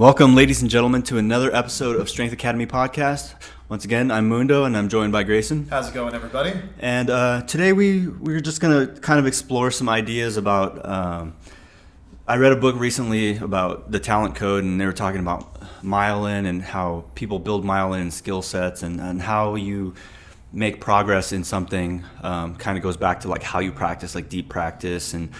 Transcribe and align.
Welcome, 0.00 0.34
ladies 0.34 0.62
and 0.62 0.70
gentlemen, 0.70 1.02
to 1.02 1.18
another 1.18 1.54
episode 1.54 1.96
of 1.96 2.08
Strength 2.08 2.32
Academy 2.32 2.64
podcast. 2.66 3.34
Once 3.68 3.84
again, 3.84 4.10
I'm 4.10 4.30
Mundo, 4.30 4.64
and 4.64 4.74
I'm 4.74 4.88
joined 4.88 5.12
by 5.12 5.24
Grayson. 5.24 5.66
How's 5.68 5.90
it 5.90 5.92
going, 5.92 6.14
everybody? 6.14 6.54
And 6.78 7.10
uh, 7.10 7.42
today 7.42 7.74
we 7.74 8.08
we're 8.08 8.40
just 8.40 8.62
gonna 8.62 8.86
kind 8.86 9.20
of 9.20 9.26
explore 9.26 9.70
some 9.70 9.90
ideas 9.90 10.38
about. 10.38 10.88
Um, 10.88 11.36
I 12.26 12.38
read 12.38 12.52
a 12.52 12.56
book 12.56 12.76
recently 12.76 13.36
about 13.36 13.92
the 13.92 14.00
talent 14.00 14.36
code, 14.36 14.64
and 14.64 14.80
they 14.80 14.86
were 14.86 14.94
talking 14.94 15.20
about 15.20 15.60
myelin 15.82 16.46
and 16.46 16.62
how 16.62 17.04
people 17.14 17.38
build 17.38 17.66
myelin 17.66 18.10
skill 18.10 18.40
sets, 18.40 18.82
and, 18.82 19.02
and 19.02 19.20
how 19.20 19.54
you 19.54 19.92
make 20.52 20.80
progress 20.80 21.32
in 21.32 21.44
something 21.44 22.04
um, 22.22 22.56
kind 22.56 22.76
of 22.76 22.82
goes 22.82 22.96
back 22.96 23.20
to 23.20 23.28
like 23.28 23.42
how 23.42 23.60
you 23.60 23.70
practice, 23.70 24.14
like 24.14 24.28
deep 24.28 24.48
practice, 24.48 25.14
and 25.14 25.30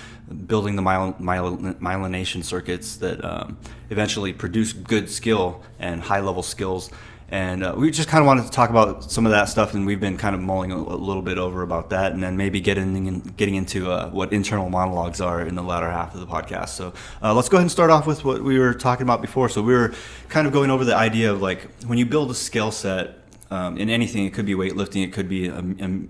building 0.47 0.77
the 0.77 0.83
myel- 0.83 1.19
myel- 1.21 1.75
myelination 1.81 2.45
circuits 2.45 2.97
that 2.99 3.25
um, 3.25 3.59
eventually 3.91 4.33
produce 4.33 4.73
good 4.73 5.11
skill 5.11 5.63
and 5.79 6.01
high 6.01 6.21
level 6.21 6.43
skills. 6.43 6.91
And 7.33 7.63
uh, 7.63 7.75
we 7.77 7.93
just 7.93 8.09
kind 8.09 8.23
of 8.23 8.27
wanted 8.27 8.45
to 8.47 8.51
talk 8.51 8.71
about 8.71 9.11
some 9.11 9.25
of 9.25 9.31
that 9.31 9.49
stuff, 9.49 9.75
and 9.75 9.87
we've 9.87 10.01
been 10.01 10.17
kind 10.17 10.35
of 10.35 10.41
mulling 10.41 10.73
a, 10.73 10.77
a 10.77 10.79
little 10.79 11.23
bit 11.23 11.39
over 11.39 11.63
about 11.63 11.91
that, 11.91 12.13
and 12.13 12.21
then 12.21 12.37
maybe 12.37 12.61
getting 12.61 13.07
in, 13.07 13.21
getting 13.21 13.55
into 13.55 13.91
uh, 13.91 14.11
what 14.11 14.33
internal 14.33 14.69
monologues 14.69 15.21
are 15.21 15.41
in 15.43 15.55
the 15.55 15.63
latter 15.63 15.89
half 15.89 16.13
of 16.13 16.21
the 16.21 16.27
podcast. 16.27 16.71
So 16.71 16.93
uh, 17.23 17.33
let's 17.33 17.49
go 17.49 17.57
ahead 17.57 17.65
and 17.65 17.71
start 17.71 17.91
off 17.91 18.05
with 18.05 18.25
what 18.25 18.43
we 18.43 18.59
were 18.59 18.75
talking 18.75 19.05
about 19.05 19.21
before. 19.21 19.49
So 19.49 19.63
we 19.63 19.75
were 19.75 19.95
kind 20.29 20.49
of 20.49 20.53
going 20.53 20.71
over 20.71 20.85
the 20.85 20.97
idea 20.97 21.33
of 21.33 21.41
like 21.41 21.69
when 21.85 21.99
you 21.99 22.07
build 22.07 22.33
a 22.33 22.35
skill 22.35 22.73
set 22.73 23.20
um, 23.51 23.77
in 23.79 23.91
anything. 23.91 24.25
It 24.27 24.35
could 24.35 24.47
be 24.47 24.55
weightlifting. 24.55 25.05
It 25.05 25.13
could 25.13 25.29
be 25.29 25.49
a, 25.49 25.59
a, 25.59 26.01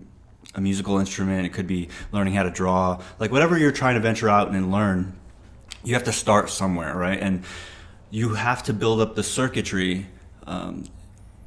a, 0.54 0.60
musical 0.60 0.98
instrument. 0.98 1.46
It 1.46 1.50
could 1.52 1.66
be 1.66 1.88
learning 2.12 2.34
how 2.34 2.42
to 2.42 2.50
draw. 2.50 3.02
Like 3.18 3.32
whatever 3.32 3.58
you're 3.58 3.72
trying 3.72 3.94
to 3.94 4.00
venture 4.00 4.28
out 4.28 4.48
and 4.48 4.70
learn, 4.70 5.18
you 5.84 5.94
have 5.94 6.04
to 6.04 6.12
start 6.12 6.50
somewhere, 6.50 6.96
right? 6.96 7.18
And 7.18 7.44
you 8.10 8.34
have 8.34 8.62
to 8.64 8.72
build 8.72 9.00
up 9.00 9.14
the 9.14 9.22
circuitry 9.22 10.06
um, 10.46 10.84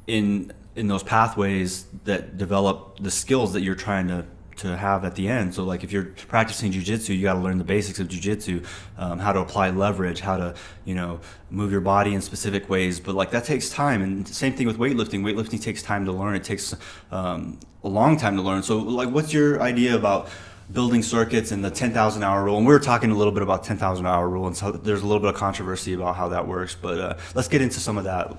in 0.06 0.52
in 0.76 0.88
those 0.88 1.04
pathways 1.04 1.86
that 2.04 2.36
develop 2.36 2.98
the 2.98 3.10
skills 3.10 3.52
that 3.52 3.62
you're 3.62 3.76
trying 3.76 4.08
to 4.08 4.26
to 4.56 4.76
have 4.76 5.04
at 5.04 5.14
the 5.14 5.28
end. 5.28 5.54
So 5.54 5.64
like 5.64 5.84
if 5.84 5.92
you're 5.92 6.04
practicing 6.28 6.72
jujitsu, 6.72 7.16
you 7.16 7.22
got 7.22 7.34
to 7.34 7.40
learn 7.40 7.58
the 7.58 7.64
basics 7.64 7.98
of 7.98 8.08
jujitsu, 8.08 8.64
um, 8.98 9.18
how 9.18 9.32
to 9.32 9.40
apply 9.40 9.70
leverage, 9.70 10.20
how 10.20 10.36
to 10.36 10.54
you 10.84 10.94
know 10.94 11.20
move 11.50 11.72
your 11.72 11.80
body 11.80 12.14
in 12.14 12.20
specific 12.20 12.68
ways. 12.68 13.00
But 13.00 13.14
like 13.14 13.30
that 13.30 13.44
takes 13.44 13.68
time, 13.68 14.02
and 14.02 14.26
same 14.26 14.54
thing 14.54 14.66
with 14.66 14.78
weightlifting. 14.78 15.22
Weightlifting 15.22 15.60
takes 15.60 15.82
time 15.82 16.04
to 16.06 16.12
learn. 16.12 16.34
It 16.36 16.44
takes 16.44 16.74
um, 17.10 17.58
a 17.82 17.88
long 17.88 18.16
time 18.16 18.36
to 18.36 18.42
learn. 18.42 18.62
So 18.62 18.78
like, 18.78 19.10
what's 19.10 19.32
your 19.32 19.60
idea 19.60 19.96
about? 19.96 20.28
building 20.72 21.02
circuits 21.02 21.52
and 21.52 21.62
the 21.62 21.70
10,000 21.70 22.22
hour 22.22 22.42
rule. 22.42 22.56
And 22.56 22.66
we 22.66 22.72
were 22.72 22.80
talking 22.80 23.10
a 23.10 23.14
little 23.14 23.34
bit 23.34 23.42
about 23.42 23.64
10,000 23.64 24.06
hour 24.06 24.28
rule, 24.28 24.46
and 24.46 24.56
so 24.56 24.72
there's 24.72 25.02
a 25.02 25.06
little 25.06 25.20
bit 25.20 25.28
of 25.28 25.34
controversy 25.34 25.92
about 25.92 26.16
how 26.16 26.28
that 26.28 26.48
works. 26.48 26.74
But 26.74 26.98
uh, 26.98 27.16
let's 27.34 27.48
get 27.48 27.60
into 27.60 27.80
some 27.80 27.98
of 27.98 28.04
that. 28.04 28.34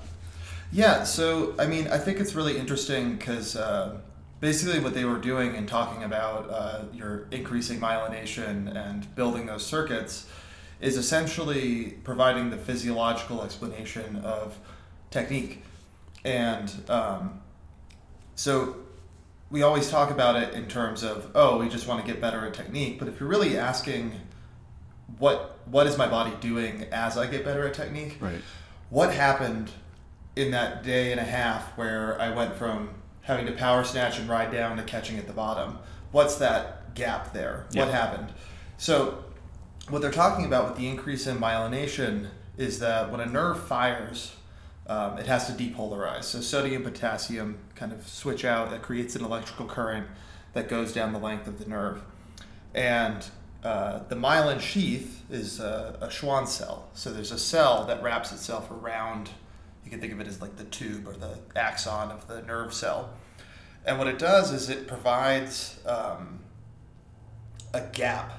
Yeah, 0.71 1.03
so 1.03 1.53
I 1.59 1.67
mean, 1.67 1.87
I 1.87 1.97
think 1.97 2.19
it's 2.19 2.33
really 2.33 2.57
interesting 2.57 3.15
because 3.15 3.55
uh, 3.55 3.97
basically 4.39 4.79
what 4.79 4.93
they 4.93 5.05
were 5.05 5.17
doing 5.17 5.55
and 5.55 5.67
talking 5.67 6.03
about 6.03 6.49
uh, 6.49 6.83
your 6.93 7.27
increasing 7.31 7.79
myelination 7.79 8.75
and 8.75 9.13
building 9.15 9.45
those 9.45 9.65
circuits 9.65 10.27
is 10.81 10.97
essentially 10.97 11.97
providing 12.03 12.49
the 12.49 12.57
physiological 12.57 13.41
explanation 13.43 14.17
of 14.17 14.57
technique. 15.09 15.63
And 16.23 16.71
um, 16.89 17.41
so 18.35 18.75
we 19.49 19.61
always 19.61 19.89
talk 19.89 20.11
about 20.11 20.35
it 20.35 20.53
in 20.53 20.67
terms 20.67 21.03
of 21.03 21.31
oh 21.35 21.57
we 21.59 21.69
just 21.69 21.87
want 21.87 22.05
to 22.05 22.11
get 22.11 22.19
better 22.19 22.45
at 22.45 22.53
technique 22.53 22.99
but 22.99 23.07
if 23.07 23.19
you're 23.19 23.29
really 23.29 23.57
asking 23.57 24.11
what 25.17 25.59
what 25.65 25.87
is 25.87 25.97
my 25.97 26.07
body 26.07 26.31
doing 26.39 26.83
as 26.91 27.17
i 27.17 27.27
get 27.27 27.45
better 27.45 27.67
at 27.67 27.73
technique 27.73 28.17
right. 28.19 28.41
what 28.89 29.13
happened 29.13 29.69
in 30.35 30.51
that 30.51 30.83
day 30.83 31.11
and 31.11 31.19
a 31.19 31.23
half 31.23 31.77
where 31.77 32.19
i 32.19 32.29
went 32.29 32.55
from 32.55 32.89
having 33.25 33.45
to 33.47 33.51
power 33.51 33.83
snatch 33.83 34.19
and 34.19 34.29
ride 34.29 34.51
down 34.51 34.77
to 34.77 34.83
catching 34.83 35.17
at 35.17 35.27
the 35.27 35.33
bottom. 35.33 35.77
What's 36.11 36.35
that 36.35 36.93
gap 36.95 37.33
there? 37.33 37.65
What 37.73 37.89
happened? 37.89 38.31
So, 38.77 39.23
what 39.89 40.01
they're 40.01 40.11
talking 40.11 40.45
about 40.45 40.69
with 40.69 40.77
the 40.77 40.87
increase 40.87 41.27
in 41.27 41.37
myelination 41.37 42.29
is 42.57 42.79
that 42.79 43.11
when 43.11 43.19
a 43.19 43.25
nerve 43.25 43.67
fires, 43.67 44.35
um, 44.87 45.17
it 45.17 45.25
has 45.25 45.47
to 45.47 45.53
depolarize. 45.53 46.23
So, 46.23 46.39
sodium 46.39 46.83
potassium 46.83 47.57
kind 47.73 47.91
of 47.91 48.07
switch 48.07 48.45
out, 48.45 48.69
that 48.69 48.83
creates 48.83 49.15
an 49.15 49.25
electrical 49.25 49.65
current 49.65 50.07
that 50.53 50.69
goes 50.69 50.93
down 50.93 51.11
the 51.11 51.19
length 51.19 51.47
of 51.47 51.59
the 51.59 51.65
nerve. 51.67 52.01
And 52.73 53.27
uh, 53.63 54.03
the 54.07 54.15
myelin 54.15 54.61
sheath 54.61 55.23
is 55.31 55.59
a, 55.59 55.97
a 55.99 56.11
Schwann 56.11 56.45
cell. 56.45 56.89
So, 56.93 57.11
there's 57.11 57.31
a 57.31 57.39
cell 57.39 57.85
that 57.85 58.03
wraps 58.03 58.31
itself 58.31 58.69
around 58.69 59.31
you 59.85 59.91
can 59.91 60.01
think 60.01 60.11
of 60.11 60.19
it 60.19 60.27
as 60.27 60.41
like 60.41 60.57
the 60.57 60.65
tube 60.65 61.07
or 61.07 61.13
the 61.13 61.37
axon 61.55 62.11
of 62.11 62.27
the 62.27 62.41
nerve 62.41 62.73
cell. 62.73 63.13
And 63.85 63.99
what 63.99 64.07
it 64.07 64.17
does 64.17 64.51
is 64.51 64.69
it 64.69 64.87
provides 64.87 65.79
um, 65.85 66.39
a 67.73 67.81
gap 67.93 68.33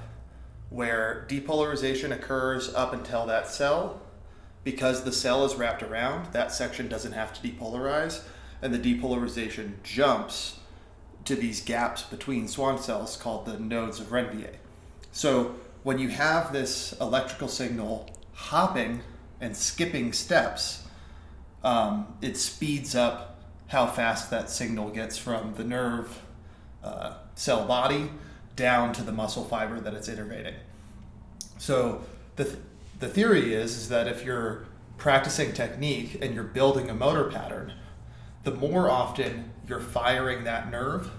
where 0.69 1.25
depolarization 1.29 2.11
occurs 2.11 2.73
up 2.73 2.93
until 2.93 3.25
that 3.27 3.47
cell. 3.47 4.01
Because 4.65 5.05
the 5.05 5.13
cell 5.13 5.45
is 5.45 5.55
wrapped 5.55 5.81
around, 5.81 6.33
that 6.33 6.51
section 6.51 6.89
doesn't 6.89 7.13
have 7.13 7.31
to 7.33 7.47
depolarize, 7.47 8.23
and 8.61 8.73
the 8.73 8.79
depolarization 8.79 9.81
jumps 9.81 10.59
to 11.23 11.35
these 11.35 11.61
gaps 11.61 12.03
between 12.03 12.47
Schwann 12.47 12.77
cells 12.77 13.15
called 13.15 13.45
the 13.45 13.57
nodes 13.57 14.01
of 14.01 14.07
Ranvier. 14.07 14.55
So 15.13 15.55
when 15.83 15.99
you 15.99 16.09
have 16.09 16.51
this 16.51 16.93
electrical 16.99 17.47
signal 17.47 18.09
hopping 18.33 19.01
and 19.39 19.55
skipping 19.55 20.11
steps, 20.11 20.86
um, 21.63 22.07
it 22.21 22.37
speeds 22.37 22.95
up 22.95 23.39
how 23.67 23.87
fast 23.87 24.29
that 24.29 24.49
signal 24.49 24.89
gets 24.89 25.17
from 25.17 25.53
the 25.55 25.63
nerve 25.63 26.21
uh, 26.83 27.13
cell 27.35 27.65
body 27.65 28.09
down 28.55 28.93
to 28.93 29.03
the 29.03 29.11
muscle 29.11 29.43
fiber 29.43 29.79
that 29.79 29.93
it's 29.93 30.09
innervating. 30.09 30.55
So 31.57 32.01
the, 32.35 32.45
th- 32.45 32.57
the 32.99 33.07
theory 33.07 33.53
is, 33.53 33.75
is 33.75 33.89
that 33.89 34.07
if 34.07 34.23
you're 34.23 34.65
practicing 34.97 35.53
technique 35.53 36.17
and 36.21 36.33
you're 36.33 36.43
building 36.43 36.89
a 36.89 36.93
motor 36.93 37.25
pattern, 37.25 37.73
the 38.43 38.51
more 38.51 38.89
often 38.89 39.51
you're 39.67 39.79
firing 39.79 40.45
that 40.45 40.71
nerve, 40.71 41.11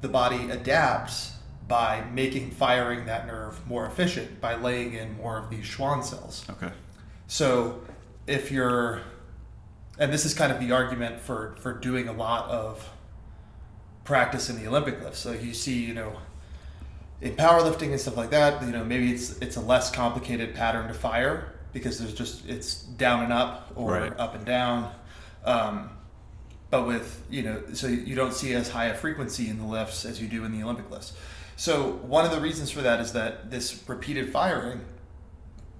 the 0.00 0.08
body 0.08 0.50
adapts 0.50 1.32
by 1.66 2.04
making 2.12 2.50
firing 2.50 3.06
that 3.06 3.26
nerve 3.26 3.66
more 3.66 3.86
efficient 3.86 4.40
by 4.40 4.54
laying 4.54 4.94
in 4.94 5.16
more 5.16 5.38
of 5.38 5.50
these 5.50 5.64
Schwann 5.64 6.02
cells. 6.02 6.44
Okay. 6.50 6.70
So 7.26 7.82
if 8.26 8.50
you're 8.52 9.00
and 9.98 10.12
this 10.12 10.24
is 10.24 10.34
kind 10.34 10.52
of 10.52 10.60
the 10.60 10.72
argument 10.72 11.20
for 11.20 11.56
for 11.60 11.72
doing 11.72 12.08
a 12.08 12.12
lot 12.12 12.48
of 12.50 12.88
practice 14.04 14.50
in 14.50 14.56
the 14.56 14.66
Olympic 14.68 15.02
lifts. 15.02 15.20
So 15.20 15.32
you 15.32 15.54
see, 15.54 15.84
you 15.84 15.94
know, 15.94 16.16
in 17.20 17.34
powerlifting 17.36 17.90
and 17.90 18.00
stuff 18.00 18.16
like 18.16 18.30
that, 18.30 18.62
you 18.62 18.70
know, 18.70 18.84
maybe 18.84 19.12
it's 19.12 19.38
it's 19.38 19.56
a 19.56 19.60
less 19.60 19.90
complicated 19.90 20.54
pattern 20.54 20.88
to 20.88 20.94
fire 20.94 21.54
because 21.72 21.98
there's 21.98 22.14
just 22.14 22.48
it's 22.48 22.82
down 22.82 23.24
and 23.24 23.32
up 23.32 23.72
or 23.74 23.92
right. 23.92 24.18
up 24.18 24.34
and 24.34 24.44
down. 24.44 24.92
Um, 25.44 25.90
but 26.70 26.86
with 26.86 27.22
you 27.30 27.42
know, 27.42 27.62
so 27.72 27.86
you 27.86 28.14
don't 28.14 28.34
see 28.34 28.52
as 28.54 28.68
high 28.68 28.86
a 28.86 28.94
frequency 28.94 29.48
in 29.48 29.58
the 29.58 29.66
lifts 29.66 30.04
as 30.04 30.20
you 30.20 30.28
do 30.28 30.44
in 30.44 30.52
the 30.52 30.62
Olympic 30.62 30.90
lifts. 30.90 31.12
So 31.56 31.92
one 32.02 32.24
of 32.24 32.32
the 32.32 32.40
reasons 32.40 32.70
for 32.70 32.82
that 32.82 33.00
is 33.00 33.12
that 33.12 33.50
this 33.50 33.84
repeated 33.86 34.32
firing, 34.32 34.80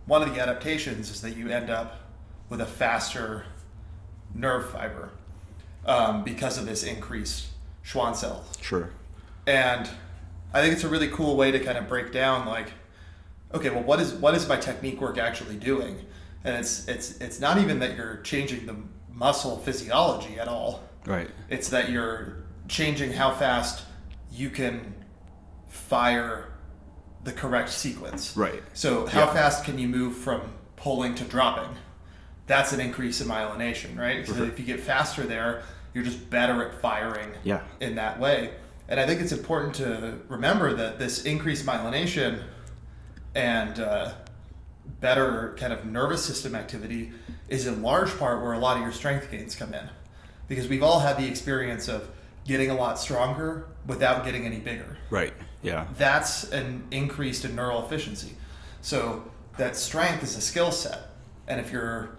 one 0.07 0.23
of 0.23 0.33
the 0.33 0.41
adaptations 0.41 1.11
is 1.11 1.21
that 1.23 1.37
you 1.37 1.49
end 1.49 1.69
up 1.69 2.01
with 2.49 2.61
a 2.61 2.67
faster 2.67 3.45
nerve 4.35 4.71
fiber 4.71 5.11
um, 5.87 6.25
because 6.25 6.59
of 6.59 6.67
this 6.67 6.83
increased 6.83 7.47
Schwann 7.83 8.15
cell. 8.15 8.45
Sure. 8.61 8.91
And 9.47 9.89
I 10.53 10.61
think 10.63 10.73
it's 10.75 10.85
a 10.85 10.89
really 10.89 11.09
cool 11.09 11.37
way 11.37 11.51
to 11.51 11.59
kind 11.61 11.77
of 11.79 11.89
break 11.89 12.13
down 12.13 12.47
like, 12.47 12.73
okay, 13.53 13.71
well, 13.71 13.83
what 13.83 14.01
is 14.01 14.13
what 14.15 14.35
is 14.35 14.49
my 14.49 14.57
technique 14.57 15.01
work 15.01 15.19
actually 15.19 15.57
doing? 15.57 15.99
And 16.45 16.57
it's 16.57 16.89
it's 16.89 17.19
it's 17.21 17.41
not 17.41 17.59
even 17.59 17.79
that 17.81 17.97
you're 17.97 18.17
changing 18.19 18.67
the 18.67 18.77
muscle 19.13 19.59
physiology 19.59 20.39
at 20.39 20.49
all. 20.49 20.83
Right. 21.07 21.31
It's 21.51 21.69
that 21.69 21.91
you're 21.91 22.45
changing 22.69 23.13
how 23.13 23.33
fast 23.33 23.85
you 24.33 24.51
can 24.51 24.95
fire 25.69 26.49
the 27.25 27.33
correct 27.33 27.71
sequence. 27.71 28.37
Right. 28.37 28.63
So 28.73 29.07
how 29.07 29.21
Yeah. 29.27 29.33
fast 29.33 29.65
can 29.65 29.79
you 29.79 29.89
move 29.89 30.17
from 30.17 30.41
pulling 30.77 31.15
to 31.17 31.25
dropping? 31.25 31.77
That's 32.47 32.73
an 32.73 32.81
increase 32.81 33.21
in 33.21 33.29
myelination, 33.29 33.99
right? 33.99 34.27
So 34.27 34.35
Mhm. 34.35 34.49
if 34.49 34.59
you 34.59 34.67
get 34.67 34.81
faster 34.81 35.23
there, 35.25 35.63
you're 35.95 36.05
just 36.05 36.29
better 36.31 36.63
at 36.65 36.81
firing 36.81 37.31
Yeah. 37.43 37.61
in 37.81 37.95
that 37.95 38.19
way. 38.21 38.51
And 38.89 39.01
I 39.01 39.07
think 39.07 39.21
it's 39.23 39.33
important 39.33 39.75
to 39.77 40.19
remember 40.29 40.75
that 40.75 40.99
this 40.99 41.25
increased 41.25 41.65
myelination 41.65 42.43
and 43.35 43.81
uh, 43.81 44.13
better 45.01 45.55
kind 45.59 45.73
of 45.73 45.85
nervous 45.87 46.25
system 46.25 46.55
activity 46.55 47.13
is 47.49 47.67
in 47.67 47.83
large 47.83 48.17
part 48.19 48.43
where 48.43 48.53
a 48.53 48.59
lot 48.59 48.77
of 48.77 48.83
your 48.83 48.93
strength 48.93 49.31
gains 49.31 49.55
come 49.55 49.73
in. 49.73 49.89
Because 50.49 50.69
we've 50.69 50.83
all 50.83 51.01
had 51.01 51.17
the 51.17 51.27
experience 51.27 51.89
of 51.89 52.09
getting 52.45 52.69
a 52.71 52.75
lot 52.75 52.99
stronger 52.99 53.67
without 53.87 54.25
getting 54.27 54.45
any 54.45 54.59
bigger. 54.59 54.99
Right. 55.09 55.33
Yeah. 55.63 55.87
That's 55.97 56.45
an 56.53 56.85
increase 56.91 57.43
in 57.45 57.57
neural 57.57 57.83
efficiency. 57.87 58.37
So 58.83 59.25
that 59.57 59.77
strength 59.77 60.23
is 60.23 60.37
a 60.37 60.41
skill 60.43 60.71
set. 60.73 61.11
and 61.47 61.61
if 61.61 61.71
you're, 61.71 62.17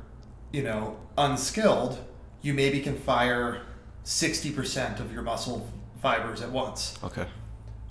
you 0.56 0.64
know, 0.64 0.96
unskilled, 1.18 2.02
you 2.42 2.54
maybe 2.54 2.80
can 2.80 2.96
fire 2.96 3.64
60% 4.06 5.02
of 5.02 5.12
your 5.12 5.22
muscle 5.22 5.70
fibers 6.02 6.42
at 6.42 6.50
once. 6.50 6.98
Okay. 7.04 7.28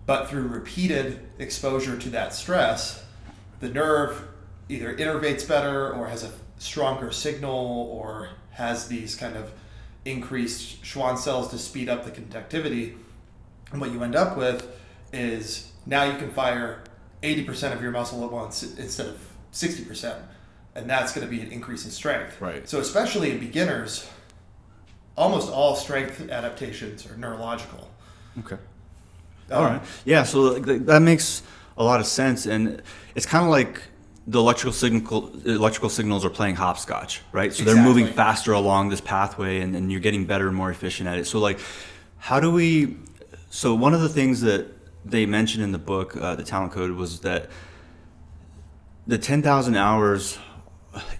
But 0.06 0.30
through 0.30 0.46
repeated 0.46 1.28
exposure 1.38 1.98
to 1.98 2.08
that 2.10 2.32
stress, 2.32 3.04
the 3.60 3.68
nerve 3.68 4.28
either 4.70 4.96
innervates 4.96 5.46
better 5.46 5.92
or 5.92 6.06
has 6.06 6.24
a 6.24 6.32
stronger 6.56 7.10
signal 7.10 7.90
or 7.92 8.30
has 8.52 8.88
these 8.88 9.14
kind 9.14 9.36
of 9.36 9.52
increased 10.06 10.82
Schwann 10.82 11.18
cells 11.18 11.50
to 11.50 11.58
speed 11.58 11.90
up 11.90 12.06
the 12.06 12.10
conductivity. 12.10 12.94
And 13.72 13.80
what 13.80 13.92
you 13.92 14.02
end 14.02 14.16
up 14.16 14.38
with 14.38 14.66
is 15.12 15.70
now 15.84 16.04
you 16.04 16.16
can 16.16 16.30
fire 16.30 16.82
80% 17.22 17.74
of 17.74 17.82
your 17.82 17.90
muscle 17.90 18.24
at 18.24 18.32
once 18.32 18.62
instead 18.62 19.08
of 19.08 19.18
60%. 19.52 20.22
And 20.76 20.90
that's 20.90 21.12
going 21.12 21.26
to 21.26 21.30
be 21.30 21.40
an 21.40 21.52
increase 21.52 21.84
in 21.84 21.90
strength. 21.90 22.40
Right. 22.40 22.68
So, 22.68 22.80
especially 22.80 23.30
in 23.30 23.38
beginners, 23.38 24.08
almost 25.16 25.50
all 25.50 25.76
strength 25.76 26.28
adaptations 26.30 27.08
are 27.08 27.16
neurological. 27.16 27.88
Okay. 28.40 28.56
Um, 29.50 29.58
All 29.58 29.64
right. 29.64 29.82
Yeah. 30.04 30.24
So 30.24 30.58
that 30.58 31.00
makes 31.00 31.42
a 31.76 31.84
lot 31.84 32.00
of 32.00 32.06
sense, 32.06 32.46
and 32.46 32.82
it's 33.14 33.26
kind 33.26 33.44
of 33.44 33.50
like 33.50 33.82
the 34.26 34.38
electrical 34.38 34.72
signal 34.72 35.32
electrical 35.44 35.90
signals 35.90 36.24
are 36.24 36.30
playing 36.30 36.56
hopscotch, 36.56 37.20
right? 37.32 37.52
So 37.52 37.64
they're 37.64 37.76
moving 37.76 38.06
faster 38.06 38.52
along 38.52 38.88
this 38.88 39.00
pathway, 39.00 39.60
and, 39.60 39.76
and 39.76 39.92
you're 39.92 40.00
getting 40.00 40.24
better 40.24 40.48
and 40.48 40.56
more 40.56 40.70
efficient 40.70 41.08
at 41.08 41.18
it. 41.18 41.26
So 41.26 41.38
like, 41.38 41.60
how 42.18 42.40
do 42.40 42.50
we? 42.50 42.96
So 43.50 43.74
one 43.74 43.92
of 43.92 44.00
the 44.00 44.08
things 44.08 44.40
that 44.40 44.66
they 45.04 45.26
mentioned 45.26 45.62
in 45.62 45.72
the 45.72 45.78
book, 45.78 46.16
uh, 46.16 46.34
the 46.34 46.44
Talent 46.44 46.72
Code, 46.72 46.92
was 46.92 47.20
that 47.20 47.50
the 49.06 49.18
ten 49.18 49.42
thousand 49.42 49.76
hours 49.76 50.38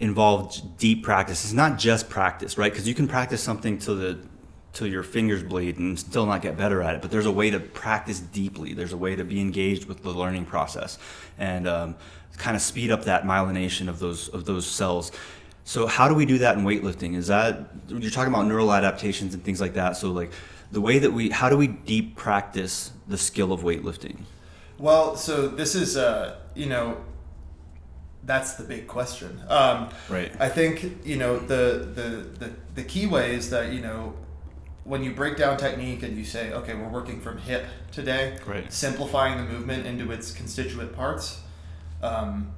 involved 0.01 0.79
deep 0.79 1.03
practice. 1.03 1.45
It's 1.45 1.53
not 1.53 1.79
just 1.79 2.09
practice, 2.09 2.59
right? 2.59 2.73
Because 2.73 2.89
you 2.89 2.95
can 2.95 3.09
practice 3.09 3.43
something 3.43 3.79
till 3.79 3.97
the 3.97 4.19
till 4.73 4.87
your 4.89 5.05
fingers 5.05 5.43
bleed 5.43 5.79
and 5.79 5.97
still 5.97 6.27
not 6.27 6.43
get 6.43 6.57
better 6.57 6.83
at 6.83 6.97
it. 6.97 7.03
But 7.03 7.13
there's 7.13 7.27
a 7.27 7.33
way 7.33 7.49
to 7.51 7.61
practice 7.61 8.19
deeply. 8.19 8.75
There's 8.75 8.93
a 8.93 8.97
way 8.97 9.15
to 9.15 9.25
be 9.25 9.41
engaged 9.41 9.85
with 9.85 10.03
the 10.03 10.11
learning 10.11 10.47
process 10.47 10.99
and 11.39 11.69
um, 11.69 11.95
kind 12.37 12.57
of 12.57 12.63
speed 12.63 12.91
up 12.91 13.05
that 13.05 13.23
myelination 13.23 13.89
of 13.89 13.99
those 13.99 14.29
of 14.29 14.45
those 14.45 14.67
cells. 14.67 15.13
So 15.65 15.87
how 15.87 16.09
do 16.09 16.15
we 16.15 16.27
do 16.27 16.39
that 16.39 16.59
in 16.59 16.65
weightlifting? 16.65 17.17
Is 17.17 17.29
that 17.29 17.71
you're 17.89 18.11
talking 18.11 18.33
about 18.33 18.47
neural 18.47 18.73
adaptations 18.73 19.33
and 19.33 19.43
things 19.43 19.61
like 19.61 19.75
that? 19.75 19.97
So 19.97 20.11
like 20.11 20.33
the 20.73 20.81
way 20.81 20.99
that 20.99 21.13
we 21.13 21.31
how 21.31 21.49
do 21.49 21.57
we 21.57 21.69
deep 21.69 22.17
practice 22.17 22.93
the 23.07 23.17
skill 23.17 23.53
of 23.53 23.63
weightlifting? 23.63 24.19
Well, 24.79 25.17
so 25.17 25.47
this 25.47 25.75
is, 25.75 25.97
uh, 25.97 26.37
you 26.55 26.67
know, 26.67 26.99
that's 28.27 28.55
the 28.55 28.65
big 28.65 28.87
question. 28.87 29.41
Um, 29.49 29.89
Right. 30.09 30.33
I 30.41 30.49
think 30.49 31.05
you 31.07 31.17
know 31.17 31.39
the, 31.39 31.89
the 31.95 32.09
the 32.47 32.51
the 32.75 32.83
key 32.83 33.07
way 33.07 33.35
is 33.35 33.51
that 33.51 33.73
you 33.73 33.81
know 33.81 34.15
when 34.85 35.03
you 35.03 35.13
break 35.13 35.37
down 35.39 35.57
technique 35.57 36.03
and 36.03 36.17
you 36.17 36.25
say, 36.25 36.53
okay, 36.53 36.75
we're 36.75 36.89
working 36.89 37.21
from 37.21 37.39
hip 37.39 37.65
today, 37.91 38.37
Right. 38.47 38.71
simplifying 38.73 39.39
the 39.39 39.51
movement 39.51 39.87
into 39.87 40.11
its 40.13 40.31
constituent 40.31 40.93
parts 40.95 41.41
um, 42.03 42.53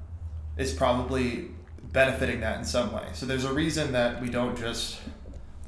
is 0.56 0.72
probably 0.72 1.50
benefiting 1.92 2.40
that 2.40 2.58
in 2.58 2.64
some 2.64 2.92
way. 2.92 3.04
So 3.12 3.26
there's 3.26 3.44
a 3.44 3.52
reason 3.52 3.92
that 3.92 4.20
we 4.20 4.28
don't 4.28 4.58
just 4.58 4.98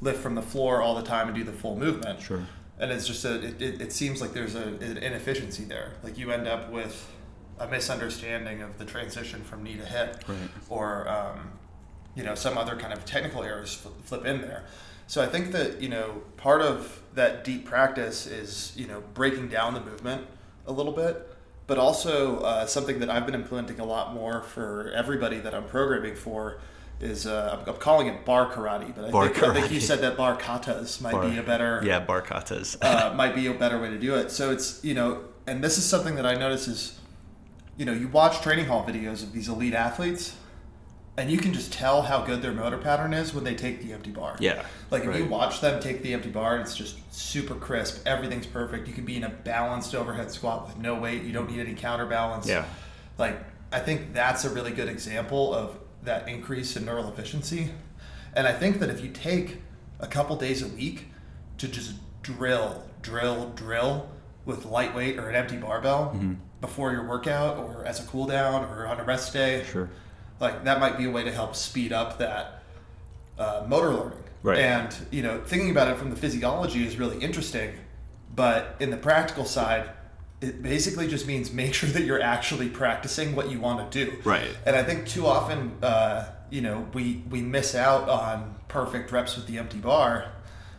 lift 0.00 0.20
from 0.20 0.34
the 0.34 0.42
floor 0.42 0.82
all 0.82 0.96
the 0.96 1.02
time 1.02 1.28
and 1.28 1.36
do 1.36 1.44
the 1.44 1.52
full 1.52 1.76
movement 1.76 2.20
Sure. 2.20 2.44
and 2.78 2.90
it's 2.92 3.06
just 3.06 3.24
a 3.24 3.34
it, 3.44 3.60
it, 3.62 3.80
it 3.80 3.92
seems 3.92 4.20
like 4.20 4.32
there's 4.32 4.54
a, 4.54 4.62
an 4.62 4.96
inefficiency 4.98 5.64
there 5.64 5.92
like 6.04 6.16
you 6.16 6.30
end 6.30 6.46
up 6.46 6.70
with 6.70 7.08
a 7.60 7.66
misunderstanding 7.68 8.62
of 8.62 8.78
the 8.78 8.84
transition 8.84 9.42
from 9.42 9.62
knee 9.62 9.76
to 9.76 9.84
hip 9.84 10.22
Right. 10.28 10.36
or 10.68 11.08
um, 11.08 11.50
you 12.14 12.22
know 12.22 12.34
some 12.34 12.56
other 12.58 12.76
kind 12.76 12.92
of 12.92 13.04
technical 13.04 13.42
errors 13.42 13.74
flip, 14.04 14.24
in 14.24 14.40
there 14.40 14.64
so 15.06 15.22
i 15.22 15.26
think 15.26 15.52
that 15.52 15.80
you 15.80 15.88
know 15.88 16.22
part 16.36 16.60
of 16.62 17.00
that 17.14 17.44
deep 17.44 17.64
practice 17.64 18.26
is 18.26 18.72
you 18.76 18.86
know 18.86 19.02
breaking 19.14 19.48
down 19.48 19.74
the 19.74 19.80
movement 19.80 20.26
a 20.66 20.72
little 20.72 20.92
bit 20.92 21.26
but 21.66 21.78
also 21.78 22.40
uh, 22.40 22.66
something 22.66 22.98
that 23.00 23.08
i've 23.10 23.26
been 23.26 23.34
implementing 23.34 23.78
a 23.80 23.84
lot 23.84 24.14
more 24.14 24.42
for 24.42 24.90
everybody 24.96 25.38
that 25.38 25.54
i'm 25.54 25.64
programming 25.64 26.14
for 26.16 26.58
is 27.00 27.26
uh, 27.28 27.62
I'm, 27.64 27.74
calling 27.76 28.08
it 28.08 28.24
bar 28.24 28.50
karate 28.50 28.92
but 28.94 29.04
I, 29.04 29.10
Bar 29.12 29.28
think, 29.28 29.42
I 29.44 29.54
think 29.60 29.70
you 29.72 29.80
said 29.80 30.00
that 30.00 30.16
bar 30.16 30.36
katas 30.36 31.00
might 31.00 31.12
Bar- 31.12 31.28
be 31.28 31.38
a 31.38 31.42
better 31.44 31.80
Yeah, 31.84 32.04
barkatas. 32.04 32.76
uh, 32.82 33.14
might 33.14 33.36
be 33.36 33.46
a 33.46 33.54
better 33.54 33.78
way 33.80 33.88
to 33.90 33.98
do 33.98 34.16
it. 34.16 34.32
So 34.32 34.50
it's 34.50 34.82
you 34.82 34.94
know, 34.94 35.20
and 35.46 35.62
this 35.62 35.78
is 35.78 35.84
something 35.84 36.16
that 36.16 36.26
I 36.26 36.34
notice 36.34 36.66
is, 36.66 36.97
you 37.78 37.86
know, 37.86 37.92
you 37.92 38.08
watch 38.08 38.42
training 38.42 38.66
hall 38.66 38.84
videos 38.86 39.22
of 39.22 39.32
these 39.32 39.48
elite 39.48 39.72
athletes, 39.72 40.36
and 41.16 41.30
you 41.30 41.38
can 41.38 41.52
just 41.54 41.72
tell 41.72 42.02
how 42.02 42.22
good 42.24 42.42
their 42.42 42.52
motor 42.52 42.76
pattern 42.78 43.14
is 43.14 43.32
when 43.32 43.44
they 43.44 43.54
take 43.54 43.82
the 43.82 43.92
empty 43.92 44.10
bar. 44.10 44.36
yeah. 44.40 44.64
Like 44.90 45.04
if 45.04 45.16
you 45.16 45.24
watch 45.24 45.60
them 45.60 45.80
take 45.80 46.02
the 46.02 46.12
empty 46.12 46.30
bar, 46.30 46.58
it's 46.58 46.76
just 46.76 46.96
super 47.14 47.54
crisp. 47.54 48.02
Everything's 48.06 48.46
perfect. 48.46 48.86
You 48.86 48.94
can 48.94 49.04
be 49.04 49.16
in 49.16 49.24
a 49.24 49.28
balanced 49.30 49.94
overhead 49.94 50.30
squat 50.30 50.66
with 50.66 50.78
no 50.78 50.94
weight. 50.94 51.22
You 51.22 51.32
don't 51.32 51.50
need 51.50 51.60
any 51.60 51.74
counterbalance. 51.74 52.46
Yeah. 52.48 52.64
Like 53.16 53.38
I 53.72 53.80
think 53.80 54.12
that's 54.12 54.44
a 54.44 54.50
really 54.50 54.70
good 54.70 54.88
example 54.88 55.52
of 55.54 55.78
that 56.04 56.28
increase 56.28 56.76
in 56.76 56.84
neural 56.84 57.08
efficiency. 57.08 57.70
And 58.34 58.46
I 58.46 58.52
think 58.52 58.78
that 58.80 58.88
if 58.88 59.02
you 59.02 59.10
take 59.10 59.58
a 60.00 60.06
couple 60.06 60.36
days 60.36 60.62
a 60.62 60.68
week 60.68 61.06
to 61.58 61.66
just 61.68 61.94
drill, 62.22 62.84
drill, 63.02 63.50
drill 63.56 64.08
with 64.44 64.64
lightweight 64.64 65.18
or 65.18 65.28
an 65.28 65.34
empty 65.34 65.56
barbell 65.56 66.12
Mm-hmm. 66.14 66.34
Before 66.60 66.92
your 66.92 67.04
workout 67.06 67.58
or 67.58 67.84
as 67.84 68.02
a 68.02 68.06
cool 68.08 68.26
down 68.26 68.64
or 68.64 68.86
on 68.86 68.98
a 68.98 69.04
rest 69.04 69.32
day, 69.32 69.64
Sure. 69.70 69.88
like 70.40 70.64
that 70.64 70.80
might 70.80 70.98
be 70.98 71.04
a 71.04 71.10
way 71.10 71.24
to 71.24 71.32
help 71.32 71.54
speed 71.54 71.92
up 71.92 72.18
that 72.18 72.62
uh, 73.38 73.64
motor 73.68 73.90
learning. 73.90 74.18
Right. 74.42 74.58
And 74.58 74.94
you 75.10 75.22
know, 75.22 75.40
thinking 75.44 75.70
about 75.70 75.88
it 75.88 75.96
from 75.98 76.10
the 76.10 76.16
physiology 76.16 76.86
is 76.86 76.96
really 76.96 77.18
interesting, 77.18 77.74
but 78.34 78.76
in 78.80 78.90
the 78.90 78.96
practical 78.96 79.44
side, 79.44 79.90
it 80.40 80.62
basically 80.62 81.08
just 81.08 81.26
means 81.26 81.52
make 81.52 81.74
sure 81.74 81.88
that 81.90 82.02
you're 82.04 82.22
actually 82.22 82.68
practicing 82.68 83.34
what 83.34 83.50
you 83.50 83.58
want 83.60 83.90
to 83.90 84.04
do. 84.06 84.16
Right. 84.22 84.48
And 84.64 84.76
I 84.76 84.84
think 84.84 85.06
too 85.08 85.26
often, 85.26 85.76
uh, 85.82 86.26
you 86.50 86.60
know, 86.60 86.86
we 86.94 87.22
we 87.30 87.42
miss 87.42 87.74
out 87.74 88.08
on 88.08 88.54
perfect 88.68 89.10
reps 89.10 89.36
with 89.36 89.46
the 89.48 89.58
empty 89.58 89.78
bar 89.78 90.30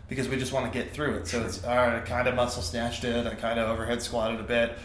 because 0.07 0.29
we 0.29 0.37
just 0.37 0.53
want 0.53 0.71
to 0.71 0.77
get 0.77 0.93
through 0.93 1.15
it. 1.15 1.27
So 1.27 1.43
it's 1.43 1.63
all 1.65 1.75
right. 1.75 1.95
I 1.97 1.99
kind 1.99 2.27
of 2.27 2.35
muscle 2.35 2.63
snatched 2.63 3.03
it. 3.03 3.27
I 3.27 3.35
kind 3.35 3.59
of 3.59 3.69
overhead 3.69 4.01
squatted 4.01 4.39
a 4.39 4.43
bit, 4.43 4.77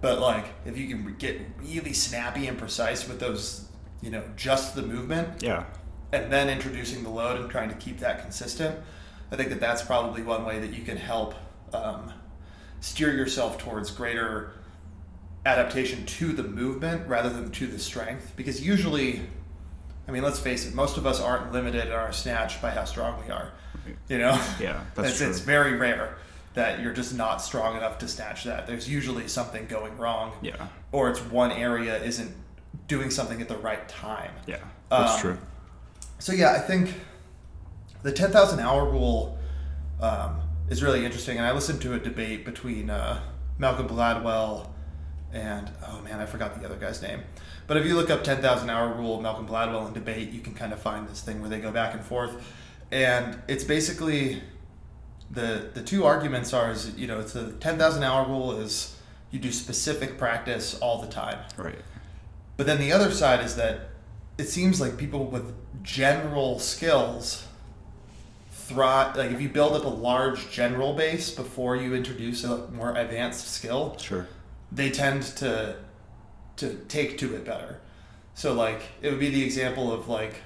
but 0.00 0.20
like 0.20 0.46
if 0.64 0.76
you 0.78 0.88
can 0.88 1.14
get 1.18 1.40
really 1.58 1.92
snappy 1.92 2.46
and 2.46 2.56
precise 2.58 3.06
with 3.08 3.20
those, 3.20 3.68
you 4.02 4.10
know, 4.10 4.22
just 4.36 4.74
the 4.74 4.82
movement, 4.82 5.42
Yeah. 5.42 5.64
and 6.12 6.32
then 6.32 6.48
introducing 6.48 7.02
the 7.02 7.10
load 7.10 7.40
and 7.40 7.50
trying 7.50 7.68
to 7.68 7.74
keep 7.76 7.98
that 8.00 8.22
consistent, 8.22 8.78
I 9.32 9.36
think 9.36 9.50
that 9.50 9.60
that's 9.60 9.82
probably 9.82 10.22
one 10.22 10.44
way 10.44 10.58
that 10.58 10.72
you 10.72 10.82
can 10.84 10.96
help 10.96 11.34
um, 11.72 12.12
steer 12.80 13.12
yourself 13.12 13.58
towards 13.58 13.90
greater 13.90 14.52
adaptation 15.46 16.04
to 16.04 16.32
the 16.32 16.42
movement 16.42 17.06
rather 17.08 17.30
than 17.30 17.50
to 17.52 17.66
the 17.66 17.78
strength. 17.78 18.32
Because 18.36 18.64
usually, 18.64 19.20
I 20.08 20.10
mean, 20.10 20.22
let's 20.22 20.38
face 20.38 20.66
it, 20.66 20.74
most 20.74 20.96
of 20.96 21.06
us 21.06 21.20
aren't 21.20 21.52
limited 21.52 21.86
in 21.86 21.92
our 21.92 22.12
snatch 22.12 22.60
by 22.60 22.70
how 22.70 22.84
strong 22.84 23.22
we 23.24 23.30
are. 23.32 23.52
You 24.08 24.18
know, 24.18 24.32
Yeah, 24.60 24.82
that's 24.94 25.08
it's, 25.10 25.18
true. 25.18 25.28
it's 25.30 25.40
very 25.40 25.76
rare 25.76 26.16
that 26.54 26.80
you're 26.80 26.92
just 26.92 27.14
not 27.14 27.40
strong 27.40 27.76
enough 27.76 27.98
to 27.98 28.08
snatch 28.08 28.44
that. 28.44 28.66
There's 28.66 28.88
usually 28.88 29.28
something 29.28 29.66
going 29.66 29.96
wrong, 29.98 30.32
Yeah. 30.42 30.66
or 30.92 31.08
it's 31.10 31.20
one 31.20 31.52
area 31.52 32.02
isn't 32.02 32.34
doing 32.88 33.10
something 33.10 33.40
at 33.40 33.48
the 33.48 33.56
right 33.58 33.88
time. 33.88 34.32
Yeah. 34.46 34.56
That's 34.90 35.14
Um, 35.14 35.20
true. 35.20 35.38
So 36.18 36.32
yeah, 36.32 36.52
I 36.52 36.58
think 36.58 36.94
the 38.02 38.12
ten 38.12 38.30
thousand 38.32 38.60
hour 38.60 38.84
rule 38.84 39.38
um, 40.00 40.40
is 40.68 40.82
really 40.82 41.04
interesting, 41.04 41.36
and 41.38 41.46
I 41.46 41.52
listened 41.52 41.80
to 41.82 41.94
a 41.94 41.98
debate 41.98 42.44
between 42.44 42.90
uh, 42.90 43.20
Malcolm 43.58 43.88
Gladwell 43.88 44.66
and 45.32 45.70
oh 45.86 46.00
man, 46.00 46.18
I 46.18 46.26
forgot 46.26 46.58
the 46.60 46.66
other 46.66 46.74
guy's 46.76 47.00
name. 47.00 47.20
But 47.68 47.76
if 47.76 47.86
you 47.86 47.94
look 47.94 48.10
up 48.10 48.24
ten 48.24 48.42
thousand 48.42 48.70
hour 48.70 48.92
rule, 48.92 49.20
Malcolm 49.22 49.46
Gladwell 49.46 49.84
and 49.86 49.94
debate, 49.94 50.30
you 50.32 50.40
can 50.40 50.54
kind 50.54 50.72
of 50.72 50.80
find 50.80 51.08
this 51.08 51.20
thing 51.20 51.40
where 51.40 51.48
they 51.48 51.60
go 51.60 51.70
back 51.70 51.94
and 51.94 52.04
forth, 52.04 52.32
and 52.90 53.38
it's 53.46 53.62
basically 53.62 54.42
the 55.30 55.70
the 55.74 55.82
two 55.82 56.04
arguments 56.04 56.52
are 56.52 56.70
is 56.70 56.94
you 56.96 57.06
know 57.06 57.20
it's 57.20 57.32
the 57.32 57.52
ten 57.52 57.78
thousand 57.78 58.02
hour 58.02 58.26
rule 58.26 58.52
is 58.60 58.96
you 59.30 59.38
do 59.38 59.52
specific 59.52 60.18
practice 60.18 60.78
all 60.80 61.00
the 61.00 61.06
time. 61.06 61.38
Right. 61.56 61.78
But 62.56 62.66
then 62.66 62.78
the 62.78 62.92
other 62.92 63.10
side 63.12 63.44
is 63.44 63.56
that 63.56 63.90
it 64.38 64.48
seems 64.48 64.80
like 64.80 64.96
people 64.96 65.26
with 65.26 65.54
general 65.82 66.58
skills 66.58 67.46
thrive. 68.50 69.16
Like 69.16 69.30
if 69.30 69.40
you 69.40 69.48
build 69.48 69.74
up 69.74 69.84
a 69.84 69.88
large 69.88 70.50
general 70.50 70.94
base 70.94 71.30
before 71.30 71.76
you 71.76 71.94
introduce 71.94 72.44
a 72.44 72.68
more 72.68 72.94
advanced 72.96 73.48
skill, 73.48 73.96
Sure. 73.98 74.26
they 74.72 74.90
tend 74.90 75.22
to 75.38 75.76
to 76.56 76.74
take 76.88 77.18
to 77.18 77.34
it 77.36 77.44
better. 77.44 77.80
So 78.34 78.52
like 78.52 78.82
it 79.00 79.10
would 79.10 79.20
be 79.20 79.30
the 79.30 79.44
example 79.44 79.92
of 79.92 80.08
like 80.08 80.42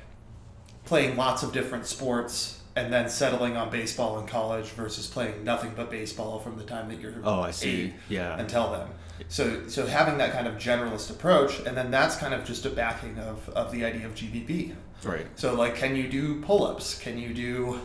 playing 0.85 1.17
lots 1.17 1.43
of 1.43 1.53
different 1.53 1.87
sports 1.87 2.61
and 2.77 2.93
then 2.93 3.09
settling 3.09 3.57
on 3.57 3.71
baseball 3.71 4.19
in 4.19 4.27
college 4.27 4.67
versus 4.71 5.07
playing 5.07 5.45
nothing 5.45 5.73
but 5.77 5.91
baseball 5.91 6.41
from 6.41 6.57
the 6.59 6.65
time 6.65 6.89
that 6.89 7.01
you're 7.01 7.15
oh 7.25 7.41
I 7.41 7.51
see 7.51 7.85
eight 7.87 7.93
yeah 8.09 8.39
until 8.39 8.71
then. 8.73 8.89
So 9.29 9.69
so 9.69 9.87
having 9.87 10.19
that 10.19 10.33
kind 10.33 10.47
of 10.49 10.55
generalist 10.55 11.11
approach, 11.11 11.61
and 11.61 11.77
then 11.77 11.91
that's 11.91 12.17
kind 12.17 12.35
of 12.35 12.45
just 12.45 12.67
a 12.67 12.71
backing 12.71 13.17
of, 13.19 13.49
of 13.51 13.71
the 13.71 13.85
idea 13.85 14.07
of 14.07 14.15
GPP. 14.15 14.75
right 15.05 15.27
So 15.37 15.55
like, 15.55 15.77
can 15.77 15.95
you 15.97 16.09
do 16.09 16.41
pull-ups? 16.43 16.99
Can 16.99 17.17
you 17.19 17.33
do, 17.33 17.81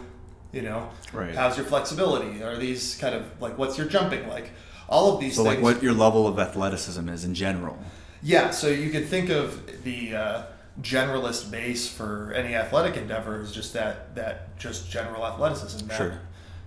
you 0.51 0.63
know, 0.63 0.89
Right. 1.13 1.36
how's 1.36 1.55
your 1.55 1.67
flexibility? 1.67 2.41
Are 2.43 2.58
these 2.58 2.96
kind 2.96 3.13
of 3.13 3.24
like 3.39 3.58
what's 3.58 3.77
your 3.77 3.88
jumping 3.88 4.27
like? 4.27 4.50
All 4.89 5.13
of 5.13 5.19
these 5.22 5.36
so 5.36 5.43
things. 5.43 5.55
like 5.58 5.63
what 5.63 5.84
your 5.84 5.93
level 5.93 6.25
of 6.27 6.39
athleticism 6.39 7.08
is 7.10 7.24
in 7.24 7.36
general 7.36 7.77
Yeah, 8.24 8.50
so 8.50 8.67
you 8.69 8.89
could 8.89 9.05
think 9.08 9.29
of 9.29 9.84
the 9.84 10.15
uh, 10.15 10.41
generalist 10.82 11.52
base 11.52 11.88
for 11.90 12.32
any 12.34 12.56
athletic 12.56 12.96
endeavor 12.96 13.42
is 13.42 13.52
just 13.52 13.74
that 13.74 14.16
that 14.16 14.58
just 14.58 14.90
general 14.90 15.26
athleticism. 15.26 15.88
That 15.88 15.98
Sure. 15.98 16.20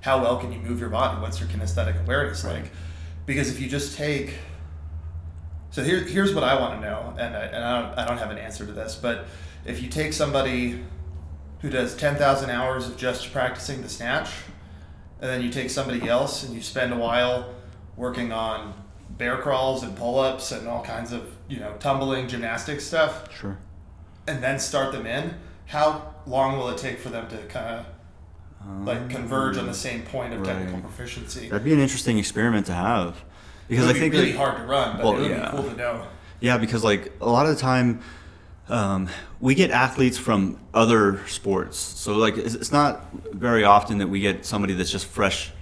How 0.02 0.21
well 0.21 0.38
can 0.38 0.52
you 0.52 0.59
move 0.59 0.81
your 0.81 0.88
body? 0.90 1.21
What's 1.21 1.38
your 1.40 1.49
kinesthetic 1.49 2.02
awareness 2.02 2.45
Right. 2.45 2.62
like? 2.62 2.73
Because 3.25 3.49
if 3.49 3.61
you 3.61 3.69
just 3.69 3.97
take, 3.97 4.35
so 5.71 5.85
here, 5.85 6.00
here's 6.00 6.35
what 6.35 6.42
I 6.42 6.61
want 6.61 6.81
to 6.81 6.88
know, 6.88 7.14
and 7.16 7.37
I, 7.37 7.40
and 7.45 7.64
I 7.64 7.81
don't, 7.81 7.99
I 7.99 8.04
don't 8.07 8.19
have 8.19 8.31
an 8.33 8.38
answer 8.38 8.66
to 8.66 8.73
this, 8.73 8.97
but 8.97 9.26
if 9.64 9.81
you 9.81 9.88
take 9.88 10.12
somebody 10.12 10.83
who 11.61 11.71
does 11.71 11.95
ten 11.97 12.16
thousand 12.16 12.50
hours 12.50 12.88
of 12.88 12.97
just 12.97 13.33
practicing 13.33 13.81
the 13.81 13.88
snatch, 13.88 14.28
and 15.21 15.31
then 15.31 15.40
you 15.40 15.50
take 15.50 15.71
somebody 15.71 16.09
else 16.09 16.42
and 16.42 16.52
you 16.52 16.61
spend 16.61 16.92
a 16.92 16.97
while 16.97 17.54
working 17.97 18.33
on 18.33 18.75
bear 19.11 19.37
crawls 19.37 19.85
and 19.85 19.95
pull-ups 19.97 20.50
and 20.50 20.66
all 20.66 20.83
kinds 20.83 21.12
of 21.12 21.31
you 21.47 21.61
know 21.61 21.73
tumbling 21.78 22.26
gymnastics 22.26 22.83
stuff 22.85 23.31
sure 23.33 23.57
and 24.32 24.42
then 24.42 24.58
start 24.58 24.92
them 24.92 25.06
in 25.06 25.34
how 25.66 26.14
long 26.26 26.56
will 26.58 26.68
it 26.70 26.78
take 26.78 26.98
for 26.98 27.08
them 27.10 27.28
to 27.28 27.36
kind 27.48 27.80
of 27.80 27.86
like 28.86 29.10
converge 29.10 29.56
on 29.58 29.66
the 29.66 29.74
same 29.74 30.02
point 30.02 30.32
of 30.32 30.42
technical 30.44 30.80
proficiency 30.80 31.48
that'd 31.48 31.64
be 31.64 31.72
an 31.72 31.80
interesting 31.80 32.16
experiment 32.18 32.64
to 32.66 32.72
have 32.72 33.22
because 33.68 33.86
I 33.88 33.92
think 33.92 34.12
be 34.12 34.18
really 34.18 34.32
that- 34.32 34.38
hard 34.38 34.56
to 34.58 34.64
run 34.64 34.96
but 34.96 35.04
Well, 35.04 35.16
it 35.16 35.20
would 35.22 35.30
yeah. 35.30 35.50
be 35.50 35.56
cool 35.56 35.70
to 35.70 35.76
know 35.76 36.06
Yeah, 36.40 36.58
because 36.58 36.82
like 36.84 37.12
a 37.20 37.28
lot 37.28 37.46
of 37.46 37.54
the 37.54 37.60
time, 37.60 38.00
um, 38.68 39.08
we 39.40 39.54
get 39.54 39.70
athletes 39.70 40.18
from 40.18 40.58
other 40.74 41.24
sports. 41.26 41.78
So 41.78 42.14
like 42.16 42.36
it's, 42.36 42.54
it's 42.54 42.72
not 42.72 43.06
very 43.32 43.64
often 43.64 43.98
that 43.98 44.08
we 44.08 44.18
get 44.20 44.44
somebody 44.44 44.74
that's 44.74 44.90
just 44.90 45.06
fresh, 45.06 45.52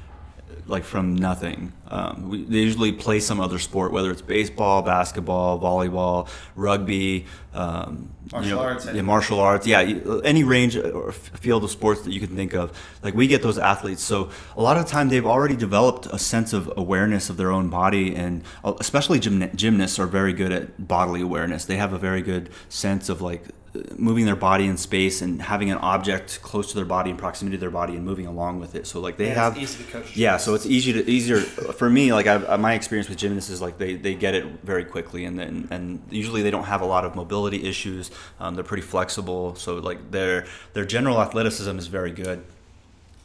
like 0.71 0.85
from 0.85 1.15
nothing. 1.15 1.73
Um, 1.89 2.29
we, 2.31 2.45
they 2.45 2.59
usually 2.59 2.93
play 2.93 3.21
some 3.21 3.41
other 3.41 3.59
sport, 3.59 3.93
whether 3.93 4.11
it's 4.11 4.23
baseball, 4.23 4.83
basketball, 4.83 5.59
volleyball, 5.61 6.29
rugby, 6.55 7.27
um, 7.53 8.11
Martial 8.33 8.61
arts, 8.61 8.87
yeah, 8.87 9.03
martial 9.03 9.41
arts, 9.41 9.67
yeah, 9.67 9.81
any 10.25 10.45
range 10.45 10.77
or 10.77 11.11
field 11.11 11.65
of 11.65 11.71
sports 11.71 12.03
that 12.03 12.13
you 12.13 12.21
can 12.21 12.37
think 12.37 12.55
of. 12.55 12.71
Like 13.03 13.15
we 13.15 13.27
get 13.27 13.43
those 13.43 13.59
athletes, 13.59 14.05
so 14.05 14.31
a 14.57 14.63
lot 14.63 14.77
of 14.77 14.85
the 14.85 14.91
time 14.91 15.09
they've 15.09 15.27
already 15.27 15.57
developed 15.57 16.07
a 16.07 16.19
sense 16.19 16.53
of 16.53 16.73
awareness 16.77 17.29
of 17.29 17.37
their 17.37 17.51
own 17.51 17.69
body, 17.69 18.15
and 18.15 18.45
uh, 18.63 18.75
especially 18.79 19.19
gymna- 19.19 19.53
gymnasts 19.57 19.99
are 19.99 20.07
very 20.07 20.33
good 20.33 20.53
at 20.53 20.87
bodily 20.87 21.23
awareness. 21.23 21.65
They 21.65 21.77
have 21.77 21.93
a 21.93 21.99
very 21.99 22.23
good 22.23 22.51
sense 22.69 23.09
of 23.09 23.21
like 23.21 23.43
uh, 23.49 23.51
moving 23.97 24.27
their 24.27 24.37
body 24.37 24.67
in 24.67 24.77
space 24.77 25.23
and 25.23 25.41
having 25.41 25.71
an 25.71 25.79
object 25.79 26.43
close 26.43 26.71
to 26.71 26.75
their 26.75 26.85
body 26.85 27.11
and 27.11 27.19
proximity 27.19 27.57
to 27.57 27.61
their 27.61 27.71
body 27.71 27.95
and 27.95 28.05
moving 28.05 28.27
along 28.27 28.59
with 28.59 28.75
it. 28.75 28.87
So 28.87 29.01
like 29.01 29.17
they 29.17 29.29
And 29.29 29.39
have 29.39 29.57
it's 29.57 29.63
easy 29.63 29.85
to 29.85 29.91
coach 29.91 30.17
yeah, 30.17 30.37
so 30.39 30.55
it's 30.55 30.67
easy 30.67 30.93
to 30.93 31.09
easier 31.09 31.41
for 31.41 31.89
me. 31.89 32.13
Like 32.13 32.27
I've, 32.27 32.49
uh, 32.49 32.59
my 32.59 32.75
experience 32.75 33.09
with 33.09 33.19
gymnasts 33.19 33.51
is 33.51 33.61
like 33.61 33.79
they, 33.79 33.95
they 33.95 34.15
get 34.15 34.35
it 34.35 34.45
very 34.65 34.85
quickly, 34.85 35.25
and 35.25 35.39
then 35.39 35.69
and 35.71 36.03
usually 36.11 36.43
they 36.43 36.51
don't 36.51 36.65
have 36.65 36.81
a 36.81 36.87
lot 36.87 37.05
of 37.05 37.15
mobility 37.15 37.65
issues. 37.65 38.11
Um, 38.41 38.55
they're 38.55 38.65
pretty 38.65 38.83
flexible, 38.83 39.55
so 39.55 39.77
like 39.77 40.11
their 40.11 40.47
their 40.73 40.85
general 40.85 41.21
athleticism 41.21 41.79
is 41.79 41.87
very 41.87 42.11
good. 42.11 42.45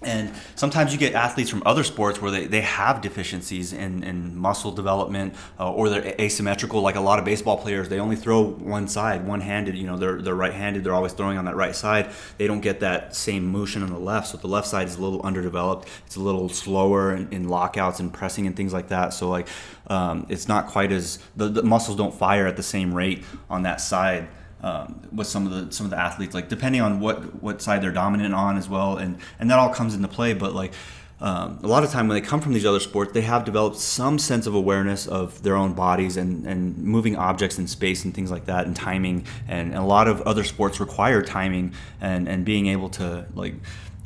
And 0.06 0.32
sometimes 0.56 0.94
you 0.94 1.00
get 1.00 1.14
athletes 1.14 1.50
from 1.50 1.64
other 1.66 1.84
sports 1.84 2.22
where 2.22 2.32
they, 2.32 2.46
they 2.46 2.62
have 2.62 3.02
deficiencies 3.02 3.74
in, 3.74 4.04
in 4.04 4.38
muscle 4.38 4.72
development 4.72 5.36
uh, 5.60 5.72
or 5.72 5.90
they're 5.90 6.16
asymmetrical. 6.20 6.82
Like 6.82 6.96
a 6.96 7.02
lot 7.02 7.20
of 7.20 7.26
baseball 7.26 7.58
players, 7.58 7.90
they 7.90 8.00
only 8.00 8.16
throw 8.16 8.44
one 8.44 8.88
side, 8.88 9.28
one 9.28 9.42
handed. 9.42 9.76
You 9.76 9.88
know, 9.88 9.98
they're, 9.98 10.22
they're 10.22 10.36
right 10.36 10.54
handed, 10.54 10.84
they're 10.84 10.94
always 10.94 11.14
throwing 11.14 11.38
on 11.38 11.46
that 11.46 11.56
right 11.56 11.76
side. 11.76 12.12
They 12.38 12.48
don't 12.48 12.62
get 12.62 12.80
that 12.82 13.16
same 13.16 13.46
motion 13.46 13.84
on 13.84 13.90
the 13.90 14.00
left. 14.00 14.28
So 14.28 14.38
the 14.38 14.48
left 14.48 14.68
side 14.68 14.88
is 14.88 14.98
a 14.98 15.02
little 15.02 15.22
underdeveloped. 15.24 15.88
It's 16.06 16.16
a 16.16 16.22
little 16.22 16.50
slower 16.50 17.16
in, 17.16 17.28
in 17.32 17.50
lockouts 17.50 18.00
and 18.00 18.14
pressing 18.14 18.48
and 18.48 18.56
things 18.56 18.74
like 18.74 18.90
that. 18.90 19.14
So, 19.14 19.30
like, 19.30 19.48
um, 19.88 20.26
it's 20.30 20.48
not 20.48 20.68
quite 20.68 20.92
as 20.92 21.20
the, 21.36 21.50
the 21.50 21.64
muscles 21.64 21.98
don't 21.98 22.14
fire 22.14 22.48
at 22.48 22.58
the 22.58 22.64
same 22.64 22.94
rate 22.94 23.24
on 23.50 23.64
that 23.64 23.82
side 23.82 24.28
um, 24.66 25.00
with 25.12 25.28
some 25.28 25.46
of 25.46 25.52
the 25.54 25.72
some 25.72 25.86
of 25.86 25.92
the 25.92 26.00
athletes, 26.00 26.34
like 26.34 26.50
depending 26.50 26.82
on 26.82 27.00
what 27.00 27.42
what 27.42 27.62
side 27.62 27.84
they're 27.84 27.92
dominant 27.92 28.34
on 28.34 28.58
as 28.58 28.68
well, 28.68 28.98
and 28.98 29.20
and 29.40 29.50
that 29.52 29.60
all 29.60 29.70
comes 29.70 29.94
into 29.94 30.08
play. 30.08 30.34
But 30.34 30.56
like 30.56 30.74
um, 31.22 31.60
a 31.62 31.68
lot 31.68 31.84
of 31.84 31.92
time 31.92 32.08
when 32.08 32.20
they 32.20 32.28
come 32.28 32.42
from 32.42 32.54
these 32.54 32.66
other 32.66 32.80
sports, 32.80 33.14
they 33.14 33.22
have 33.22 33.46
developed 33.46 33.78
some 33.78 34.18
sense 34.18 34.48
of 34.48 34.56
awareness 34.56 35.06
of 35.06 35.44
their 35.44 35.56
own 35.56 35.74
bodies 35.74 36.18
and 36.18 36.48
and 36.48 36.80
moving 36.80 37.16
objects 37.16 37.60
in 37.60 37.68
space 37.68 38.04
and 38.06 38.14
things 38.16 38.32
like 38.32 38.46
that, 38.46 38.66
and 38.66 38.76
timing. 38.76 39.28
And, 39.48 39.70
and 39.70 39.78
a 39.78 39.86
lot 39.86 40.08
of 40.08 40.24
other 40.24 40.44
sports 40.44 40.80
require 40.80 41.22
timing 41.22 41.74
and 42.02 42.28
and 42.28 42.44
being 42.44 42.66
able 42.66 42.90
to 42.90 43.28
like 43.36 43.54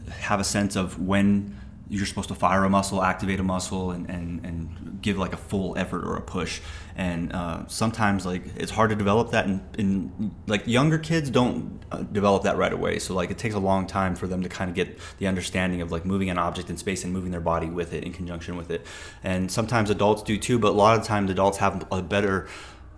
have 0.10 0.42
a 0.42 0.44
sense 0.44 0.76
of 0.76 1.00
when 1.00 1.56
you're 1.90 2.06
supposed 2.06 2.30
to 2.30 2.36
fire 2.36 2.64
a 2.64 2.70
muscle, 2.70 3.02
activate 3.02 3.40
a 3.40 3.44
muscle, 3.44 3.92
and, 3.92 4.08
and, 4.10 4.46
and 4.46 5.02
give 5.02 5.18
like 5.18 5.34
a 5.34 5.38
full 5.38 5.76
effort 5.78 6.04
or 6.04 6.16
a 6.16 6.22
push. 6.22 6.62
And 7.00 7.32
uh, 7.32 7.66
sometimes 7.68 8.26
like 8.26 8.44
it's 8.58 8.72
hard 8.72 8.90
to 8.90 8.96
develop 8.98 9.32
that, 9.32 9.46
and 9.46 9.62
in, 9.78 10.36
like 10.48 10.68
younger 10.68 10.98
kids 10.98 11.30
don't 11.30 11.82
uh, 11.94 12.04
develop 12.04 12.44
that 12.44 12.58
right 12.58 12.74
away. 12.74 13.00
So 13.00 13.14
like 13.14 13.32
it 13.32 13.38
takes 13.38 13.56
a 13.56 13.60
long 13.60 13.88
time 13.88 14.16
for 14.16 14.28
them 14.28 14.44
to 14.44 14.50
kind 14.50 14.70
of 14.70 14.76
get 14.76 15.00
the 15.18 15.28
understanding 15.28 15.82
of 15.82 15.94
like 15.94 16.04
moving 16.04 16.30
an 16.30 16.38
object 16.38 16.70
in 16.70 16.76
space 16.76 17.06
and 17.06 17.14
moving 17.14 17.32
their 17.32 17.40
body 17.40 17.70
with 17.70 17.94
it 17.94 18.04
in 18.04 18.12
conjunction 18.12 18.58
with 18.58 18.70
it. 18.70 18.86
And 19.24 19.50
sometimes 19.50 19.90
adults 19.90 20.24
do 20.24 20.38
too, 20.38 20.60
but 20.60 20.72
a 20.72 20.76
lot 20.76 21.00
of 21.00 21.06
times 21.06 21.32
adults 21.32 21.60
have 21.60 21.88
a 21.90 22.02
better 22.02 22.50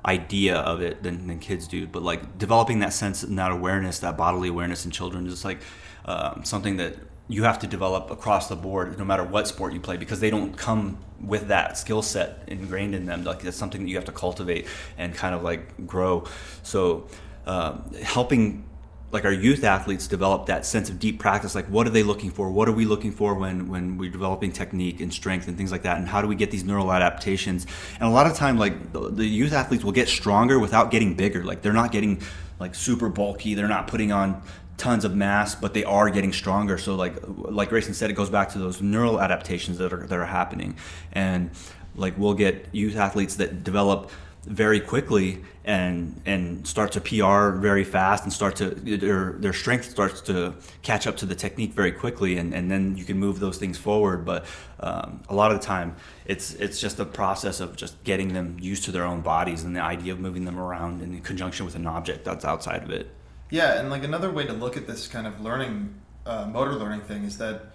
idea 0.04 0.56
of 0.56 0.82
it 0.82 1.04
than, 1.04 1.28
than 1.28 1.38
kids 1.38 1.68
do. 1.68 1.86
But 1.86 2.02
like 2.02 2.40
developing 2.40 2.80
that 2.80 2.94
sense 2.94 3.22
and 3.22 3.38
that 3.38 3.52
awareness, 3.52 4.00
that 4.00 4.18
bodily 4.18 4.50
awareness 4.50 4.84
in 4.84 4.90
children 4.90 5.28
is 5.28 5.46
like 5.46 5.60
um, 6.06 6.42
something 6.44 6.78
that 6.78 6.96
you 7.32 7.44
have 7.44 7.60
to 7.60 7.68
develop 7.68 8.12
across 8.12 8.50
the 8.50 8.56
board, 8.58 8.98
no 9.00 9.06
matter 9.06 9.24
what 9.24 9.48
sport 9.48 9.72
you 9.72 9.80
play, 9.80 9.96
because 9.96 10.20
they 10.20 10.30
don't 10.30 10.58
come 10.58 10.98
with 11.22 11.48
that 11.48 11.78
skill 11.78 12.02
set 12.02 12.44
ingrained 12.48 12.94
in 12.94 13.06
them. 13.06 13.24
Like 13.24 13.46
it's 13.46 13.56
something 13.56 13.84
that 13.84 13.90
you 13.90 13.96
have 13.96 14.06
to 14.06 14.12
cultivate 14.12 14.68
and 14.98 15.16
kind 15.16 15.34
of 15.34 15.42
like 15.42 15.88
grow. 15.88 16.26
So 16.64 17.08
um, 17.46 17.90
helping 18.04 18.66
like 19.14 19.24
our 19.26 19.32
youth 19.32 19.64
athletes 19.64 20.08
develop 20.08 20.46
that 20.46 20.66
sense 20.66 20.90
of 20.90 20.98
deep 20.98 21.20
practice 21.20 21.54
like 21.54 21.66
what 21.66 21.86
are 21.86 21.90
they 21.90 22.04
looking 22.04 22.32
for? 22.32 22.50
What 22.50 22.70
are 22.70 22.74
we 22.74 22.86
looking 22.86 23.12
for 23.12 23.34
when 23.34 23.70
when 23.70 23.98
we're 23.98 24.12
developing 24.12 24.52
technique 24.52 25.00
and 25.02 25.14
strength 25.14 25.48
and 25.48 25.58
things 25.58 25.72
like 25.72 25.84
that? 25.84 25.98
And 25.98 26.08
how 26.08 26.22
do 26.22 26.28
we 26.28 26.36
get 26.36 26.52
these 26.52 26.64
neural 26.64 26.92
adaptations? 26.92 27.66
And 27.96 28.04
a 28.04 28.12
lot 28.12 28.28
of 28.28 28.36
time 28.36 28.58
like 28.58 28.92
the, 28.92 29.10
the 29.10 29.26
youth 29.26 29.54
athletes 29.54 29.84
will 29.84 29.92
get 29.92 30.10
stronger 30.10 30.60
without 30.60 30.92
getting 30.92 31.14
bigger. 31.16 31.44
Like 31.44 31.62
they're 31.62 31.74
not 31.74 31.92
getting 31.92 32.22
like 32.60 32.76
super 32.76 33.10
bulky. 33.10 33.54
They're 33.56 33.68
not 33.68 33.88
putting 33.88 34.12
on 34.12 34.42
tons 34.78 35.06
of 35.06 35.16
mass 35.16 35.54
but 35.56 35.74
they 35.74 35.84
are 35.84 36.10
getting 36.10 36.34
stronger. 36.34 36.78
So 36.78 36.96
like 36.96 37.16
like 37.26 37.70
Grayson 37.70 37.94
said 37.94 38.10
it 38.10 38.14
goes 38.14 38.30
back 38.30 38.50
to 38.50 38.60
those 38.60 38.82
neural 38.82 39.22
adaptations 39.22 39.78
that 39.78 39.94
are 39.94 40.08
that 40.08 40.18
are 40.18 40.26
happening. 40.26 40.76
And 41.12 41.52
like 41.96 42.18
we'll 42.18 42.34
get 42.34 42.68
youth 42.72 42.96
athletes 42.96 43.36
that 43.36 43.64
develop 43.64 44.12
very 44.46 44.80
quickly 44.80 45.44
and 45.66 46.20
and 46.26 46.66
start 46.66 46.92
to 46.92 47.00
PR 47.00 47.56
very 47.60 47.84
fast 47.84 48.24
and 48.24 48.34
start 48.34 48.56
to 48.56 48.72
their 48.72 49.34
their 49.34 49.54
strength 49.54 49.88
starts 49.92 50.20
to 50.22 50.56
catch 50.82 51.06
up 51.06 51.16
to 51.18 51.28
the 51.28 51.36
technique 51.36 51.74
very 51.74 51.92
quickly. 51.92 52.38
And, 52.38 52.54
and 52.54 52.72
then 52.72 52.98
you 52.98 53.06
can 53.06 53.20
move 53.20 53.40
those 53.40 53.58
things 53.60 53.78
forward. 53.78 54.26
But 54.26 54.46
um, 54.80 55.22
a 55.30 55.36
lot 55.36 55.52
of 55.52 55.60
the 55.60 55.66
time 55.66 55.96
it's 56.26 56.54
it's 56.56 56.80
just 56.80 57.00
a 57.00 57.06
process 57.06 57.60
of 57.60 57.76
just 57.76 58.04
getting 58.04 58.34
them 58.34 58.58
used 58.60 58.84
to 58.86 58.92
their 58.92 59.06
own 59.06 59.22
bodies 59.22 59.64
and 59.64 59.76
the 59.76 59.82
idea 59.82 60.12
of 60.14 60.20
moving 60.20 60.46
them 60.46 60.58
around 60.58 61.04
in 61.04 61.22
conjunction 61.22 61.66
with 61.66 61.76
an 61.76 61.86
object 61.86 62.26
that's 62.26 62.46
outside 62.46 62.82
of 62.82 62.90
it 62.90 63.12
Yeah, 63.52 63.80
and 63.80 63.90
like 63.90 64.06
another 64.06 64.32
way 64.32 64.46
to 64.46 64.54
look 64.54 64.78
at 64.78 64.88
this 64.88 65.10
kind 65.10 65.28
of 65.28 65.42
learning, 65.42 65.94
uh, 66.26 66.46
motor 66.46 66.74
learning 66.74 67.02
thing 67.02 67.26
is 67.26 67.38
that 67.40 67.66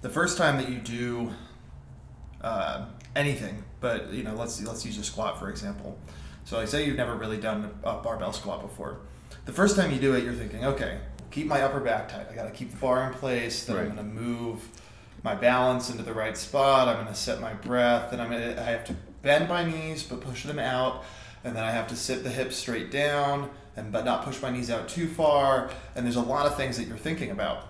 the 0.00 0.08
first 0.08 0.38
time 0.38 0.56
that 0.58 0.68
you 0.68 0.78
do 0.78 1.32
uh, 2.40 2.86
anything, 3.16 3.64
but 3.80 4.12
you 4.12 4.22
know, 4.22 4.34
let's 4.34 4.62
let's 4.62 4.86
use 4.86 4.96
a 4.98 5.04
squat 5.04 5.38
for 5.40 5.50
example. 5.50 5.98
So, 6.44 6.58
like, 6.58 6.68
say 6.68 6.86
you've 6.86 6.96
never 6.96 7.16
really 7.16 7.38
done 7.38 7.74
a 7.82 7.94
barbell 7.94 8.32
squat 8.32 8.62
before. 8.62 8.98
The 9.46 9.52
first 9.52 9.74
time 9.74 9.90
you 9.90 9.98
do 9.98 10.14
it, 10.14 10.22
you're 10.22 10.32
thinking, 10.32 10.64
okay, 10.64 11.00
keep 11.32 11.48
my 11.48 11.60
upper 11.62 11.80
back 11.80 12.08
tight. 12.08 12.28
I 12.30 12.34
got 12.36 12.44
to 12.44 12.52
keep 12.52 12.70
the 12.70 12.76
bar 12.76 13.04
in 13.08 13.12
place. 13.14 13.64
Then 13.64 13.78
I'm 13.78 13.84
going 13.86 13.96
to 13.96 14.04
move 14.04 14.68
my 15.24 15.34
balance 15.34 15.90
into 15.90 16.04
the 16.04 16.14
right 16.14 16.36
spot. 16.36 16.86
I'm 16.86 17.02
going 17.02 17.08
to 17.08 17.14
set 17.14 17.40
my 17.40 17.52
breath. 17.52 18.12
Then 18.12 18.20
I'm 18.20 18.30
going 18.30 18.54
to 18.54 18.62
I 18.62 18.66
have 18.66 18.84
to 18.84 18.94
bend 19.22 19.48
my 19.48 19.64
knees 19.64 20.04
but 20.04 20.20
push 20.20 20.44
them 20.44 20.60
out, 20.60 21.04
and 21.42 21.56
then 21.56 21.64
I 21.64 21.72
have 21.72 21.88
to 21.88 21.96
sit 21.96 22.22
the 22.22 22.30
hips 22.30 22.54
straight 22.54 22.92
down 22.92 23.50
and 23.76 23.92
but 23.92 24.04
not 24.04 24.24
push 24.24 24.40
my 24.40 24.50
knees 24.50 24.70
out 24.70 24.88
too 24.88 25.06
far. 25.06 25.70
And 25.94 26.04
there's 26.04 26.16
a 26.16 26.22
lot 26.22 26.46
of 26.46 26.56
things 26.56 26.76
that 26.78 26.86
you're 26.86 26.96
thinking 26.96 27.30
about. 27.30 27.68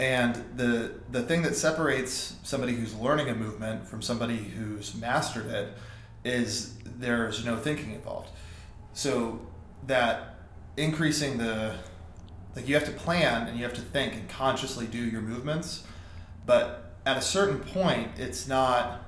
And 0.00 0.34
the 0.56 0.94
the 1.10 1.22
thing 1.22 1.42
that 1.42 1.54
separates 1.54 2.36
somebody 2.42 2.74
who's 2.74 2.94
learning 2.94 3.28
a 3.28 3.34
movement 3.34 3.86
from 3.86 4.02
somebody 4.02 4.36
who's 4.36 4.94
mastered 4.96 5.46
it 5.46 5.72
is 6.24 6.74
there's 6.98 7.44
no 7.44 7.56
thinking 7.56 7.92
involved. 7.92 8.30
So 8.92 9.40
that 9.86 10.36
increasing 10.76 11.38
the 11.38 11.76
Like 12.56 12.68
you 12.68 12.74
have 12.74 12.84
to 12.84 12.92
plan 12.92 13.46
and 13.46 13.56
you 13.56 13.64
have 13.64 13.74
to 13.74 13.80
think 13.80 14.14
and 14.14 14.28
consciously 14.28 14.86
do 14.86 14.98
your 14.98 15.22
movements. 15.22 15.84
But 16.46 16.96
at 17.06 17.16
a 17.16 17.22
certain 17.22 17.60
point, 17.60 18.08
it's 18.18 18.48
not 18.48 19.00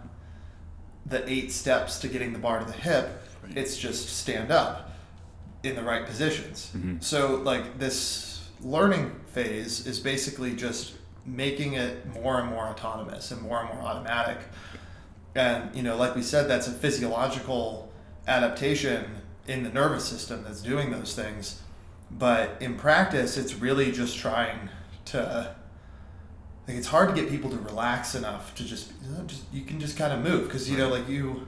the 1.05 1.29
eight 1.29 1.51
steps 1.53 1.99
to 2.01 2.09
getting 2.09 2.33
the 2.33 2.39
bar 2.39 2.61
to 2.61 2.65
the 2.65 2.73
hip. 2.73 3.23
Right. 3.43 3.57
It's 3.57 3.77
just 3.77 4.09
stand 4.17 4.51
up 4.51 4.86
in 5.63 5.77
the 5.77 5.83
right 5.83 6.07
positions. 6.07 6.71
Mm-hmm. 6.77 6.97
So 7.01 7.37
like 7.37 7.79
this 7.79 8.49
learning 8.63 9.13
phase 9.27 9.87
is 9.87 9.99
basically 9.99 10.55
just 10.55 10.95
making 11.25 11.75
it 11.75 12.07
more 12.15 12.41
and 12.41 12.49
more 12.49 12.67
autonomous 12.67 13.31
and 13.31 13.43
more 13.43 13.61
and 13.61 13.69
more 13.69 13.83
automatic. 13.83 14.39
And 15.35 15.75
you 15.75 15.83
know, 15.83 15.97
like 15.97 16.15
we 16.15 16.23
said, 16.23 16.49
that's 16.49 16.69
a 16.69 16.73
physiological 16.73 17.93
adaptation 18.27 19.05
in 19.47 19.63
the 19.63 19.71
nervous 19.71 20.05
system 20.05 20.45
that's 20.45 20.63
doing 20.63 20.91
those 20.91 21.15
things. 21.15 21.61
But 22.11 22.57
in 22.61 22.77
practice, 22.77 23.37
it's 23.37 23.55
really 23.55 23.93
just 23.93 24.17
trying 24.17 24.71
to. 25.07 25.55
Like 26.67 26.77
it's 26.77 26.89
hard 26.89 27.15
to 27.15 27.15
get 27.15 27.31
people 27.31 27.49
to 27.51 27.59
relax 27.59 28.17
enough 28.17 28.53
to 28.57 28.65
just, 28.65 28.91
you 29.01 29.17
know, 29.17 29.23
just 29.25 29.45
you 29.53 29.63
can 29.63 29.79
just 29.79 29.97
kind 29.97 30.13
of 30.13 30.21
move 30.21 30.49
because 30.49 30.69
you 30.69 30.77
know 30.77 30.89
like 30.89 31.09
you 31.09 31.47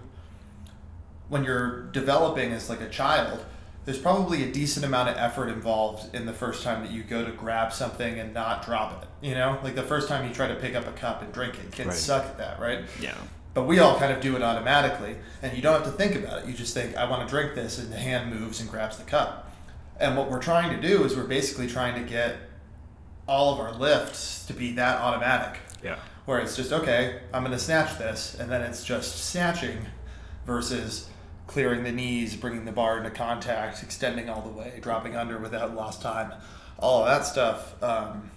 when 1.29 1.43
you're 1.43 1.87
developing 1.91 2.53
as 2.53 2.71
like 2.71 2.81
a 2.81 2.89
child 2.89 3.45
there's 3.89 3.99
probably 3.99 4.43
a 4.43 4.53
decent 4.53 4.85
amount 4.85 5.09
of 5.09 5.17
effort 5.17 5.49
involved 5.49 6.15
in 6.15 6.27
the 6.27 6.33
first 6.35 6.63
time 6.63 6.83
that 6.85 6.93
you 6.93 7.03
go 7.03 7.25
to 7.25 7.33
grab 7.33 7.73
something 7.73 8.19
and 8.21 8.35
not 8.35 8.63
drop 8.63 9.03
it. 9.03 9.09
You 9.27 9.35
know, 9.35 9.59
like 9.65 9.77
the 9.77 9.83
first 9.83 10.09
time 10.09 10.29
you 10.29 10.35
try 10.35 10.47
to 10.47 10.57
pick 10.57 10.75
up 10.75 10.87
a 10.87 10.93
cup 10.93 11.23
and 11.23 11.33
drink 11.33 11.55
it, 11.55 11.73
kids 11.73 11.89
right. 11.89 11.97
suck 11.97 12.27
at 12.27 12.37
that, 12.37 12.61
right? 12.61 12.85
Yeah. 13.01 13.15
But 13.55 13.63
we 13.63 13.79
all 13.79 13.99
kind 13.99 14.13
of 14.13 14.21
do 14.21 14.37
it 14.37 14.43
automatically, 14.43 15.17
and 15.41 15.57
you 15.57 15.63
don't 15.63 15.73
have 15.73 15.91
to 15.91 15.93
think 15.93 16.17
about 16.17 16.43
it. 16.43 16.49
You 16.49 16.53
just 16.53 16.75
think, 16.75 16.99
I 16.99 17.09
want 17.09 17.27
to 17.27 17.35
drink 17.35 17.55
this, 17.55 17.79
and 17.79 17.91
the 17.91 17.97
hand 17.97 18.31
moves 18.31 18.61
and 18.61 18.69
grabs 18.69 18.99
the 18.99 19.05
cup. 19.05 19.51
And 19.99 20.19
what 20.19 20.31
we're 20.31 20.43
trying 20.43 20.79
to 20.79 20.87
do 20.87 21.05
is 21.05 21.17
we're 21.17 21.25
basically 21.25 21.67
trying 21.67 21.95
to 21.95 22.07
get 22.07 22.37
all 23.27 23.55
of 23.55 23.59
our 23.59 23.73
lifts 23.73 24.45
to 24.49 24.53
be 24.53 24.73
that 24.73 25.01
automatic. 25.01 25.61
Yeah. 25.83 25.97
Where 26.27 26.41
it's 26.41 26.57
just, 26.57 26.75
okay, 26.75 27.21
I'm 27.33 27.43
going 27.43 27.57
to 27.57 27.59
snatch 27.59 27.97
this, 27.97 28.37
and 28.39 28.51
then 28.51 28.61
it's 28.61 28.85
just 28.85 29.31
snatching 29.31 29.79
versus 30.45 31.09
clearing 31.49 31.83
the 31.83 31.91
knees, 31.91 32.37
bringing 32.37 32.67
the 32.67 32.73
bar 32.73 32.99
into 32.99 33.11
contact, 33.11 33.83
extending 33.83 34.29
all 34.29 34.43
the 34.43 34.51
way, 34.51 34.79
dropping 34.81 35.17
under 35.17 35.39
without 35.39 35.75
lost 35.75 36.01
time, 36.01 36.33
all 36.79 37.03
of 37.03 37.07
that 37.09 37.27
stuff. 37.27 37.83
Um, 37.83 38.31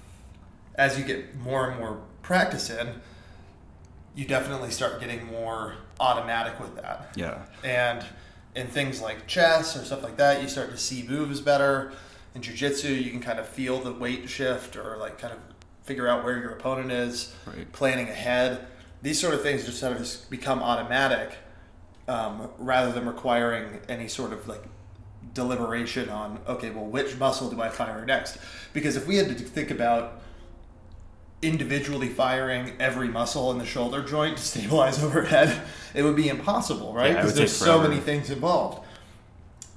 as 0.75 0.97
you 0.97 1.03
get 1.05 1.35
more 1.35 1.69
and 1.69 1.77
more 1.77 2.01
practice 2.23 2.69
in, 2.69 2.87
you 4.15 4.25
definitely 4.25 4.71
start 4.71 4.99
getting 5.01 5.25
more 5.25 5.75
automatic 5.99 6.59
with 6.59 6.75
that. 6.77 7.11
Yeah. 7.15 7.43
And 7.63 8.03
in 8.55 8.67
things 8.67 9.01
like 9.01 9.27
chess 9.27 9.75
or 9.75 9.83
stuff 9.83 10.03
like 10.03 10.17
that, 10.17 10.41
you 10.41 10.47
start 10.47 10.71
to 10.71 10.77
see 10.77 11.03
moves 11.03 11.41
better. 11.41 11.91
In 12.33 12.41
jujitsu, 12.41 13.03
you 13.03 13.11
can 13.11 13.19
kind 13.19 13.39
of 13.39 13.47
feel 13.47 13.79
the 13.79 13.91
weight 13.91 14.29
shift 14.29 14.77
or 14.77 14.95
like 14.97 15.19
kind 15.19 15.33
of 15.33 15.39
figure 15.83 16.07
out 16.07 16.23
where 16.23 16.39
your 16.39 16.51
opponent 16.51 16.91
is, 16.93 17.35
right. 17.45 17.69
planning 17.73 18.07
ahead. 18.07 18.67
These 19.01 19.19
sort 19.19 19.33
of 19.33 19.41
things 19.41 19.65
just 19.65 19.79
sort 19.79 19.97
of 19.97 20.29
become 20.29 20.63
automatic 20.63 21.33
um, 22.11 22.49
rather 22.57 22.91
than 22.91 23.07
requiring 23.07 23.79
any 23.87 24.07
sort 24.09 24.33
of 24.33 24.45
like 24.45 24.63
deliberation 25.33 26.09
on 26.09 26.39
okay 26.45 26.69
well 26.69 26.85
which 26.85 27.17
muscle 27.17 27.49
do 27.49 27.61
i 27.61 27.69
fire 27.69 28.05
next? 28.05 28.37
Because 28.73 28.97
if 28.97 29.07
we 29.07 29.15
had 29.15 29.27
to 29.29 29.35
think 29.35 29.71
about 29.71 30.21
individually 31.41 32.09
firing 32.09 32.73
every 32.79 33.07
muscle 33.07 33.49
in 33.51 33.57
the 33.57 33.65
shoulder 33.65 34.03
joint 34.03 34.37
to 34.37 34.43
stabilize 34.43 35.01
overhead 35.07 35.61
it 35.93 36.03
would 36.03 36.17
be 36.17 36.27
impossible 36.27 36.93
right? 36.93 37.15
Because 37.15 37.31
yeah, 37.31 37.37
there's 37.37 37.55
so 37.55 37.81
many 37.81 37.97
things 37.97 38.29
involved. 38.29 38.85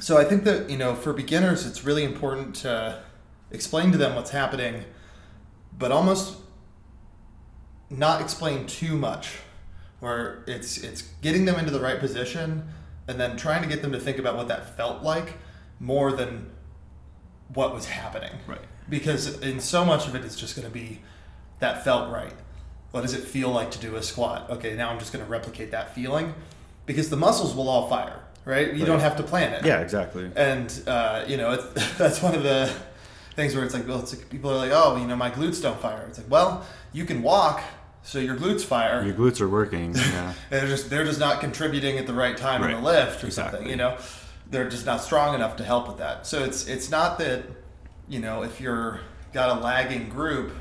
So 0.00 0.18
i 0.18 0.24
think 0.24 0.42
that 0.42 0.68
you 0.68 0.76
know 0.76 0.96
for 0.96 1.12
beginners 1.12 1.64
it's 1.64 1.84
really 1.84 2.02
important 2.02 2.56
to 2.56 3.00
explain 3.52 3.92
to 3.92 3.98
them 3.98 4.16
what's 4.16 4.30
happening 4.30 4.84
but 5.78 5.92
almost 5.92 6.36
not 7.90 8.20
explain 8.20 8.66
too 8.66 8.96
much 8.96 9.38
where 10.04 10.44
it's 10.46 10.78
it's 10.78 11.02
getting 11.22 11.44
them 11.44 11.58
into 11.58 11.70
the 11.70 11.80
right 11.80 11.98
position 11.98 12.68
and 13.08 13.18
then 13.18 13.36
trying 13.36 13.62
to 13.62 13.68
get 13.68 13.82
them 13.82 13.92
to 13.92 14.00
think 14.00 14.18
about 14.18 14.36
what 14.36 14.48
that 14.48 14.76
felt 14.76 15.02
like 15.02 15.34
more 15.80 16.12
than 16.12 16.50
what 17.52 17.74
was 17.74 17.86
happening. 17.86 18.32
Right. 18.46 18.60
Because 18.88 19.40
in 19.40 19.60
so 19.60 19.84
much 19.84 20.06
of 20.06 20.14
it, 20.14 20.24
it's 20.24 20.36
just 20.36 20.56
going 20.56 20.66
to 20.66 20.72
be 20.72 21.00
that 21.58 21.84
felt 21.84 22.12
right. 22.12 22.32
What 22.90 23.02
does 23.02 23.14
it 23.14 23.24
feel 23.24 23.50
like 23.50 23.70
to 23.72 23.78
do 23.78 23.96
a 23.96 24.02
squat? 24.02 24.48
Okay, 24.50 24.76
now 24.76 24.90
I'm 24.90 24.98
just 24.98 25.12
going 25.12 25.24
to 25.24 25.30
replicate 25.30 25.72
that 25.72 25.94
feeling 25.94 26.34
because 26.86 27.10
the 27.10 27.16
muscles 27.16 27.54
will 27.54 27.68
all 27.68 27.88
fire, 27.88 28.20
right? 28.44 28.68
You 28.68 28.80
right. 28.80 28.86
don't 28.86 29.00
have 29.00 29.16
to 29.16 29.22
plan 29.22 29.52
it. 29.52 29.64
Yeah, 29.64 29.80
exactly. 29.80 30.30
And 30.36 30.82
uh, 30.86 31.24
you 31.26 31.36
know, 31.36 31.56
that's 31.98 32.22
one 32.22 32.34
of 32.34 32.42
the 32.42 32.72
things 33.34 33.54
where 33.54 33.64
it's 33.64 33.74
like, 33.74 33.88
well, 33.88 34.00
it's 34.00 34.16
like 34.16 34.30
people 34.30 34.50
are 34.50 34.56
like, 34.56 34.70
oh, 34.72 34.96
you 34.96 35.06
know, 35.06 35.16
my 35.16 35.30
glutes 35.30 35.60
don't 35.60 35.80
fire. 35.80 36.04
It's 36.08 36.18
like, 36.18 36.30
well, 36.30 36.64
you 36.92 37.04
can 37.04 37.22
walk 37.22 37.62
so 38.04 38.18
your 38.18 38.36
glutes 38.36 38.62
fire. 38.62 39.02
Your 39.04 39.14
glutes 39.14 39.40
are 39.40 39.48
working. 39.48 39.94
Yeah. 40.04 40.34
they're 40.50 40.66
just 40.68 40.90
they're 40.90 41.04
just 41.04 41.18
not 41.18 41.40
contributing 41.40 41.98
at 41.98 42.06
the 42.06 42.12
right 42.14 42.36
time 42.36 42.60
right. 42.62 42.70
in 42.70 42.76
the 42.76 42.82
lift 42.82 43.24
or 43.24 43.26
exactly. 43.26 43.58
something. 43.58 43.70
You 43.70 43.76
know, 43.76 43.96
they're 44.50 44.68
just 44.68 44.86
not 44.86 45.02
strong 45.02 45.34
enough 45.34 45.56
to 45.56 45.64
help 45.64 45.88
with 45.88 45.98
that. 45.98 46.26
So 46.26 46.44
it's 46.44 46.68
it's 46.68 46.90
not 46.90 47.18
that 47.18 47.44
you 48.06 48.20
know 48.20 48.42
if 48.42 48.60
you're 48.60 49.00
got 49.32 49.58
a 49.58 49.60
lagging 49.60 50.08
group 50.08 50.52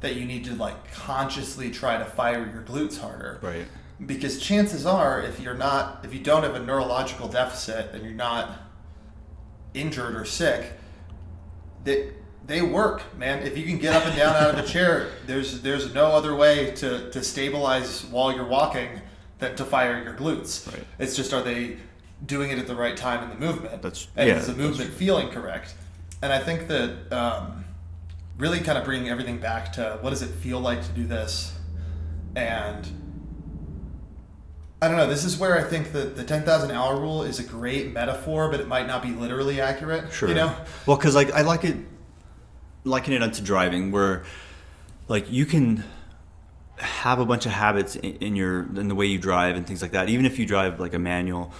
that 0.00 0.14
you 0.14 0.24
need 0.24 0.44
to 0.44 0.54
like 0.54 0.92
consciously 0.92 1.70
try 1.70 1.98
to 1.98 2.04
fire 2.04 2.48
your 2.52 2.62
glutes 2.62 2.98
harder. 2.98 3.40
Right. 3.42 3.66
Because 4.04 4.40
chances 4.40 4.86
are, 4.86 5.22
if 5.22 5.40
you're 5.40 5.54
not, 5.54 6.04
if 6.04 6.12
you 6.12 6.20
don't 6.20 6.42
have 6.42 6.54
a 6.54 6.60
neurological 6.60 7.28
deficit 7.28 7.94
and 7.94 8.04
you're 8.04 8.12
not 8.12 8.50
injured 9.72 10.14
or 10.14 10.24
sick, 10.24 10.72
that 11.84 12.12
they 12.46 12.62
work, 12.62 13.16
man. 13.16 13.42
If 13.42 13.56
you 13.56 13.64
can 13.64 13.78
get 13.78 13.94
up 13.94 14.04
and 14.04 14.16
down 14.16 14.36
out 14.36 14.50
of 14.50 14.58
a 14.58 14.66
chair, 14.66 15.08
there's 15.26 15.62
there's 15.62 15.94
no 15.94 16.06
other 16.06 16.34
way 16.34 16.72
to, 16.72 17.10
to 17.10 17.22
stabilize 17.22 18.04
while 18.04 18.32
you're 18.32 18.46
walking 18.46 19.00
than 19.38 19.56
to 19.56 19.64
fire 19.64 20.02
your 20.02 20.14
glutes. 20.14 20.70
Right. 20.70 20.84
It's 20.98 21.16
just 21.16 21.32
are 21.32 21.42
they 21.42 21.78
doing 22.24 22.50
it 22.50 22.58
at 22.58 22.66
the 22.66 22.74
right 22.74 22.96
time 22.96 23.22
in 23.24 23.30
the 23.30 23.46
movement? 23.46 23.82
That's 23.82 24.08
and 24.16 24.28
yeah, 24.28 24.36
is 24.36 24.46
the 24.46 24.54
movement 24.54 24.92
feeling 24.92 25.28
correct? 25.28 25.74
And 26.22 26.32
I 26.32 26.38
think 26.38 26.68
that 26.68 27.12
um, 27.12 27.64
really 28.38 28.60
kind 28.60 28.78
of 28.78 28.84
bringing 28.84 29.08
everything 29.08 29.38
back 29.38 29.72
to 29.74 29.98
what 30.00 30.10
does 30.10 30.22
it 30.22 30.30
feel 30.30 30.60
like 30.60 30.82
to 30.82 30.92
do 30.92 31.06
this, 31.06 31.56
and 32.36 32.86
I 34.82 34.88
don't 34.88 34.98
know. 34.98 35.08
This 35.08 35.24
is 35.24 35.38
where 35.38 35.58
I 35.58 35.62
think 35.62 35.92
that 35.92 36.14
the 36.14 36.24
ten 36.24 36.42
thousand 36.42 36.72
hour 36.72 37.00
rule 37.00 37.22
is 37.22 37.38
a 37.38 37.44
great 37.44 37.92
metaphor, 37.92 38.50
but 38.50 38.60
it 38.60 38.68
might 38.68 38.86
not 38.86 39.02
be 39.02 39.10
literally 39.10 39.62
accurate. 39.62 40.12
Sure. 40.12 40.28
You 40.28 40.34
know. 40.34 40.54
Well, 40.84 40.98
because 40.98 41.14
like 41.14 41.32
I 41.32 41.40
like 41.40 41.64
it 41.64 41.76
liken 42.84 43.12
it 43.12 43.22
unto 43.22 43.42
driving, 43.42 43.90
where 43.90 44.24
like 45.08 45.30
you 45.30 45.46
can 45.46 45.84
have 46.76 47.18
a 47.18 47.24
bunch 47.24 47.46
of 47.46 47.52
habits 47.52 47.96
in, 47.96 48.16
in 48.16 48.36
your 48.36 48.62
in 48.78 48.88
the 48.88 48.94
way 48.94 49.06
you 49.06 49.18
drive 49.18 49.56
and 49.56 49.66
things 49.66 49.82
like 49.82 49.92
that. 49.92 50.08
Even 50.08 50.26
if 50.26 50.38
you 50.38 50.46
drive 50.46 50.80
like 50.80 50.94
a 50.94 50.98
manual, 50.98 51.52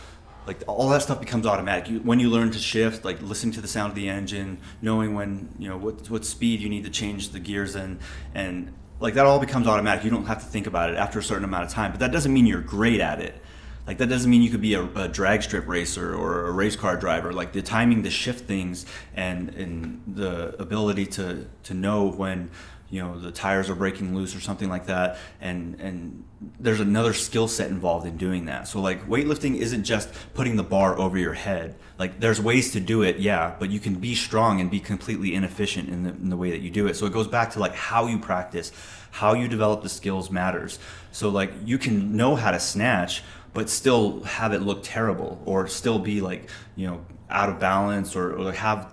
like 0.47 0.63
all 0.67 0.89
that 0.91 1.03
stuff 1.03 1.21
becomes 1.21 1.47
automatic. 1.47 1.89
You, 1.89 2.01
when 2.01 2.21
you 2.21 2.31
learn 2.31 2.51
to 2.51 2.59
shift, 2.59 3.05
like 3.05 3.21
listening 3.23 3.53
to 3.55 3.61
the 3.61 3.69
sound 3.69 3.91
of 3.91 3.97
the 3.97 4.09
engine, 4.09 4.59
knowing 4.83 5.15
when 5.15 5.49
you 5.59 5.69
know 5.69 5.77
what 5.77 6.09
what 6.11 6.25
speed 6.25 6.61
you 6.61 6.69
need 6.69 6.85
to 6.85 6.91
change 6.91 7.31
the 7.31 7.41
gears 7.41 7.77
in, 7.77 7.99
and 8.35 8.73
like 9.01 9.15
that 9.15 9.27
all 9.27 9.39
becomes 9.39 9.67
automatic. 9.67 10.05
You 10.05 10.11
don't 10.11 10.27
have 10.27 10.41
to 10.41 10.47
think 10.47 10.67
about 10.67 10.91
it 10.91 10.97
after 10.97 11.19
a 11.19 11.23
certain 11.23 11.45
amount 11.45 11.65
of 11.65 11.71
time. 11.71 11.91
But 11.91 12.01
that 12.01 12.13
doesn't 12.13 12.33
mean 12.33 12.47
you're 12.47 12.61
great 12.61 13.01
at 13.01 13.21
it. 13.21 13.41
Like 13.87 13.99
that 13.99 14.09
doesn't 14.09 14.31
mean 14.31 14.43
you 14.43 14.51
could 14.51 14.63
be 14.63 14.75
a, 14.75 14.85
a, 14.95 15.09
drag 15.09 15.43
strip 15.43 15.69
racer 15.69 16.15
or 16.15 16.47
a 16.47 16.53
race 16.53 16.77
car 16.77 16.97
driver. 16.97 17.33
Like 17.33 17.53
the 17.53 17.63
timing 17.63 18.03
to 18.05 18.11
shift 18.11 18.47
things 18.47 18.87
and 19.15 19.51
and 19.51 20.03
the 20.07 20.61
ability 20.61 21.07
to 21.07 21.47
to 21.65 21.75
know 21.75 22.11
when 22.11 22.51
you 22.89 23.03
know 23.03 23.19
the 23.19 23.31
tires 23.31 23.69
are 23.69 23.75
breaking 23.75 24.15
loose 24.15 24.35
or 24.35 24.41
something 24.41 24.71
like 24.71 24.87
that. 24.87 25.19
And 25.41 25.79
and 25.81 26.25
there's 26.59 26.81
another 26.81 27.13
skill 27.13 27.47
set 27.47 27.71
involved 27.71 28.07
in 28.07 28.17
doing 28.17 28.47
that. 28.47 28.69
So 28.69 28.81
like 28.81 29.07
weightlifting 29.07 29.57
isn't 29.57 29.85
just 29.85 30.09
putting 30.33 30.57
the 30.57 30.63
bar 30.63 30.99
over 30.99 31.19
your 31.19 31.35
head. 31.35 31.77
Like 31.99 32.21
there's 32.21 32.41
ways 32.41 32.73
to 32.73 32.81
do 32.81 33.03
it 33.03 33.19
yeah 33.19 33.55
but 33.59 33.71
you 33.71 33.81
can 33.81 33.97
be 33.97 34.15
strong 34.15 34.61
and 34.61 34.71
be 34.71 34.81
completely 34.81 35.35
inefficient 35.35 35.89
in 35.89 36.03
the, 36.03 36.11
in 36.11 36.31
the 36.31 36.37
way 36.39 36.51
that 36.53 36.61
you 36.61 36.71
do 36.71 36.87
it. 36.87 36.95
So 36.95 37.05
it 37.05 37.13
goes 37.13 37.29
back 37.29 37.51
to 37.51 37.59
like 37.59 37.75
how 37.75 38.07
you 38.07 38.19
practice 38.19 38.73
how 39.15 39.33
you 39.33 39.47
develop 39.47 39.85
the 39.85 39.89
skills 39.89 40.29
matters. 40.29 40.81
So 41.13 41.29
like 41.29 41.53
you 41.65 41.79
can 41.79 42.17
know 42.17 42.35
how 42.35 42.51
to 42.51 42.59
snatch 42.59 43.23
but 43.55 43.71
still 43.71 44.23
have 44.25 44.53
it 44.53 44.61
look 44.61 44.81
terrible 44.83 45.41
or 45.47 45.67
still 45.67 45.99
be 45.99 46.21
like 46.21 46.51
you 46.77 46.87
know 46.87 47.05
out 47.31 47.49
of 47.49 47.59
balance 47.59 48.15
or, 48.15 48.37
or 48.37 48.53
have 48.53 48.93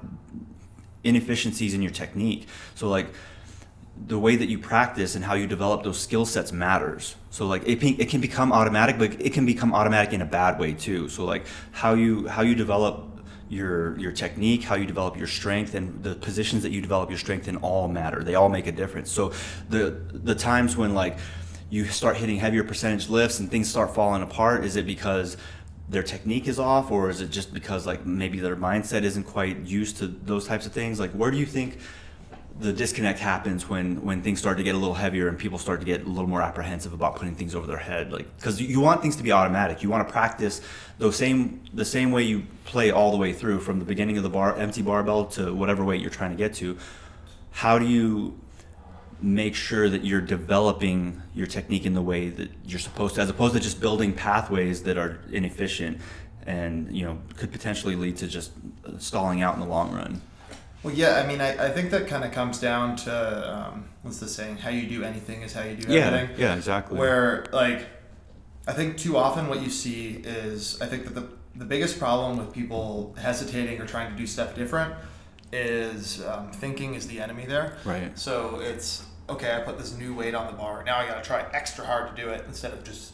inefficiencies 1.04 1.74
in 1.74 1.82
your 1.82 1.92
technique. 1.92 2.48
So 2.76 2.88
like 2.88 3.08
the 4.08 4.18
way 4.18 4.36
that 4.36 4.48
you 4.48 4.58
practice 4.58 5.16
and 5.16 5.26
how 5.26 5.34
you 5.34 5.46
develop 5.46 5.84
those 5.84 6.00
skill 6.00 6.26
sets 6.26 6.52
matters. 6.52 7.16
So 7.30 7.46
like 7.46 7.64
it, 7.68 7.84
it 7.84 8.10
can 8.10 8.22
become 8.22 8.52
automatic 8.52 8.98
but 8.98 9.20
it 9.22 9.34
can 9.34 9.46
become 9.46 9.74
automatic 9.74 10.14
in 10.14 10.22
a 10.22 10.26
bad 10.26 10.60
way 10.60 10.74
too. 10.74 11.10
So 11.10 11.26
like 11.26 11.46
how 11.72 11.94
you 11.94 12.28
how 12.28 12.42
you 12.42 12.56
develop 12.56 13.08
your 13.50 14.00
your 14.00 14.14
technique 14.14 14.64
how 14.64 14.76
you 14.76 14.86
develop 14.86 15.18
your 15.18 15.28
strength 15.28 15.76
and 15.76 16.02
the 16.04 16.16
positions 16.16 16.64
that 16.64 16.72
you 16.72 16.80
develop 16.80 17.10
your 17.10 17.20
strength 17.20 17.48
in 17.48 17.58
all 17.58 17.88
matter. 17.88 18.24
They 18.24 18.36
all 18.36 18.50
make 18.50 18.68
a 18.68 18.72
difference. 18.72 19.12
So 19.12 19.34
the 19.70 20.02
the 20.14 20.36
times 20.36 20.78
when 20.78 20.94
like 20.94 21.18
you 21.72 21.86
start 21.86 22.18
hitting 22.18 22.38
heavier 22.38 22.64
percentage 22.64 23.10
lifts 23.10 23.40
and 23.40 23.50
things 23.50 23.70
start 23.70 23.96
falling 23.96 24.22
apart? 24.22 24.66
Is 24.66 24.76
it 24.76 24.86
because 24.86 25.38
their 25.90 26.04
technique 26.04 26.48
is 26.48 26.60
off 26.60 26.92
or 26.92 27.10
is 27.10 27.22
it 27.22 27.32
just 27.32 27.54
because 27.54 27.88
like 27.88 28.06
maybe 28.06 28.40
their 28.40 28.58
mindset 28.58 29.04
isn't 29.04 29.24
quite 29.24 29.58
used 29.62 29.98
to 29.98 30.08
those 30.08 30.46
types 30.46 30.66
of 30.66 30.74
things? 30.74 31.00
Like 31.00 31.12
where 31.12 31.32
do 31.32 31.38
you 31.38 31.46
think 31.46 31.80
the 32.60 32.74
disconnect 32.74 33.20
happens 33.20 33.70
when 33.70 34.04
when 34.04 34.22
things 34.22 34.38
start 34.38 34.58
to 34.58 34.64
get 34.64 34.76
a 34.76 34.78
little 34.78 34.94
heavier 34.94 35.30
and 35.30 35.40
people 35.40 35.58
start 35.58 35.80
to 35.80 35.86
get 35.86 36.04
a 36.06 36.10
little 36.10 36.28
more 36.28 36.42
apprehensive 36.42 36.92
about 36.92 37.16
putting 37.16 37.36
things 37.36 37.56
over 37.56 37.66
their 37.66 37.78
head? 37.78 38.12
Like 38.12 38.36
because 38.36 38.62
you 38.62 38.82
want 38.82 39.02
things 39.02 39.16
to 39.16 39.24
be 39.24 39.32
automatic. 39.32 39.82
You 39.82 39.90
want 39.90 40.06
to 40.06 40.12
practice 40.12 40.60
the 40.98 41.12
same 41.14 41.64
the 41.74 41.86
same 41.86 42.12
way 42.12 42.24
you 42.24 42.44
play 42.66 42.92
all 42.92 43.12
the 43.12 43.18
way 43.18 43.32
through 43.32 43.62
from 43.62 43.80
the 43.80 43.86
beginning 43.86 44.18
of 44.18 44.24
the 44.24 44.30
bar 44.30 44.58
empty 44.58 44.82
barbell 44.82 45.26
to 45.28 45.54
whatever 45.54 45.86
weight 45.86 46.02
you're 46.02 46.10
trying 46.10 46.32
to 46.32 46.38
get 46.38 46.54
to. 46.56 46.78
How 47.52 47.80
do 47.80 47.86
you 47.86 48.38
make 49.22 49.56
sure 49.56 49.90
that 49.90 50.04
you're 50.04 50.22
developing 50.22 51.22
your 51.34 51.48
technique 51.48 51.86
in 51.86 51.94
the 51.94 52.02
way 52.02 52.30
that 52.30 52.50
you're 52.66 52.80
supposed 52.80 53.16
to 53.16 53.22
as 53.22 53.30
opposed 53.30 53.54
to 53.54 53.60
just 53.60 53.80
building 53.80 54.14
pathways 54.14 54.84
that 54.84 54.98
are 54.98 55.20
inefficient 55.32 56.00
and 56.46 56.96
you 56.96 57.06
know 57.06 57.20
could 57.38 57.52
potentially 57.52 57.96
lead 57.96 58.18
to 58.18 58.28
just 58.28 58.52
stalling 58.98 59.42
out 59.42 59.54
in 59.54 59.60
the 59.60 59.68
long 59.68 59.94
run 59.94 60.22
well, 60.84 60.94
yeah, 60.94 61.22
I 61.24 61.28
mean, 61.28 61.42
I, 61.42 61.68
I 61.68 61.70
think 61.70 61.92
that 61.92 62.08
kind 62.08 62.24
of 62.24 62.32
comes 62.32 62.60
down 62.60 62.96
to 62.98 63.56
um, 63.56 63.90
what's 64.02 64.20
the 64.20 64.28
saying? 64.28 64.58
How 64.58 64.70
you 64.70 64.88
do 64.88 65.04
anything 65.04 65.44
is 65.44 65.54
how 65.54 65.64
you 65.64 65.76
do 65.76 65.94
yeah, 65.94 66.08
everything. 66.08 66.40
Yeah, 66.40 66.56
exactly. 66.56 66.98
Where 66.98 67.46
like, 67.52 67.86
I 68.68 68.74
think 68.74 68.98
too 68.98 69.16
often 69.16 69.48
what 69.48 69.62
you 69.62 69.70
see 69.70 70.22
is 70.24 70.82
I 70.82 70.88
think 70.88 71.04
that 71.06 71.14
the 71.14 71.28
the 71.56 71.66
biggest 71.66 72.00
problem 72.00 72.38
with 72.38 72.54
people 72.54 73.14
hesitating 73.20 73.80
or 73.80 73.86
trying 73.86 74.10
to 74.12 74.18
do 74.18 74.26
stuff 74.26 74.56
different 74.56 74.96
is 75.52 76.24
um, 76.26 76.52
thinking 76.52 76.96
is 76.96 77.08
the 77.08 77.20
enemy 77.20 77.46
there. 77.46 77.78
Right. 77.84 78.18
So 78.18 78.60
it's 78.62 79.06
okay. 79.30 79.56
I 79.56 79.60
put 79.60 79.78
this 79.78 79.96
new 79.98 80.14
weight 80.14 80.36
on 80.36 80.48
the 80.48 80.54
bar. 80.54 80.84
Now 80.84 80.98
I 80.98 81.08
got 81.08 81.24
to 81.24 81.28
try 81.28 81.46
extra 81.54 81.86
hard 81.86 82.16
to 82.16 82.22
do 82.22 82.30
it 82.30 82.46
instead 82.48 82.74
of 82.74 82.84
just 82.84 83.14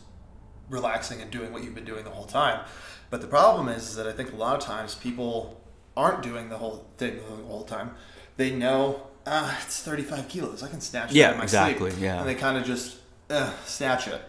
relaxing 0.69 1.21
and 1.21 1.31
doing 1.31 1.53
what 1.53 1.63
you've 1.63 1.75
been 1.75 1.85
doing 1.85 2.03
the 2.03 2.09
whole 2.09 2.25
time. 2.25 2.65
But 3.09 3.21
the 3.21 3.27
problem 3.27 3.69
is, 3.69 3.89
is 3.89 3.95
that 3.95 4.07
I 4.07 4.11
think 4.11 4.33
a 4.33 4.35
lot 4.35 4.57
of 4.57 4.63
times 4.63 4.95
people 4.95 5.61
aren't 5.95 6.21
doing 6.21 6.49
the 6.49 6.57
whole 6.57 6.87
thing 6.97 7.17
the 7.17 7.45
whole 7.45 7.63
time, 7.63 7.91
they 8.35 8.51
know 8.51 9.07
ah, 9.27 9.59
it's 9.63 9.81
35 9.81 10.27
kilos. 10.29 10.63
I 10.63 10.69
can 10.69 10.81
snatch 10.81 11.11
yeah, 11.11 11.27
that 11.27 11.31
in 11.33 11.37
my 11.37 11.43
exactly, 11.43 11.91
sleep. 11.91 12.03
Yeah, 12.03 12.19
and 12.19 12.27
they 12.27 12.35
kind 12.35 12.57
of 12.57 12.65
just 12.65 12.97
uh, 13.29 13.51
snatch 13.65 14.07
it. 14.07 14.21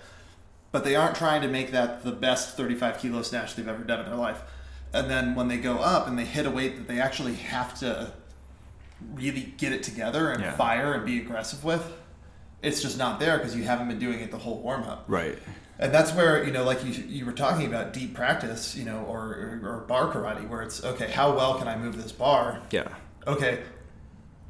But 0.70 0.84
they 0.84 0.96
aren't 0.96 1.16
trying 1.16 1.42
to 1.42 1.48
make 1.48 1.70
that 1.70 2.04
the 2.04 2.12
best 2.12 2.56
35 2.56 2.98
kilo 2.98 3.22
snatch 3.22 3.54
they've 3.54 3.68
ever 3.68 3.84
done 3.84 4.00
in 4.00 4.06
their 4.06 4.16
life. 4.18 4.42
And 4.92 5.10
then 5.10 5.34
when 5.34 5.48
they 5.48 5.58
go 5.58 5.78
up 5.78 6.06
and 6.06 6.18
they 6.18 6.24
hit 6.24 6.46
a 6.46 6.50
weight 6.50 6.76
that 6.76 6.88
they 6.88 7.00
actually 7.00 7.34
have 7.34 7.78
to 7.80 8.12
really 9.14 9.54
get 9.56 9.72
it 9.72 9.82
together 9.82 10.30
and 10.30 10.42
Yeah. 10.42 10.52
fire 10.56 10.92
and 10.94 11.04
be 11.06 11.18
aggressive 11.20 11.62
with, 11.64 11.92
it's 12.62 12.82
just 12.82 12.98
not 12.98 13.20
there 13.20 13.38
because 13.38 13.54
you 13.54 13.62
haven't 13.64 13.88
been 13.88 13.98
doing 13.98 14.20
it 14.20 14.30
the 14.30 14.38
whole 14.38 14.58
warm 14.60 14.84
up. 14.84 15.04
right. 15.08 15.38
And 15.80 15.94
that's 15.94 16.12
where 16.12 16.42
you 16.42 16.50
know, 16.50 16.64
like 16.64 16.84
you 16.84 16.90
you 16.90 17.24
were 17.24 17.30
talking 17.32 17.64
about 17.66 17.92
deep 17.92 18.12
practice, 18.12 18.74
you 18.74 18.84
know, 18.84 19.04
or, 19.08 19.20
or 19.22 19.60
or 19.62 19.78
bar 19.86 20.12
karate, 20.12 20.48
where 20.48 20.60
it's 20.62 20.82
okay. 20.84 21.08
How 21.08 21.32
well 21.36 21.56
can 21.56 21.68
I 21.68 21.76
move 21.76 22.02
this 22.02 22.10
bar? 22.10 22.60
Yeah, 22.72 22.88
Okay, 23.28 23.60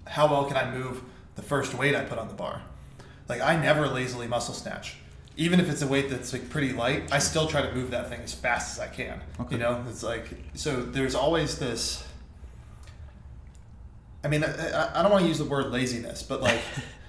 how 0.07 0.27
well 0.27 0.47
can 0.47 0.57
I 0.57 0.71
move 0.71 1.03
the 1.35 1.43
first 1.43 1.75
weight 1.75 1.95
I 1.95 2.03
put 2.05 2.19
on 2.19 2.29
the 2.29 2.35
bar? 2.35 2.63
Like 3.29 3.43
I 3.43 3.57
never 3.61 3.87
lazily 3.89 4.27
muscle 4.27 4.55
snatch, 4.55 4.97
even 5.37 5.61
if 5.61 5.69
it's 5.69 5.83
a 5.83 5.87
weight 5.87 6.09
that's 6.09 6.33
like 6.33 6.49
pretty 6.49 6.73
light. 6.73 7.13
I 7.13 7.19
still 7.19 7.47
try 7.47 7.61
to 7.61 7.75
move 7.75 7.91
that 7.91 8.09
thing 8.09 8.23
as 8.23 8.33
fast 8.33 8.79
as 8.79 8.81
I 8.81 8.89
can. 8.89 9.21
Okay. 9.39 9.57
You 9.57 9.59
know, 9.61 9.85
it's 9.87 10.03
like 10.03 10.29
so. 10.55 10.81
There's 10.81 11.15
always 11.15 11.59
this. 11.59 12.08
I 14.25 14.29
mean, 14.29 14.45
I, 14.45 14.99
I 14.99 15.03
don't 15.03 15.13
want 15.13 15.23
to 15.23 15.29
use 15.29 15.39
the 15.39 15.45
word 15.45 15.71
laziness, 15.71 16.23
but 16.23 16.41
like, 16.41 16.61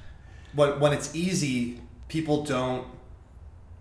when 0.53 0.79
when 0.79 0.93
it's 0.93 1.15
easy, 1.15 1.81
people 2.07 2.43
don't 2.43 2.87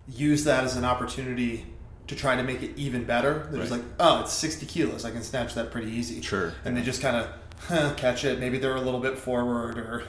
use 0.07 0.43
that 0.45 0.63
as 0.63 0.75
an 0.75 0.85
opportunity 0.85 1.65
to 2.07 2.15
try 2.15 2.35
to 2.35 2.43
make 2.43 2.63
it 2.63 2.71
even 2.75 3.03
better. 3.03 3.47
They're 3.51 3.59
just 3.59 3.71
like, 3.71 3.83
oh, 3.99 4.21
it's 4.21 4.33
60 4.33 4.65
kilos. 4.65 5.05
I 5.05 5.11
can 5.11 5.21
snatch 5.21 5.53
that 5.53 5.71
pretty 5.71 5.91
easy. 5.91 6.21
Sure. 6.21 6.53
And 6.65 6.75
they 6.75 6.81
just 6.81 7.03
kind 7.03 7.15
of 7.15 7.27
huh, 7.67 7.93
catch 7.95 8.25
it. 8.25 8.39
Maybe 8.39 8.57
they're 8.57 8.75
a 8.75 8.81
little 8.81 8.99
bit 8.99 9.17
forward, 9.17 9.77
or 9.77 10.03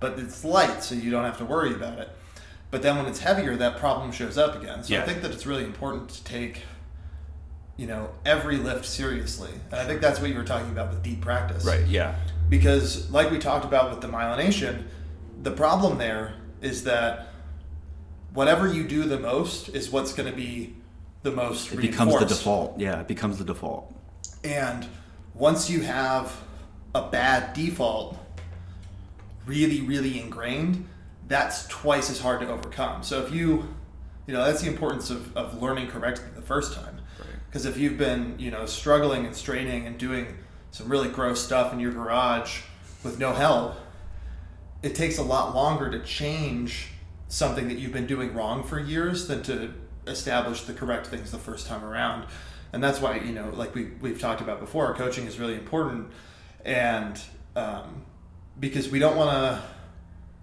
but 0.00 0.18
it's 0.18 0.44
light, 0.44 0.82
so 0.82 0.94
you 0.94 1.10
don't 1.10 1.24
have 1.24 1.38
to 1.38 1.44
worry 1.44 1.72
about 1.72 1.98
it. 1.98 2.08
But 2.70 2.82
then 2.82 2.96
when 2.96 3.06
it's 3.06 3.20
heavier, 3.20 3.54
that 3.56 3.78
problem 3.78 4.10
shows 4.10 4.36
up 4.36 4.60
again. 4.60 4.82
So 4.82 4.96
I 4.98 5.02
think 5.02 5.22
that 5.22 5.30
it's 5.30 5.46
really 5.46 5.62
important 5.62 6.08
to 6.10 6.24
take, 6.24 6.62
you 7.76 7.86
know, 7.86 8.10
every 8.26 8.56
lift 8.56 8.84
seriously. 8.84 9.52
And 9.70 9.80
I 9.80 9.84
think 9.86 10.00
that's 10.00 10.20
what 10.20 10.30
you 10.30 10.36
were 10.36 10.44
talking 10.44 10.70
about 10.70 10.90
with 10.90 11.02
deep 11.02 11.20
practice 11.20 11.64
right. 11.64 11.86
Yeah, 11.86 12.16
because 12.48 13.10
like 13.10 13.30
we 13.30 13.38
talked 13.38 13.64
about 13.64 13.90
with 13.90 14.00
the 14.00 14.08
myelination 14.08 14.84
the 15.42 15.50
problem 15.50 15.98
there 15.98 16.34
is 16.60 16.84
that 16.84 17.28
whatever 18.32 18.66
you 18.72 18.84
do 18.86 19.04
the 19.04 19.18
most 19.18 19.68
is 19.70 19.90
what's 19.90 20.12
going 20.12 20.28
to 20.30 20.36
be 20.36 20.74
the 21.22 21.30
most 21.30 21.72
it 21.72 21.76
becomes 21.80 22.18
the 22.18 22.24
default. 22.26 22.78
Yeah, 22.78 23.00
it 23.00 23.08
becomes 23.08 23.38
the 23.38 23.44
default. 23.44 23.94
and 24.42 24.86
once 25.34 25.68
you 25.70 25.80
have 25.80 26.34
a 26.94 27.08
bad 27.08 27.52
default 27.54 28.16
really 29.46 29.80
really 29.82 30.20
ingrained 30.20 30.86
that's 31.28 31.66
twice 31.68 32.10
as 32.10 32.20
hard 32.20 32.40
to 32.40 32.48
overcome 32.48 33.02
so 33.02 33.24
if 33.24 33.32
you 33.32 33.66
you 34.26 34.32
know 34.34 34.44
that's 34.44 34.62
the 34.62 34.68
importance 34.68 35.10
of, 35.10 35.36
of 35.36 35.60
learning 35.62 35.86
correctly 35.88 36.26
the 36.36 36.42
first 36.42 36.74
time 36.74 36.98
Right. 37.18 37.28
because 37.46 37.64
if 37.66 37.76
you've 37.78 37.96
been 37.98 38.34
you 38.38 38.50
know 38.50 38.66
struggling 38.66 39.26
and 39.26 39.34
straining 39.34 39.86
and 39.86 39.98
doing 39.98 40.36
some 40.74 40.88
really 40.88 41.08
gross 41.08 41.40
stuff 41.40 41.72
in 41.72 41.78
your 41.78 41.92
garage 41.92 42.62
with 43.04 43.16
no 43.20 43.32
help 43.32 43.76
it 44.82 44.92
takes 44.96 45.18
a 45.18 45.22
lot 45.22 45.54
longer 45.54 45.88
to 45.88 46.00
change 46.00 46.88
something 47.28 47.68
that 47.68 47.78
you've 47.78 47.92
been 47.92 48.08
doing 48.08 48.34
wrong 48.34 48.64
for 48.64 48.80
years 48.80 49.28
than 49.28 49.40
to 49.40 49.72
establish 50.08 50.62
the 50.62 50.72
correct 50.74 51.06
things 51.06 51.30
the 51.30 51.38
first 51.38 51.68
time 51.68 51.84
around 51.84 52.26
and 52.72 52.82
that's 52.82 53.00
why 53.00 53.16
you 53.18 53.32
know 53.32 53.50
like 53.54 53.72
we, 53.76 53.84
we've 54.00 54.20
talked 54.20 54.40
about 54.40 54.58
before 54.58 54.92
coaching 54.94 55.26
is 55.26 55.38
really 55.38 55.54
important 55.54 56.08
and 56.64 57.20
um, 57.54 58.02
because 58.58 58.88
we 58.88 58.98
don't 58.98 59.16
want 59.16 59.30
to 59.30 59.62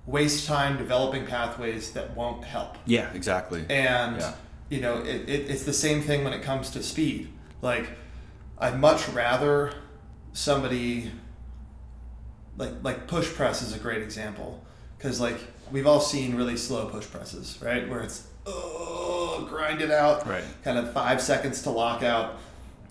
waste 0.05 0.47
time 0.47 0.77
developing 0.77 1.25
pathways 1.25 1.91
that 1.91 2.15
won't 2.15 2.43
help 2.45 2.77
Yeah, 2.85 3.11
exactly. 3.13 3.65
and 3.69 4.15
Yeah. 4.17 4.33
you 4.69 4.79
know 4.79 4.99
it, 4.99 5.27
it, 5.29 5.49
it's 5.51 5.63
the 5.65 5.73
same 5.73 6.01
thing 6.01 6.23
when 6.23 6.31
it 6.31 6.41
comes 6.41 6.69
to 6.71 6.81
speed 6.81 7.27
like 7.61 7.89
i'd 8.59 8.79
much 8.79 9.07
rather 9.09 9.73
somebody 10.33 11.11
like 12.57 12.71
like 12.83 13.07
push 13.07 13.27
press 13.33 13.61
is 13.61 13.75
a 13.75 13.79
great 13.79 14.01
example. 14.01 14.63
Because 14.97 15.19
like 15.19 15.37
we've 15.71 15.87
all 15.87 16.01
seen 16.01 16.35
really 16.35 16.57
slow 16.57 16.87
push 16.87 17.05
presses 17.09 17.57
right? 17.61 17.87
Where 17.89 18.01
it's 18.01 18.27
oh 18.45 19.45
grind 19.49 19.81
it 19.81 19.91
out 19.91 20.27
Right. 20.27 20.43
kind 20.63 20.77
of 20.77 20.91
five 20.93 21.21
seconds 21.21 21.61
to 21.63 21.69
lock 21.69 22.03
out. 22.03 22.37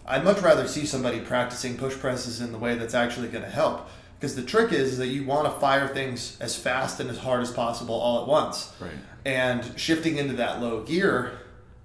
I'd 0.06 0.24
much 0.24 0.40
rather 0.40 0.66
see 0.66 0.86
somebody 0.86 1.20
practicing 1.20 1.76
push 1.76 1.94
presses 1.94 2.40
in 2.40 2.52
the 2.52 2.58
way 2.58 2.74
that's 2.76 2.94
actually 2.94 3.28
going 3.28 3.44
to 3.44 3.50
help. 3.50 3.88
Because 4.18 4.34
the 4.34 4.42
trick 4.42 4.72
is 4.72 4.98
that 4.98 5.06
you 5.06 5.24
want 5.24 5.46
to 5.52 5.60
fire 5.60 5.88
things 5.88 6.36
as 6.40 6.56
fast 6.56 7.00
and 7.00 7.08
as 7.08 7.18
hard 7.18 7.42
as 7.42 7.50
possible 7.50 7.94
all 7.94 8.22
at 8.22 8.28
once. 8.28 8.72
Right. 8.80 8.90
and 9.24 9.78
shifting 9.78 10.16
into 10.18 10.34
that 10.34 10.60
low 10.60 10.82
gear 10.82 11.32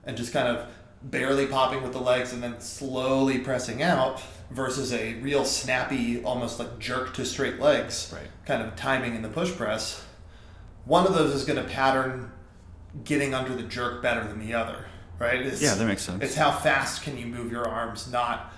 and 0.06 0.16
just 0.18 0.32
kind 0.34 0.48
of 0.48 0.66
barely 1.04 1.46
popping 1.46 1.84
with 1.84 1.92
the 1.92 2.00
legs 2.00 2.34
and 2.34 2.42
then 2.42 2.60
slowly 2.62 3.40
pressing 3.40 3.84
out 3.84 4.22
versus 4.52 4.94
a 4.94 5.16
real 5.16 5.44
snappy 5.46 6.24
almost 6.24 6.60
like 6.60 6.78
jerk 6.80 7.14
to 7.16 7.26
straight 7.26 7.60
legs 7.60 8.12
Right. 8.14 8.28
kind 8.46 8.62
of 8.62 8.76
timing 8.76 9.16
in 9.16 9.22
the 9.22 9.30
push 9.30 9.52
press 9.52 10.04
one 10.86 11.08
of 11.08 11.14
those 11.16 11.34
is 11.34 11.46
going 11.46 11.62
to 11.62 11.68
pattern 11.70 12.32
getting 13.04 13.34
under 13.34 13.56
the 13.56 13.64
jerk 13.64 14.02
better 14.02 14.24
than 14.28 14.40
the 14.40 14.54
other 14.54 14.86
right 15.20 15.42
it's, 15.42 15.62
Yeah, 15.62 15.74
that 15.76 15.86
makes 15.86 16.04
sense. 16.04 16.24
it's 16.24 16.36
how 16.36 16.52
fast 16.52 17.02
can 17.04 17.18
you 17.18 17.26
move 17.26 17.52
your 17.52 17.68
arms 17.68 18.12
not 18.12 18.52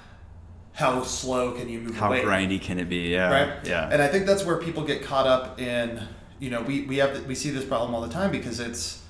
how 0.73 1.02
slow 1.04 1.54
can 1.54 1.67
you 1.69 1.80
move 1.80 1.95
How 1.95 2.12
weight 2.12 2.23
grindy 2.23 2.62
can 2.62 2.78
it 2.78 2.88
be? 2.88 3.08
Yeah. 3.10 3.32
right? 3.32 3.65
Yeah. 3.65 3.89
And 3.91 4.00
I 4.00 4.08
think 4.08 4.28
that's 4.28 4.45
where 4.45 4.58
people 4.58 4.84
get 4.84 5.02
caught 5.02 5.26
up 5.26 5.60
in, 5.60 6.04
you 6.38 6.52
know, 6.52 6.62
we, 6.62 6.82
we 6.84 6.97
have 6.97 7.26
we 7.26 7.34
see 7.34 7.50
this 7.50 7.65
problem 7.65 7.95
all 7.95 8.02
the 8.02 8.13
time 8.13 8.30
because 8.30 8.60
it's, 8.60 9.02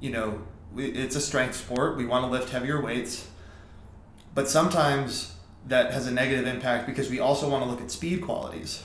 you 0.00 0.10
know, 0.10 0.42
it's 0.76 1.16
a 1.16 1.20
strength 1.22 1.56
sport. 1.56 1.96
We 1.96 2.04
want 2.04 2.26
to 2.26 2.30
lift 2.30 2.50
heavier 2.50 2.82
weights, 2.82 3.26
but 4.34 4.50
sometimes 4.50 5.32
that 5.66 5.92
has 5.92 6.06
a 6.06 6.10
negative 6.10 6.46
impact 6.46 6.86
because 6.86 7.10
we 7.10 7.20
also 7.20 7.48
want 7.48 7.64
to 7.64 7.70
look 7.70 7.80
at 7.80 7.90
speed 7.90 8.22
qualities, 8.22 8.82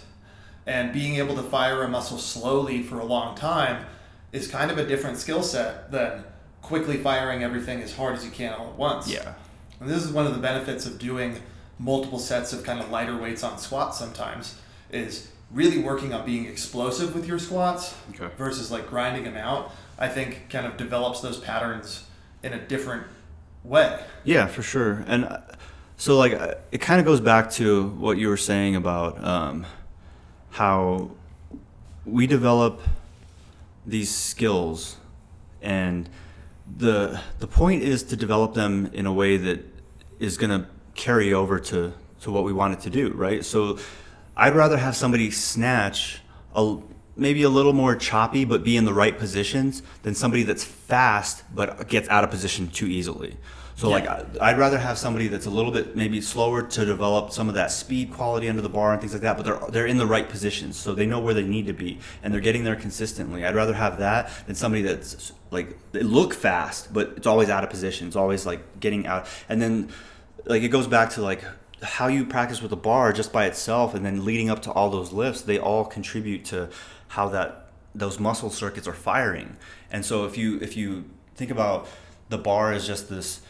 and 0.65 0.91
being 0.93 1.15
able 1.15 1.36
to 1.36 1.43
fire 1.43 1.83
a 1.83 1.88
muscle 1.88 2.17
slowly 2.17 2.83
for 2.83 2.99
a 2.99 3.05
long 3.05 3.36
time 3.36 3.86
is 4.31 4.47
kind 4.47 4.71
of 4.71 4.77
a 4.77 4.86
different 4.86 5.17
skill 5.17 5.43
set 5.43 5.91
than 5.91 6.23
quickly 6.62 6.97
firing 6.97 7.43
everything 7.43 7.81
as 7.81 7.93
hard 7.95 8.15
as 8.15 8.23
you 8.25 8.31
can 8.31 8.53
all 8.53 8.67
at 8.69 8.75
once. 8.75 9.07
yeah. 9.12 9.33
And 9.79 9.89
this 9.89 10.03
is 10.03 10.12
one 10.12 10.25
of 10.25 10.33
the 10.33 10.39
benefits 10.39 10.86
of 10.86 10.97
doing 10.97 11.41
multiple 11.77 12.19
sets 12.19 12.53
of 12.53 12.63
kind 12.63 12.79
of 12.79 12.89
lighter 12.89 13.17
weights 13.17 13.43
on 13.43 13.57
squats 13.57 13.97
sometimes 13.99 14.55
is 14.91 15.27
really 15.51 15.79
working 15.79 16.13
on 16.13 16.25
being 16.25 16.45
explosive 16.45 17.13
with 17.13 17.27
your 17.27 17.38
squats 17.38 17.93
Okay. 18.12 18.33
versus 18.38 18.71
like 18.71 18.89
grinding 18.89 19.25
them 19.25 19.36
out. 19.36 19.71
I 19.99 20.07
think 20.07 20.49
kind 20.49 20.65
of 20.65 20.77
develops 20.77 21.19
those 21.19 21.38
patterns 21.38 22.05
in 22.41 22.53
a 22.53 22.59
different 22.59 23.03
way. 23.63 23.99
Yeah, 24.23 24.47
for 24.47 24.62
sure. 24.63 25.03
And 25.07 25.25
uh, 25.25 25.41
so, 26.04 26.18
like, 26.18 26.34
uh, 26.34 26.56
it 26.70 26.82
kind 26.82 27.00
of 27.00 27.06
goes 27.06 27.22
back 27.22 27.50
to 27.52 27.88
what 27.92 28.18
you 28.18 28.28
were 28.28 28.36
saying 28.36 28.76
about 28.76 29.24
um, 29.24 29.66
how 30.50 31.12
we 32.06 32.28
develop 32.28 32.82
these 33.86 34.13
skills, 34.13 34.98
and 35.62 36.10
the 36.78 37.22
the 37.39 37.48
point 37.48 37.84
is 37.84 38.04
to 38.04 38.18
develop 38.18 38.54
them 38.54 38.89
in 38.92 39.06
a 39.06 39.13
way 39.13 39.38
that 39.38 39.63
is 40.20 40.36
going 40.36 40.50
to 40.50 40.68
carry 40.94 41.34
over 41.34 41.58
to 41.72 41.94
to 42.20 42.32
what 42.32 42.44
we 42.44 42.52
want 42.52 42.74
it 42.74 42.82
to 42.82 42.89
do, 42.89 43.13
right? 43.13 43.46
So 43.46 43.80
I'd 44.36 44.56
rather 44.56 44.76
have 44.76 44.98
somebody 44.98 45.32
snatch 45.32 46.20
a 46.54 46.80
maybe 47.16 47.44
a 47.44 47.50
little 47.50 47.72
more 47.72 47.96
choppy 47.96 48.44
but 48.44 48.62
be 48.62 48.76
in 48.76 48.84
the 48.84 48.94
right 48.94 49.18
positions 49.18 49.82
than 50.02 50.16
somebody 50.16 50.44
that's 50.44 50.66
fast 50.66 51.46
but 51.56 51.88
gets 51.88 52.10
out 52.10 52.26
of 52.26 52.30
position 52.30 52.68
too 52.68 52.88
easily. 52.88 53.38
So 53.75 53.89
Yeah. 53.89 53.95
like 53.95 54.41
I'd 54.41 54.57
rather 54.59 54.77
have 54.77 54.97
somebody 54.97 55.27
that's 55.27 55.45
a 55.47 55.49
little 55.49 55.71
bit 55.71 55.95
maybe 55.95 56.21
slower 56.21 56.62
to 56.62 56.86
develop 56.86 57.31
some 57.31 57.49
of 57.49 57.55
that 57.55 57.71
speed 57.71 58.13
quality 58.13 58.47
under 58.47 58.62
the 58.62 58.69
bar 58.69 58.91
and 58.91 59.01
things 59.01 59.13
like 59.13 59.23
that, 59.23 59.36
but 59.36 59.45
they're 59.45 59.59
they're 59.69 59.88
in 59.88 59.97
the 59.97 60.05
right 60.05 60.29
positions, 60.29 60.77
so 60.77 60.93
they 60.93 61.05
know 61.07 61.19
where 61.19 61.33
they 61.33 61.43
need 61.43 61.65
to 61.67 61.73
be 61.73 61.99
and 62.21 62.33
they're 62.33 62.41
getting 62.41 62.63
there 62.63 62.75
consistently. 62.75 63.43
I'd 63.45 63.55
rather 63.55 63.73
have 63.73 63.97
that 63.99 64.29
than 64.45 64.55
somebody 64.55 64.83
that's 64.83 65.31
like 65.49 65.75
they 65.91 66.01
look 66.03 66.33
fast, 66.33 66.93
but 66.93 67.13
it's 67.17 67.27
always 67.27 67.49
out 67.49 67.63
of 67.63 67.69
position. 67.69 68.07
It's 68.07 68.15
always 68.15 68.45
like 68.45 68.79
getting 68.79 69.07
out, 69.07 69.27
and 69.49 69.62
then 69.62 69.89
like 70.45 70.62
it 70.62 70.69
goes 70.69 70.88
back 70.88 71.09
to 71.12 71.21
like 71.21 71.43
how 71.81 72.07
you 72.07 72.25
practice 72.25 72.62
with 72.62 72.69
the 72.69 72.77
bar 72.77 73.12
just 73.12 73.33
by 73.33 73.45
itself, 73.45 73.93
and 73.95 74.05
then 74.05 74.23
leading 74.23 74.49
up 74.49 74.62
to 74.62 74.71
all 74.71 74.89
those 74.89 75.12
lifts, 75.12 75.41
they 75.41 75.57
all 75.59 75.83
contribute 75.83 76.45
to 76.45 76.69
how 77.09 77.27
that 77.29 77.71
those 77.95 78.19
muscle 78.19 78.49
circuits 78.49 78.88
are 78.88 78.93
firing. 78.93 79.57
And 79.91 80.05
so 80.05 80.25
if 80.25 80.38
you 80.38 80.59
if 80.62 80.77
you 80.77 81.05
think 81.36 81.49
about 81.51 81.88
the 82.29 82.38
bar 82.38 82.71
as 82.71 82.86
just 82.88 83.09
this 83.09 83.41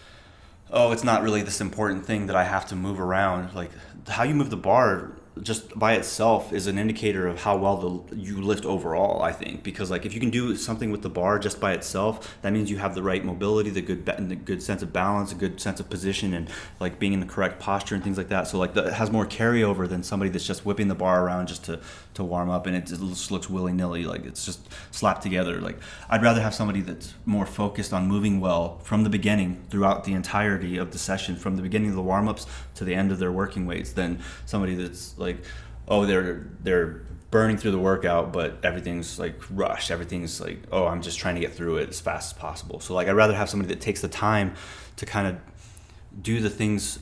oh, 0.73 0.91
it's 0.91 1.03
not 1.03 1.21
really 1.21 1.43
this 1.43 1.62
important 1.62 2.05
thing 2.05 2.27
that 2.27 2.36
I 2.36 2.43
have 2.43 2.65
to 2.67 2.75
move 2.75 2.99
around. 2.99 3.53
Like 3.53 3.71
how 4.07 4.23
you 4.23 4.33
move 4.33 4.49
the 4.49 4.57
bar 4.57 5.13
just 5.41 5.77
by 5.77 5.93
itself 5.93 6.53
is 6.53 6.67
an 6.67 6.77
indicator 6.77 7.27
of 7.27 7.41
how 7.41 7.57
well 7.57 7.77
the 7.77 8.15
you 8.15 8.41
lift 8.41 8.65
overall. 8.65 9.21
I 9.23 9.31
think 9.31 9.63
because 9.63 9.89
like 9.89 10.05
if 10.05 10.13
you 10.13 10.19
can 10.19 10.29
do 10.29 10.55
something 10.55 10.91
with 10.91 11.01
the 11.01 11.09
bar 11.09 11.39
just 11.39 11.59
by 11.59 11.73
itself, 11.73 12.38
that 12.41 12.53
means 12.53 12.69
you 12.69 12.77
have 12.77 12.93
the 12.93 13.01
right 13.01 13.23
mobility, 13.23 13.69
the 13.69 13.81
good 13.81 14.05
the 14.05 14.36
good 14.36 14.62
sense 14.62 14.83
of 14.83 14.93
balance, 14.93 15.31
a 15.31 15.36
good 15.36 15.59
sense 15.59 15.79
of 15.79 15.89
position, 15.89 16.33
and 16.33 16.49
like 16.79 16.99
being 16.99 17.13
in 17.13 17.19
the 17.19 17.25
correct 17.25 17.59
posture 17.59 17.95
and 17.95 18.03
things 18.03 18.17
like 18.17 18.29
that. 18.29 18.47
So 18.47 18.57
like 18.57 18.73
that 18.75 18.93
has 18.93 19.12
more 19.12 19.25
carryover 19.25 19.88
than 19.88 20.03
somebody 20.03 20.29
that's 20.29 20.45
just 20.45 20.65
whipping 20.65 20.88
the 20.88 20.95
bar 20.95 21.25
around 21.25 21.47
just 21.47 21.63
to 21.65 21.79
to 22.13 22.23
warm 22.23 22.49
up 22.49 22.67
and 22.67 22.76
it 22.76 22.86
just 22.86 23.32
looks 23.32 23.49
willy 23.49 23.73
nilly. 23.73 24.06
Like 24.06 24.26
it's 24.26 24.45
just 24.45 24.69
slapped 24.91 25.23
together. 25.23 25.60
Like 25.60 25.78
I'd 26.10 26.21
rather 26.21 26.41
have 26.41 26.54
somebody 26.54 26.82
that's 26.82 27.13
more 27.26 27.45
focused 27.45 27.93
on 27.93 28.08
moving 28.08 28.39
well 28.39 28.80
from 28.80 29.04
the 29.04 29.10
beginning 29.10 29.63
throughout 29.69 30.04
the 30.04 30.13
entirety 30.13 30.78
of 30.78 30.91
the 30.91 30.97
session, 30.97 31.36
from 31.36 31.56
the 31.56 31.62
beginning 31.62 31.89
of 31.89 31.95
the 31.95 32.02
warm 32.02 32.28
ups 32.28 32.45
to 32.76 32.84
the 32.84 32.93
end 32.93 33.12
of 33.12 33.19
their 33.19 33.32
working 33.32 33.65
weights, 33.65 33.93
than 33.93 34.19
somebody 34.45 34.76
that's 34.76 35.17
like, 35.17 35.43
oh, 35.88 36.06
they're 36.06 36.47
they're 36.62 37.02
burning 37.34 37.58
through 37.58 37.71
the 37.71 37.80
workout, 37.80 38.32
but 38.32 38.63
everything's 38.63 39.17
like 39.17 39.41
rushed. 39.49 39.89
Everything's 39.89 40.39
like, 40.39 40.60
oh, 40.71 40.86
I'm 40.86 41.02
just 41.02 41.17
trying 41.17 41.34
to 41.34 41.41
get 41.41 41.52
through 41.52 41.78
it 41.78 41.89
as 41.89 41.99
fast 41.99 42.36
as 42.36 42.39
possible. 42.39 42.80
So 42.80 42.93
like, 42.93 43.08
I'd 43.08 43.13
rather 43.13 43.34
have 43.34 43.49
somebody 43.49 43.73
that 43.73 43.82
takes 43.82 44.02
the 44.02 44.08
time 44.08 44.54
to 44.97 45.08
kind 45.08 45.28
of 45.28 45.38
do 46.21 46.39
the 46.39 46.49
things 46.49 46.99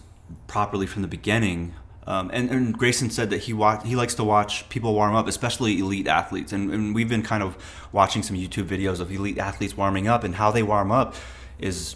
properly 0.47 0.87
from 0.87 1.01
the 1.01 1.09
beginning. 1.09 1.73
Um, 2.11 2.29
and, 2.33 2.49
and 2.49 2.77
Grayson 2.77 3.09
said 3.09 3.29
that 3.29 3.37
he 3.43 3.53
watch, 3.53 3.87
he 3.87 3.95
likes 3.95 4.15
to 4.15 4.23
watch 4.25 4.67
people 4.67 4.93
warm 4.93 5.15
up, 5.15 5.29
especially 5.29 5.79
elite 5.79 6.07
athletes. 6.07 6.51
And, 6.51 6.69
and 6.69 6.93
we've 6.93 7.07
been 7.07 7.23
kind 7.23 7.41
of 7.41 7.55
watching 7.93 8.21
some 8.21 8.35
YouTube 8.35 8.65
videos 8.65 8.99
of 8.99 9.09
elite 9.13 9.37
athletes 9.37 9.77
warming 9.77 10.09
up, 10.09 10.25
and 10.25 10.35
how 10.35 10.51
they 10.51 10.61
warm 10.61 10.91
up 10.91 11.15
is 11.57 11.95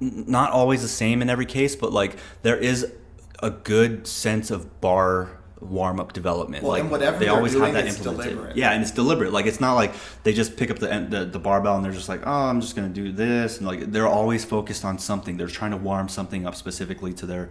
not 0.00 0.50
always 0.50 0.82
the 0.82 0.88
same 0.88 1.22
in 1.22 1.30
every 1.30 1.46
case, 1.46 1.76
but 1.76 1.92
like 1.92 2.16
there 2.42 2.56
is 2.56 2.92
a 3.40 3.50
good 3.50 4.08
sense 4.08 4.50
of 4.50 4.80
bar 4.80 5.38
warm 5.60 6.00
up 6.00 6.12
development. 6.12 6.64
Well, 6.64 6.72
like 6.72 6.80
and 6.80 6.90
whatever 6.90 7.18
they 7.18 7.28
always 7.28 7.52
doing, 7.52 7.74
have 7.74 7.84
that 7.84 7.86
implemented. 7.86 8.30
deliberate. 8.32 8.56
Yeah, 8.56 8.72
and 8.72 8.82
it's 8.82 8.90
deliberate. 8.90 9.32
Like 9.32 9.46
it's 9.46 9.60
not 9.60 9.74
like 9.74 9.94
they 10.24 10.32
just 10.32 10.56
pick 10.56 10.70
up 10.70 10.80
the, 10.80 11.06
the 11.08 11.24
the 11.26 11.38
barbell 11.38 11.76
and 11.76 11.84
they're 11.84 11.92
just 11.92 12.08
like, 12.08 12.26
oh, 12.26 12.30
I'm 12.30 12.60
just 12.60 12.74
gonna 12.74 12.88
do 12.88 13.12
this, 13.12 13.58
and 13.58 13.66
like 13.66 13.92
they're 13.92 14.08
always 14.08 14.44
focused 14.44 14.84
on 14.84 14.98
something. 14.98 15.36
They're 15.36 15.46
trying 15.46 15.70
to 15.70 15.76
warm 15.76 16.08
something 16.08 16.44
up 16.44 16.56
specifically 16.56 17.12
to 17.14 17.26
their 17.26 17.50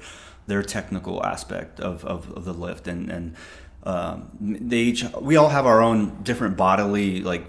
their 0.51 0.61
technical 0.61 1.25
aspect 1.25 1.79
of, 1.79 2.03
of, 2.03 2.29
of 2.33 2.43
the 2.43 2.51
lift, 2.53 2.85
and 2.85 3.09
and 3.09 3.35
um, 3.83 4.29
they 4.41 4.79
each 4.89 5.05
we 5.21 5.37
all 5.37 5.47
have 5.49 5.65
our 5.65 5.81
own 5.81 6.21
different 6.23 6.57
bodily 6.57 7.21
like 7.21 7.45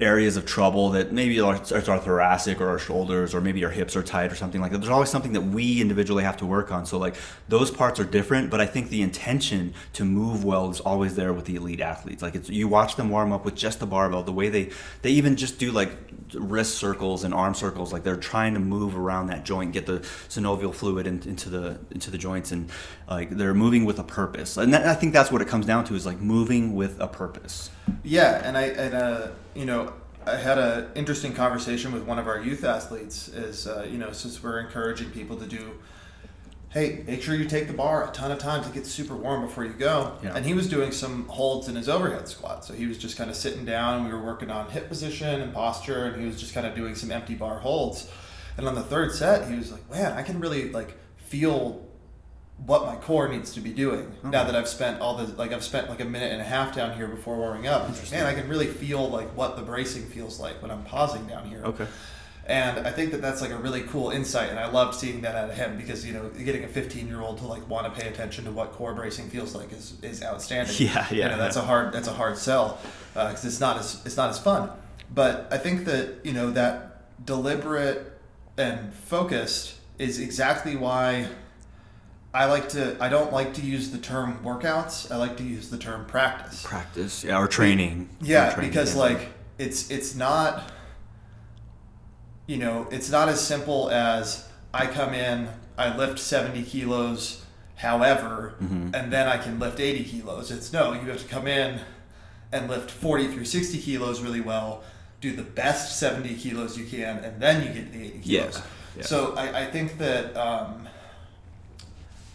areas 0.00 0.36
of 0.38 0.46
trouble 0.46 0.90
that 0.90 1.12
maybe 1.12 1.38
it's 1.38 1.72
our 1.72 1.98
thoracic 1.98 2.58
or 2.60 2.68
our 2.68 2.78
shoulders 2.78 3.34
or 3.34 3.40
maybe 3.40 3.64
our 3.64 3.70
hips 3.70 3.94
are 3.94 4.02
tight 4.02 4.32
or 4.32 4.34
something 4.34 4.60
like 4.60 4.72
that. 4.72 4.78
There's 4.78 4.90
always 4.90 5.10
something 5.10 5.34
that 5.34 5.42
we 5.42 5.80
individually 5.80 6.24
have 6.24 6.38
to 6.38 6.46
work 6.46 6.72
on. 6.72 6.86
So 6.86 6.96
like 6.98 7.16
those 7.48 7.70
parts 7.70 8.00
are 8.00 8.04
different, 8.04 8.50
but 8.50 8.60
I 8.62 8.66
think 8.66 8.88
the 8.88 9.02
intention 9.02 9.74
to 9.92 10.04
move 10.06 10.42
well 10.42 10.70
is 10.70 10.80
always 10.80 11.16
there 11.16 11.34
with 11.34 11.44
the 11.44 11.56
elite 11.56 11.80
athletes. 11.80 12.22
Like 12.22 12.34
it's 12.34 12.48
you 12.48 12.66
watch 12.66 12.96
them 12.96 13.10
warm 13.10 13.30
up 13.30 13.44
with 13.44 13.54
just 13.54 13.78
the 13.78 13.86
barbell, 13.86 14.22
the 14.22 14.32
way 14.32 14.48
they 14.48 14.70
they 15.02 15.10
even 15.10 15.36
just 15.36 15.58
do 15.58 15.70
like 15.70 16.09
wrist 16.34 16.78
circles 16.78 17.24
and 17.24 17.34
arm 17.34 17.54
circles, 17.54 17.92
like 17.92 18.02
they're 18.02 18.16
trying 18.16 18.54
to 18.54 18.60
move 18.60 18.96
around 18.96 19.28
that 19.28 19.44
joint, 19.44 19.72
get 19.72 19.86
the 19.86 20.00
synovial 20.28 20.74
fluid 20.74 21.06
in, 21.06 21.22
into 21.22 21.48
the 21.48 21.78
into 21.90 22.10
the 22.10 22.18
joints, 22.18 22.52
and 22.52 22.70
like 23.08 23.30
they're 23.30 23.54
moving 23.54 23.84
with 23.84 23.98
a 23.98 24.04
purpose. 24.04 24.56
And 24.56 24.72
that, 24.74 24.86
I 24.86 24.94
think 24.94 25.12
that's 25.12 25.30
what 25.30 25.42
it 25.42 25.48
comes 25.48 25.66
down 25.66 25.84
to 25.86 25.94
is 25.94 26.06
like 26.06 26.20
moving 26.20 26.74
with 26.74 27.00
a 27.00 27.08
purpose. 27.08 27.70
Yeah, 28.02 28.42
and 28.44 28.56
I 28.56 28.62
and 28.62 28.94
uh, 28.94 29.28
you 29.54 29.64
know 29.64 29.92
I 30.26 30.36
had 30.36 30.58
an 30.58 30.88
interesting 30.94 31.32
conversation 31.32 31.92
with 31.92 32.04
one 32.04 32.18
of 32.18 32.28
our 32.28 32.40
youth 32.40 32.64
athletes. 32.64 33.28
Is 33.28 33.66
uh, 33.66 33.86
you 33.90 33.98
know 33.98 34.12
since 34.12 34.42
we're 34.42 34.60
encouraging 34.60 35.10
people 35.10 35.36
to 35.36 35.46
do, 35.46 35.78
hey, 36.70 37.02
make 37.06 37.20
sure 37.20 37.34
you 37.34 37.46
take 37.46 37.66
the 37.66 37.72
bar 37.72 38.08
a 38.08 38.12
ton 38.12 38.30
of 38.30 38.38
times 38.38 38.66
to 38.66 38.72
get 38.72 38.86
super 38.86 39.14
warm 39.14 39.42
before 39.42 39.64
you 39.64 39.72
go. 39.72 40.16
Yeah. 40.22 40.36
And 40.36 40.46
he 40.46 40.54
was 40.54 40.68
doing 40.68 40.92
some 40.92 41.26
holds 41.28 41.68
in 41.68 41.74
his 41.74 41.88
overhead 41.88 42.28
squat, 42.28 42.64
so 42.64 42.74
he 42.74 42.86
was 42.86 42.96
just 42.96 43.16
kind 43.16 43.28
of 43.28 43.36
sitting 43.36 43.64
down. 43.64 44.04
We 44.04 44.12
were 44.12 44.22
working 44.22 44.50
on 44.50 44.70
hip 44.70 44.88
position 44.88 45.40
and 45.40 45.52
posture, 45.52 46.06
and 46.06 46.20
he 46.20 46.26
was 46.26 46.40
just 46.40 46.54
kind 46.54 46.66
of 46.66 46.74
doing 46.74 46.94
some 46.94 47.10
empty 47.10 47.34
bar 47.34 47.58
holds. 47.58 48.10
And 48.56 48.68
on 48.68 48.74
the 48.74 48.82
third 48.82 49.12
set, 49.12 49.48
he 49.50 49.56
was 49.56 49.72
like, 49.72 49.88
"Man, 49.90 50.12
I 50.12 50.22
can 50.22 50.40
really 50.40 50.70
like 50.70 50.96
feel." 51.16 51.86
what 52.66 52.84
my 52.84 52.94
core 52.94 53.26
needs 53.26 53.54
to 53.54 53.60
be 53.62 53.72
doing 53.72 54.02
hmm. 54.02 54.28
now 54.28 54.44
that 54.44 54.54
I've 54.54 54.68
spent 54.68 55.00
all 55.00 55.16
the 55.16 55.34
like 55.36 55.50
I've 55.50 55.64
spent 55.64 55.88
like 55.88 56.00
a 56.00 56.04
minute 56.04 56.30
and 56.30 56.42
a 56.42 56.44
half 56.44 56.74
down 56.74 56.94
here 56.94 57.08
before 57.08 57.36
warming 57.36 57.66
up. 57.66 57.88
Like, 57.88 58.10
Man, 58.10 58.26
I 58.26 58.34
can 58.34 58.50
really 58.50 58.66
feel 58.66 59.08
like 59.08 59.34
what 59.34 59.56
the 59.56 59.62
bracing 59.62 60.04
feels 60.04 60.38
like 60.38 60.60
when 60.60 60.70
I'm 60.70 60.84
pausing 60.84 61.26
down 61.26 61.48
here. 61.48 61.62
Okay. 61.64 61.86
And 62.50 62.84
I 62.84 62.90
think 62.90 63.12
that 63.12 63.22
that's 63.22 63.40
like 63.40 63.52
a 63.52 63.56
really 63.56 63.82
cool 63.82 64.10
insight, 64.10 64.50
and 64.50 64.58
I 64.58 64.68
loved 64.68 64.98
seeing 64.98 65.20
that 65.20 65.36
out 65.36 65.50
of 65.50 65.56
him 65.56 65.76
because 65.76 66.04
you 66.04 66.12
know 66.12 66.28
getting 66.30 66.64
a 66.64 66.68
15 66.68 67.06
year 67.06 67.20
old 67.20 67.38
to 67.38 67.46
like 67.46 67.68
want 67.70 67.94
to 67.94 68.00
pay 68.00 68.08
attention 68.08 68.44
to 68.46 68.50
what 68.50 68.72
core 68.72 68.92
bracing 68.92 69.30
feels 69.30 69.54
like 69.54 69.72
is, 69.72 69.96
is 70.02 70.20
outstanding. 70.24 70.74
Yeah, 70.80 71.06
yeah, 71.10 71.26
You 71.26 71.28
know, 71.28 71.38
that's 71.38 71.54
yeah. 71.54 71.62
a 71.62 71.64
hard 71.64 71.92
that's 71.92 72.08
a 72.08 72.12
hard 72.12 72.36
sell 72.36 72.80
uh, 73.14 73.28
because 73.28 73.44
it's 73.44 73.60
not 73.60 73.78
as 73.78 74.04
it's 74.04 74.16
not 74.16 74.30
as 74.30 74.38
fun. 74.40 74.68
But 75.14 75.46
I 75.52 75.58
think 75.58 75.84
that 75.84 76.24
you 76.24 76.32
know 76.32 76.50
that 76.50 77.24
deliberate 77.24 78.18
and 78.58 78.92
focused 78.94 79.76
is 79.98 80.18
exactly 80.18 80.74
why 80.74 81.28
I 82.34 82.46
like 82.46 82.68
to. 82.70 82.96
I 83.00 83.08
don't 83.08 83.32
like 83.32 83.54
to 83.54 83.62
use 83.62 83.90
the 83.90 83.98
term 83.98 84.40
workouts. 84.42 85.12
I 85.12 85.16
like 85.18 85.36
to 85.36 85.44
use 85.44 85.70
the 85.70 85.78
term 85.78 86.04
practice. 86.06 86.64
Practice, 86.64 87.22
yeah, 87.22 87.38
or 87.38 87.46
training. 87.46 88.08
Yeah, 88.20 88.48
Or 88.48 88.54
training, 88.54 88.70
because 88.70 88.94
yeah. 88.96 89.02
like 89.02 89.28
it's 89.58 89.88
it's 89.88 90.16
not. 90.16 90.72
You 92.50 92.56
know, 92.56 92.88
it's 92.90 93.08
not 93.08 93.28
as 93.28 93.40
simple 93.40 93.90
as 93.90 94.44
I 94.74 94.88
come 94.88 95.14
in, 95.14 95.48
I 95.78 95.96
lift 95.96 96.18
seventy 96.18 96.64
kilos, 96.64 97.44
however, 97.76 98.54
Mm-hmm. 98.60 98.92
and 98.92 99.12
then 99.12 99.28
I 99.28 99.36
can 99.36 99.60
lift 99.60 99.78
eighty 99.78 100.02
kilos. 100.02 100.50
It's 100.50 100.72
no, 100.72 100.92
you 100.92 101.02
have 101.02 101.22
to 101.22 101.28
come 101.28 101.46
in 101.46 101.78
and 102.50 102.68
lift 102.68 102.90
forty 102.90 103.28
through 103.28 103.44
sixty 103.44 103.78
kilos 103.78 104.20
really 104.20 104.40
well, 104.40 104.82
do 105.20 105.30
the 105.30 105.44
best 105.44 106.00
seventy 106.00 106.34
kilos 106.34 106.76
you 106.76 106.86
can, 106.86 107.18
and 107.18 107.40
then 107.40 107.62
you 107.64 107.72
get 107.72 107.92
the 107.92 108.02
eighty 108.02 108.20
Yeah, 108.24 108.40
kilos. 108.40 108.62
yeah. 108.96 109.02
So 109.04 109.34
I, 109.36 109.60
I 109.60 109.66
think 109.66 109.98
that. 109.98 110.36
Um, 110.36 110.88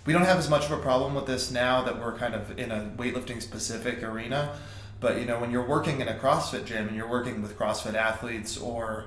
we 0.06 0.13
don't 0.13 0.21
have 0.25 0.38
as 0.38 0.49
much 0.51 0.65
of 0.65 0.71
a 0.71 0.78
problem 0.78 1.15
with 1.15 1.25
this 1.25 1.49
now 1.49 1.82
that 1.82 1.99
we're 1.99 2.15
kind 2.15 2.36
of 2.36 2.60
in 2.60 2.69
a 2.71 2.91
weightlifting 2.95 3.41
specific 3.41 4.04
arena. 4.04 4.56
But 4.99 5.19
you 5.19 5.25
know, 5.25 5.39
when 5.39 5.49
you're 5.49 5.65
working 5.67 5.99
in 5.99 6.08
a 6.08 6.13
CrossFit 6.13 6.65
gym 6.65 6.88
and 6.88 6.95
you're 6.95 7.10
working 7.10 7.41
with 7.41 7.58
CrossFit 7.58 7.95
athletes, 7.95 8.56
or 8.56 9.06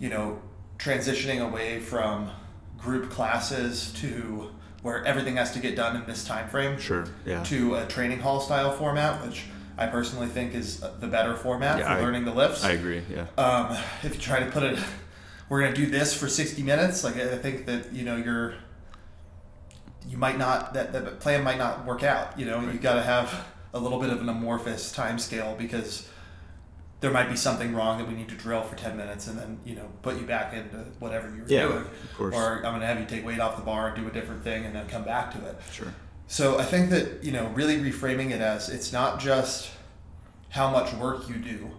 you 0.00 0.08
know, 0.08 0.40
transitioning 0.78 1.46
away 1.46 1.78
from 1.78 2.30
group 2.78 3.10
classes 3.10 3.92
to 4.00 4.50
where 4.82 5.04
everything 5.04 5.36
has 5.36 5.52
to 5.52 5.58
get 5.60 5.76
done 5.76 5.94
in 5.94 6.06
this 6.06 6.24
time 6.24 6.48
frame, 6.48 6.78
Sure, 6.80 7.04
yeah. 7.26 7.42
to 7.44 7.74
a 7.76 7.86
training 7.86 8.18
hall 8.18 8.40
style 8.40 8.72
format, 8.72 9.22
which 9.26 9.44
I 9.76 9.86
personally 9.86 10.26
think 10.28 10.54
is 10.54 10.80
the 11.00 11.06
better 11.06 11.36
format 11.36 11.78
Yeah, 11.78 11.84
for 11.94 12.00
I- 12.00 12.00
learning 12.00 12.24
the 12.24 12.32
lifts. 12.32 12.64
I 12.64 12.70
agree. 12.72 13.02
Yeah. 13.10 13.26
Um, 13.36 13.76
if 14.02 14.14
you 14.14 14.20
try 14.20 14.40
to 14.40 14.46
put 14.50 14.62
it, 14.62 14.78
we're 15.50 15.60
gonna 15.60 15.74
do 15.76 15.86
this 15.86 16.14
for 16.14 16.28
sixty 16.28 16.62
minutes. 16.62 17.04
Like 17.04 17.16
I 17.16 17.36
think 17.36 17.66
that 17.66 17.92
you 17.92 18.04
know 18.04 18.16
you're, 18.16 18.54
you 20.08 20.16
might 20.16 20.38
not 20.38 20.72
that 20.74 20.92
that 20.92 21.20
plan 21.20 21.44
might 21.44 21.58
not 21.58 21.84
work 21.84 22.02
out. 22.02 22.38
You 22.38 22.46
know 22.46 22.60
you 22.60 22.78
got 22.78 22.94
to 22.94 23.02
have 23.02 23.46
a 23.74 23.78
little 23.78 24.00
bit 24.00 24.10
of 24.10 24.20
an 24.20 24.28
amorphous 24.28 24.92
time 24.92 25.18
scale 25.18 25.54
because 25.58 26.08
there 27.00 27.10
might 27.10 27.28
be 27.30 27.36
something 27.36 27.74
wrong 27.74 27.98
that 27.98 28.06
we 28.06 28.14
need 28.14 28.28
to 28.28 28.34
drill 28.34 28.62
for 28.62 28.76
ten 28.76 28.96
minutes 28.96 29.26
and 29.26 29.38
then 29.38 29.58
you 29.64 29.74
know 29.74 29.88
put 30.02 30.18
you 30.20 30.26
back 30.26 30.52
into 30.52 30.76
whatever 30.98 31.28
you 31.34 31.42
were 31.42 31.48
Yeah, 31.48 31.62
doing. 31.68 31.78
of 31.78 32.14
course. 32.16 32.34
Or 32.34 32.56
I'm 32.58 32.62
gonna 32.74 32.86
have 32.86 33.00
you 33.00 33.06
take 33.06 33.24
weight 33.24 33.40
off 33.40 33.56
the 33.56 33.62
bar 33.62 33.88
and 33.88 33.96
do 33.96 34.06
a 34.08 34.12
different 34.12 34.44
thing 34.44 34.64
and 34.66 34.74
then 34.74 34.86
come 34.86 35.04
back 35.04 35.32
to 35.32 35.46
it. 35.46 35.58
Sure. 35.72 35.92
So 36.26 36.58
I 36.58 36.64
think 36.64 36.90
that 36.90 37.24
you 37.24 37.32
know 37.32 37.46
really 37.48 37.76
reframing 37.78 38.30
it 38.30 38.40
as 38.40 38.68
it's 38.68 38.92
not 38.92 39.18
just 39.20 39.70
how 40.50 40.70
much 40.70 40.92
work 40.94 41.28
you 41.28 41.36
do, 41.36 41.70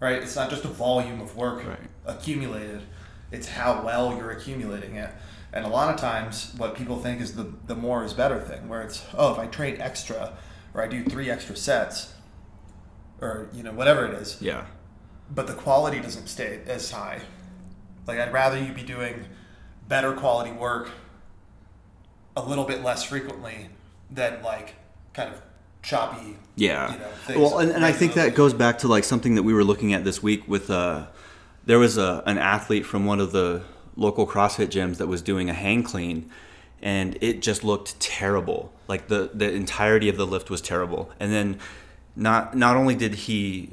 right? 0.00 0.22
It's 0.22 0.34
not 0.36 0.50
just 0.50 0.64
a 0.64 0.68
volume 0.68 1.20
of 1.20 1.36
work 1.36 1.64
Right. 1.66 1.78
accumulated. 2.06 2.82
It's 3.30 3.48
how 3.48 3.82
well 3.84 4.16
you're 4.16 4.30
accumulating 4.30 4.96
it. 4.96 5.10
And 5.52 5.64
a 5.64 5.68
lot 5.68 5.92
of 5.94 6.00
times, 6.00 6.52
what 6.56 6.74
people 6.74 6.98
think 7.00 7.20
is 7.20 7.34
the, 7.36 7.52
the 7.66 7.74
more 7.76 8.02
is 8.02 8.12
better 8.12 8.40
thing, 8.40 8.68
where 8.68 8.82
it's, 8.82 9.04
oh, 9.16 9.32
if 9.32 9.38
I 9.38 9.46
train 9.46 9.80
extra 9.80 10.32
or 10.72 10.82
I 10.82 10.88
do 10.88 11.04
three 11.04 11.30
extra 11.30 11.54
sets 11.54 12.13
or, 13.24 13.48
you 13.52 13.62
know, 13.62 13.72
whatever 13.72 14.04
it 14.06 14.14
is, 14.14 14.36
Yeah. 14.40 14.64
but 15.34 15.46
the 15.46 15.54
quality 15.54 16.00
doesn't 16.00 16.28
stay 16.28 16.60
as 16.66 16.90
high. 16.90 17.20
Like, 18.06 18.18
I'd 18.18 18.32
rather 18.32 18.58
you 18.58 18.72
be 18.72 18.82
doing 18.82 19.24
better 19.88 20.12
quality 20.12 20.52
work 20.52 20.90
a 22.36 22.42
little 22.42 22.64
bit 22.64 22.82
less 22.82 23.04
frequently 23.04 23.68
than, 24.10 24.42
like, 24.42 24.74
kind 25.14 25.32
of 25.32 25.40
choppy. 25.82 26.36
Yeah. 26.56 26.92
You 26.92 26.98
know, 26.98 27.08
things 27.26 27.38
well, 27.38 27.58
and, 27.58 27.70
and 27.70 27.84
I 27.84 27.92
think 27.92 28.14
that 28.14 28.34
goes 28.34 28.52
back 28.54 28.78
to 28.78 28.88
like 28.88 29.04
something 29.04 29.34
that 29.34 29.42
we 29.42 29.52
were 29.52 29.64
looking 29.64 29.92
at 29.92 30.04
this 30.04 30.22
week 30.22 30.46
with 30.48 30.70
uh, 30.70 31.06
there 31.66 31.78
was 31.78 31.96
a 31.98 32.22
an 32.26 32.38
athlete 32.38 32.86
from 32.86 33.04
one 33.04 33.20
of 33.20 33.32
the 33.32 33.62
local 33.96 34.26
CrossFit 34.26 34.68
gyms 34.68 34.96
that 34.96 35.06
was 35.06 35.22
doing 35.22 35.50
a 35.50 35.52
hang 35.52 35.82
clean, 35.82 36.30
and 36.82 37.18
it 37.20 37.42
just 37.42 37.64
looked 37.64 37.98
terrible. 38.00 38.72
Like 38.88 39.08
the 39.08 39.30
the 39.34 39.52
entirety 39.52 40.08
of 40.08 40.16
the 40.16 40.26
lift 40.26 40.48
was 40.50 40.60
terrible, 40.60 41.10
and 41.20 41.32
then 41.32 41.58
not 42.16 42.56
not 42.56 42.76
only 42.76 42.94
did 42.94 43.14
he 43.14 43.70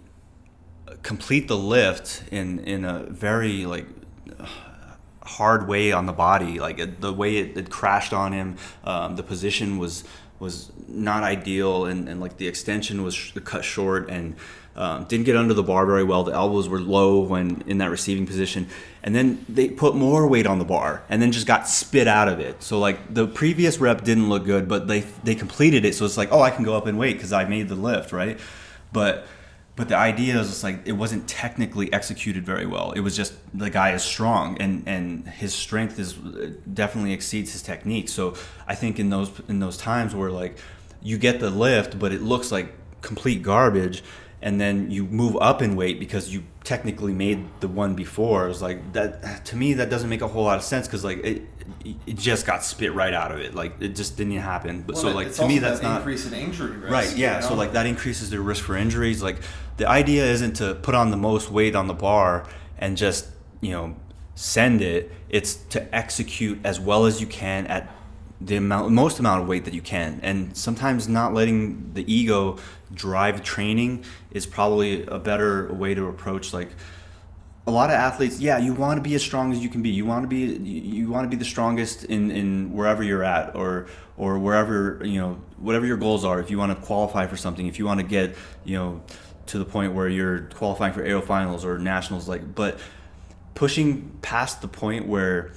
complete 1.04 1.48
the 1.48 1.58
lift 1.58 2.24
in 2.32 2.60
in 2.60 2.86
a 2.86 3.04
very 3.04 3.66
like 3.66 3.86
hard 5.24 5.68
way 5.68 5.92
on 5.92 6.06
the 6.06 6.14
body. 6.14 6.60
Like 6.60 7.00
the 7.00 7.14
way 7.14 7.38
it, 7.38 7.58
it 7.58 7.70
crashed 7.70 8.14
on 8.14 8.34
him, 8.34 8.58
um, 8.84 9.16
the 9.16 9.24
position 9.24 9.78
was 9.78 10.04
was 10.40 10.72
not 10.88 11.24
ideal, 11.24 11.86
and, 11.86 12.10
and 12.10 12.20
like 12.20 12.38
the 12.38 12.48
extension 12.48 13.04
was 13.04 13.14
sh- 13.14 13.34
cut 13.44 13.64
short, 13.64 14.10
and 14.10 14.36
um, 14.76 15.04
didn't 15.06 15.26
get 15.26 15.38
under 15.38 15.54
the 15.54 15.64
bar 15.64 15.86
very 15.86 16.04
well. 16.04 16.24
The 16.24 16.34
elbows 16.34 16.68
were 16.68 16.80
low 16.80 17.20
when 17.20 17.64
in 17.68 17.78
that 17.78 17.92
receiving 17.92 18.26
position, 18.26 18.68
and 19.04 19.16
then 19.16 19.46
they 19.50 19.70
put 19.70 19.96
more 19.96 20.28
weight 20.28 20.46
on 20.46 20.60
the 20.60 20.66
bar, 20.66 21.04
and 21.10 21.22
then 21.22 21.32
just 21.32 21.48
got 21.48 21.68
spit 21.68 22.08
out 22.08 22.28
of 22.28 22.40
it. 22.40 22.62
So 22.64 22.80
like 22.80 23.14
the 23.14 23.28
previous 23.28 23.80
rep 23.80 24.04
didn't 24.04 24.30
look 24.30 24.46
good, 24.46 24.68
but 24.68 24.88
they 24.88 25.02
they 25.24 25.36
completed 25.36 25.86
it, 25.86 25.96
so 25.96 26.06
it's 26.06 26.18
like 26.18 26.32
oh 26.32 26.42
I 26.42 26.52
can 26.52 26.64
go 26.64 26.76
up 26.76 26.88
and 26.88 26.98
weight 26.98 27.14
because 27.14 27.34
I 27.34 27.46
made 27.46 27.70
the 27.70 27.76
lift 27.76 28.12
right, 28.12 28.40
but 28.92 29.26
but 29.76 29.90
the 29.90 29.96
idea 29.96 30.40
is 30.40 30.50
just 30.50 30.64
like 30.64 30.82
it 30.86 30.92
wasn't 30.92 31.28
technically 31.28 31.92
executed 31.94 32.46
very 32.46 32.66
well. 32.66 32.92
It 32.92 33.00
was 33.00 33.16
just 33.16 33.34
the 33.54 33.70
guy 33.70 33.94
is 33.94 34.04
strong 34.04 34.58
and 34.60 34.84
and 34.86 35.28
his 35.28 35.54
strength 35.54 35.98
is 35.98 36.18
uh, 36.18 36.52
definitely 36.72 37.14
exceeds 37.14 37.54
his 37.54 37.62
technique. 37.62 38.10
So 38.10 38.36
I 38.68 38.76
think 38.76 39.00
in 39.00 39.10
those 39.10 39.32
in 39.48 39.60
those 39.60 39.78
times 39.78 40.14
where 40.14 40.30
like 40.30 40.58
you 41.02 41.18
get 41.18 41.40
the 41.40 41.50
lift, 41.50 41.98
but 41.98 42.12
it 42.12 42.22
looks 42.22 42.52
like 42.52 42.74
complete 43.02 43.42
garbage, 43.42 44.04
and 44.42 44.60
then 44.60 44.90
you 44.90 45.06
move 45.06 45.38
up 45.40 45.62
in 45.62 45.76
weight 45.76 46.00
because 46.00 46.34
you 46.34 46.44
technically 46.64 47.14
made 47.14 47.46
the 47.60 47.68
one 47.68 47.96
before. 47.96 48.50
It's 48.50 48.62
like 48.62 48.94
that 48.94 49.46
to 49.46 49.56
me 49.56 49.74
that 49.74 49.90
doesn't 49.90 50.10
make 50.10 50.22
a 50.22 50.28
whole 50.28 50.44
lot 50.44 50.58
of 50.58 50.64
sense 50.64 50.88
because 50.88 51.04
like 51.04 51.20
it 51.24 51.44
it 52.06 52.16
just 52.16 52.46
got 52.46 52.64
spit 52.64 52.94
right 52.94 53.14
out 53.14 53.32
of 53.32 53.40
it. 53.40 53.54
Like 53.54 53.80
it 53.80 53.96
just 53.96 54.18
didn't 54.18 54.38
happen. 54.38 54.82
But 54.82 54.96
Well, 54.96 55.04
so 55.04 55.12
like 55.12 55.34
to 55.34 55.48
me 55.48 55.60
that's 55.60 55.80
that 55.80 55.86
not 55.86 55.98
increase 55.98 56.26
in 56.26 56.34
injury 56.34 56.78
risk. 56.78 56.92
Right, 56.92 57.16
yeah. 57.16 57.38
you 57.38 57.48
So 57.48 57.54
like 57.54 57.74
that 57.74 57.86
increases 57.86 58.30
the 58.30 58.40
risk 58.40 58.64
for 58.64 58.76
injuries. 58.76 59.22
Like 59.22 59.38
the 59.78 59.88
idea 59.88 60.26
isn't 60.26 60.56
to 60.56 60.76
put 60.76 60.96
on 60.96 61.12
the 61.12 61.18
most 61.18 61.52
weight 61.52 61.76
on 61.76 61.88
the 61.88 61.94
bar 61.94 62.48
and 62.78 62.98
just, 62.98 63.28
you 63.62 63.72
know, 63.72 63.96
send 64.36 64.82
it. 64.82 65.12
It's 65.30 65.56
to 65.70 65.96
execute 65.96 66.60
as 66.64 66.80
well 66.80 67.06
as 67.06 67.22
you 67.22 67.28
can 67.28 67.68
at 67.68 67.94
the 68.44 68.58
amount 68.58 68.92
most 68.92 69.20
amount 69.20 69.42
of 69.42 69.48
weight 69.48 69.66
that 69.66 69.74
you 69.74 69.82
can. 69.82 70.20
And 70.24 70.56
sometimes 70.58 71.08
not 71.08 71.34
letting 71.34 71.94
the 71.94 72.12
ego 72.12 72.58
drive 72.94 73.44
training 73.44 74.04
is 74.32 74.46
probably 74.46 75.06
a 75.06 75.20
better 75.20 75.72
way 75.74 75.94
to 75.94 76.08
approach 76.08 76.54
like 76.54 76.70
a 77.68 77.72
lot 77.72 77.90
of 77.90 77.96
athletes 77.96 78.40
yeah 78.40 78.58
you 78.58 78.74
want 78.74 78.98
to 78.98 79.02
be 79.02 79.14
as 79.14 79.22
strong 79.22 79.54
as 79.54 79.60
you 79.60 79.70
can 79.70 79.82
be 79.84 79.90
you 79.90 80.06
want 80.06 80.24
to 80.24 80.28
be 80.28 80.58
you 80.68 81.10
want 81.10 81.24
to 81.24 81.30
be 81.30 81.38
the 81.38 81.46
strongest 81.46 82.04
in 82.06 82.32
in 82.32 82.74
wherever 82.74 83.04
you're 83.04 83.24
at 83.24 83.56
or 83.56 83.86
or 84.18 84.40
wherever 84.40 85.00
you 85.06 85.20
know 85.20 85.40
whatever 85.58 85.86
your 85.86 85.96
goals 85.96 86.26
are 86.26 86.40
if 86.40 86.50
you 86.50 86.58
want 86.58 86.76
to 86.76 86.86
qualify 86.86 87.28
for 87.28 87.38
something 87.38 87.68
if 87.68 87.78
you 87.78 87.86
want 87.86 88.00
to 88.00 88.06
get 88.06 88.36
you 88.66 88.76
know 88.76 89.02
to 89.46 89.60
the 89.60 89.66
point 89.66 89.94
where 89.94 90.10
you're 90.10 90.40
qualifying 90.56 90.92
for 90.92 91.08
AO 91.08 91.22
finals 91.22 91.64
or 91.64 91.78
nationals 91.78 92.28
like 92.28 92.56
but 92.56 92.80
pushing 93.54 94.10
past 94.22 94.62
the 94.62 94.68
point 94.68 95.08
where 95.08 95.52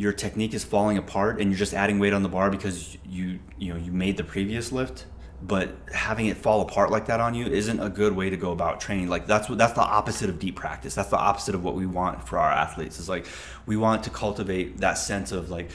your 0.00 0.14
technique 0.14 0.54
is 0.54 0.64
falling 0.64 0.96
apart 0.96 1.38
and 1.38 1.50
you're 1.50 1.58
just 1.58 1.74
adding 1.74 1.98
weight 1.98 2.14
on 2.14 2.22
the 2.22 2.28
bar 2.28 2.50
because 2.50 2.96
you 3.04 3.38
you 3.58 3.70
know 3.70 3.78
you 3.78 3.92
made 3.92 4.16
the 4.16 4.24
previous 4.24 4.72
lift 4.72 5.04
but 5.42 5.76
having 5.92 6.24
it 6.24 6.38
fall 6.38 6.62
apart 6.62 6.90
like 6.90 7.04
that 7.04 7.20
on 7.20 7.34
you 7.34 7.44
isn't 7.44 7.80
a 7.80 7.90
good 7.90 8.16
way 8.16 8.30
to 8.30 8.36
go 8.38 8.50
about 8.50 8.80
training 8.80 9.08
like 9.08 9.26
that's 9.26 9.50
what 9.50 9.58
that's 9.58 9.74
the 9.74 9.82
opposite 9.82 10.30
of 10.30 10.38
deep 10.38 10.56
practice 10.56 10.94
that's 10.94 11.10
the 11.10 11.18
opposite 11.18 11.54
of 11.54 11.62
what 11.62 11.74
we 11.74 11.84
want 11.84 12.26
for 12.26 12.38
our 12.38 12.50
athletes 12.50 12.98
is 12.98 13.10
like 13.10 13.26
we 13.66 13.76
want 13.76 14.02
to 14.02 14.08
cultivate 14.08 14.78
that 14.78 14.94
sense 14.94 15.32
of 15.32 15.50
like 15.50 15.70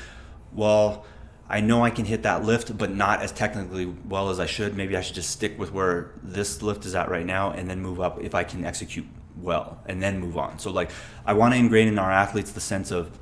well 0.51 1.05
I 1.47 1.61
know 1.61 1.83
I 1.83 1.91
can 1.91 2.05
hit 2.05 2.23
that 2.23 2.43
lift, 2.43 2.75
but 2.75 2.89
not 2.89 3.21
as 3.21 3.31
technically 3.31 3.85
well 3.85 4.31
as 4.31 4.39
I 4.39 4.47
should. 4.47 4.75
Maybe 4.75 4.97
I 4.97 5.01
should 5.01 5.13
just 5.13 5.29
stick 5.29 5.59
with 5.59 5.71
where 5.71 6.09
this 6.23 6.63
lift 6.63 6.87
is 6.87 6.95
at 6.95 7.07
right 7.07 7.23
now 7.23 7.51
and 7.51 7.69
then 7.69 7.81
move 7.81 8.01
up 8.01 8.19
if 8.19 8.33
I 8.33 8.43
can 8.43 8.65
execute 8.65 9.05
well 9.37 9.79
and 9.85 10.01
then 10.01 10.17
move 10.19 10.39
on. 10.39 10.57
So, 10.57 10.71
like, 10.71 10.89
I 11.23 11.33
want 11.33 11.53
to 11.53 11.59
ingrain 11.59 11.87
in 11.87 11.99
our 11.99 12.11
athletes 12.11 12.51
the 12.51 12.61
sense 12.61 12.89
of 12.89 13.19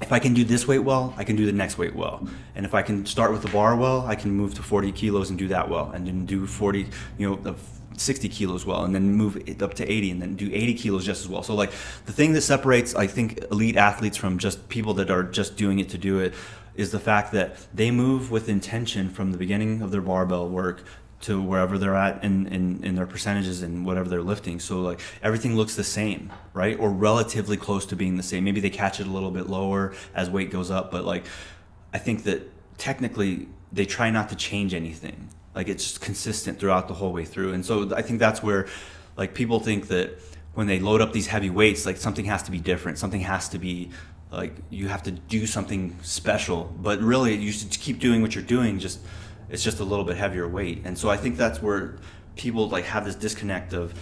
if 0.00 0.12
I 0.12 0.18
can 0.18 0.32
do 0.34 0.44
this 0.44 0.66
weight 0.66 0.78
well, 0.78 1.14
I 1.16 1.24
can 1.24 1.36
do 1.36 1.46
the 1.46 1.52
next 1.52 1.76
weight 1.76 1.94
well. 1.94 2.26
And 2.54 2.64
if 2.64 2.74
I 2.74 2.82
can 2.82 3.04
start 3.04 3.32
with 3.32 3.42
the 3.42 3.50
bar 3.50 3.76
well, 3.76 4.06
I 4.06 4.14
can 4.14 4.30
move 4.30 4.54
to 4.54 4.62
40 4.62 4.92
kilos 4.92 5.30
and 5.30 5.38
do 5.38 5.48
that 5.48 5.68
well. 5.68 5.90
And 5.90 6.06
then 6.06 6.24
do 6.26 6.46
40, 6.46 6.88
you 7.18 7.28
know, 7.28 7.56
60 7.96 8.28
kilos 8.30 8.64
well. 8.64 8.84
And 8.84 8.94
then 8.94 9.12
move 9.12 9.36
it 9.46 9.62
up 9.62 9.74
to 9.74 9.90
80 9.90 10.10
and 10.12 10.22
then 10.22 10.36
do 10.36 10.50
80 10.52 10.74
kilos 10.74 11.04
just 11.04 11.22
as 11.22 11.28
well. 11.28 11.42
So, 11.42 11.54
like, 11.54 11.70
the 12.06 12.12
thing 12.12 12.32
that 12.32 12.40
separates, 12.40 12.94
I 12.94 13.06
think, 13.06 13.44
elite 13.50 13.76
athletes 13.76 14.16
from 14.16 14.38
just 14.38 14.68
people 14.68 14.94
that 14.94 15.10
are 15.10 15.22
just 15.22 15.56
doing 15.56 15.78
it 15.78 15.90
to 15.90 15.98
do 15.98 16.18
it 16.18 16.34
is 16.74 16.92
the 16.92 17.00
fact 17.00 17.32
that 17.32 17.56
they 17.74 17.90
move 17.90 18.30
with 18.30 18.48
intention 18.48 19.10
from 19.10 19.32
the 19.32 19.38
beginning 19.38 19.82
of 19.82 19.90
their 19.90 20.00
barbell 20.00 20.48
work 20.48 20.82
to 21.20 21.40
wherever 21.40 21.76
they're 21.76 21.94
at 21.94 22.24
in, 22.24 22.46
in, 22.46 22.82
in 22.82 22.94
their 22.94 23.06
percentages 23.06 23.62
and 23.62 23.84
whatever 23.84 24.08
they're 24.08 24.22
lifting. 24.22 24.58
So 24.58 24.80
like 24.80 25.00
everything 25.22 25.54
looks 25.54 25.76
the 25.76 25.84
same, 25.84 26.32
right? 26.54 26.78
Or 26.78 26.90
relatively 26.90 27.56
close 27.56 27.84
to 27.86 27.96
being 27.96 28.16
the 28.16 28.22
same. 28.22 28.44
Maybe 28.44 28.60
they 28.60 28.70
catch 28.70 29.00
it 29.00 29.06
a 29.06 29.10
little 29.10 29.30
bit 29.30 29.48
lower 29.48 29.92
as 30.14 30.30
weight 30.30 30.50
goes 30.50 30.70
up, 30.70 30.90
but 30.90 31.04
like 31.04 31.24
I 31.92 31.98
think 31.98 32.24
that 32.24 32.50
technically 32.78 33.48
they 33.72 33.84
try 33.84 34.10
not 34.10 34.30
to 34.30 34.36
change 34.36 34.72
anything. 34.72 35.28
Like 35.54 35.68
it's 35.68 35.84
just 35.84 36.00
consistent 36.00 36.58
throughout 36.58 36.88
the 36.88 36.94
whole 36.94 37.12
way 37.12 37.24
through. 37.24 37.52
And 37.52 37.64
so 37.66 37.94
I 37.94 38.02
think 38.02 38.18
that's 38.18 38.42
where 38.42 38.66
like 39.16 39.34
people 39.34 39.60
think 39.60 39.88
that 39.88 40.18
when 40.54 40.66
they 40.66 40.78
load 40.78 41.00
up 41.00 41.12
these 41.12 41.26
heavy 41.26 41.50
weights, 41.50 41.84
like 41.84 41.98
something 41.98 42.24
has 42.24 42.42
to 42.44 42.50
be 42.50 42.58
different. 42.58 42.98
Something 42.98 43.20
has 43.20 43.48
to 43.50 43.58
be 43.58 43.90
like 44.32 44.54
you 44.70 44.88
have 44.88 45.02
to 45.02 45.10
do 45.10 45.46
something 45.46 45.96
special. 46.02 46.72
But 46.80 47.00
really 47.00 47.34
you 47.34 47.52
should 47.52 47.70
keep 47.70 47.98
doing 47.98 48.22
what 48.22 48.34
you're 48.34 48.44
doing, 48.44 48.78
just 48.78 49.00
it's 49.50 49.62
just 49.62 49.80
a 49.80 49.84
little 49.84 50.04
bit 50.04 50.16
heavier 50.16 50.48
weight. 50.48 50.82
And 50.84 50.96
so 50.96 51.10
I 51.10 51.16
think 51.16 51.36
that's 51.36 51.60
where 51.60 51.96
people 52.36 52.68
like 52.68 52.84
have 52.84 53.04
this 53.04 53.14
disconnect 53.14 53.72
of, 53.72 53.94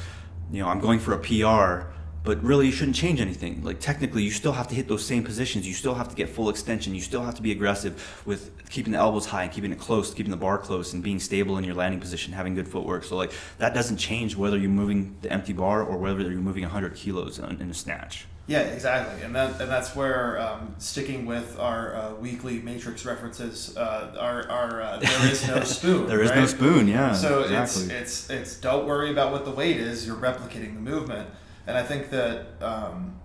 you 0.52 0.62
know, 0.62 0.68
I'm 0.68 0.80
going 0.80 0.98
for 0.98 1.12
a 1.14 1.18
PR, 1.18 1.88
but 2.22 2.42
really 2.42 2.66
you 2.66 2.72
shouldn't 2.72 2.96
change 2.96 3.20
anything. 3.20 3.64
Like 3.64 3.80
technically 3.80 4.22
you 4.22 4.30
still 4.30 4.52
have 4.52 4.68
to 4.68 4.74
hit 4.74 4.88
those 4.88 5.04
same 5.04 5.24
positions. 5.24 5.66
You 5.66 5.74
still 5.74 5.94
have 5.94 6.08
to 6.08 6.14
get 6.14 6.28
full 6.28 6.50
extension. 6.50 6.94
You 6.94 7.00
still 7.00 7.22
have 7.22 7.34
to 7.36 7.42
be 7.42 7.52
aggressive 7.52 8.22
with 8.26 8.68
keeping 8.68 8.92
the 8.92 8.98
elbows 8.98 9.26
high 9.26 9.44
and 9.44 9.52
keeping 9.52 9.72
it 9.72 9.78
close, 9.78 10.12
keeping 10.12 10.30
the 10.30 10.36
bar 10.36 10.58
close 10.58 10.92
and 10.92 11.02
being 11.02 11.18
stable 11.18 11.56
in 11.56 11.64
your 11.64 11.74
landing 11.74 12.00
position, 12.00 12.32
having 12.34 12.54
good 12.54 12.68
footwork. 12.68 13.04
So 13.04 13.16
like 13.16 13.32
that 13.58 13.72
doesn't 13.72 13.96
change 13.96 14.36
whether 14.36 14.58
you're 14.58 14.70
moving 14.70 15.16
the 15.22 15.32
empty 15.32 15.54
bar 15.54 15.82
or 15.82 15.96
whether 15.96 16.20
you're 16.20 16.40
moving 16.40 16.64
100 16.64 16.94
kilos 16.94 17.38
in 17.38 17.60
in 17.60 17.70
a 17.70 17.74
snatch. 17.74 18.26
Yeah, 18.48 18.60
exactly, 18.60 19.22
and 19.22 19.34
that 19.34 19.60
and 19.60 19.70
that's 19.70 19.94
where 19.94 20.40
um, 20.40 20.74
sticking 20.78 21.26
with 21.26 21.58
our 21.58 21.94
uh, 21.94 22.14
weekly 22.14 22.60
matrix 22.62 23.04
references, 23.04 23.76
uh, 23.76 24.16
our 24.18 24.50
our 24.50 24.80
uh, 24.80 24.96
there 25.00 25.30
is 25.30 25.46
no 25.46 25.60
spoon. 25.64 26.06
There 26.06 26.22
is 26.22 26.30
no 26.30 26.46
spoon, 26.46 26.88
yeah. 26.88 27.12
So 27.12 27.42
exactly. 27.42 27.94
it's 27.94 28.30
it's 28.30 28.30
it's 28.30 28.56
don't 28.56 28.86
worry 28.86 29.10
about 29.10 29.32
what 29.32 29.44
the 29.44 29.50
weight 29.50 29.76
is. 29.76 30.06
You're 30.06 30.16
replicating 30.16 30.72
the 30.72 30.80
movement, 30.80 31.28
and 31.66 31.76
I 31.76 31.82
think 31.82 32.08
that 32.08 32.46
um, 32.62 33.20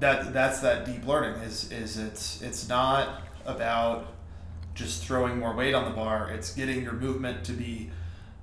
that 0.00 0.32
that's 0.32 0.60
that 0.60 0.86
deep 0.86 1.06
learning 1.06 1.42
is 1.42 1.70
is 1.70 1.98
it's 1.98 2.40
it's 2.40 2.66
not 2.66 3.24
about 3.44 4.06
just 4.74 5.04
throwing 5.04 5.38
more 5.38 5.54
weight 5.54 5.74
on 5.74 5.84
the 5.84 5.94
bar. 5.94 6.30
It's 6.30 6.54
getting 6.54 6.82
your 6.82 6.94
movement 6.94 7.44
to 7.44 7.52
be 7.52 7.90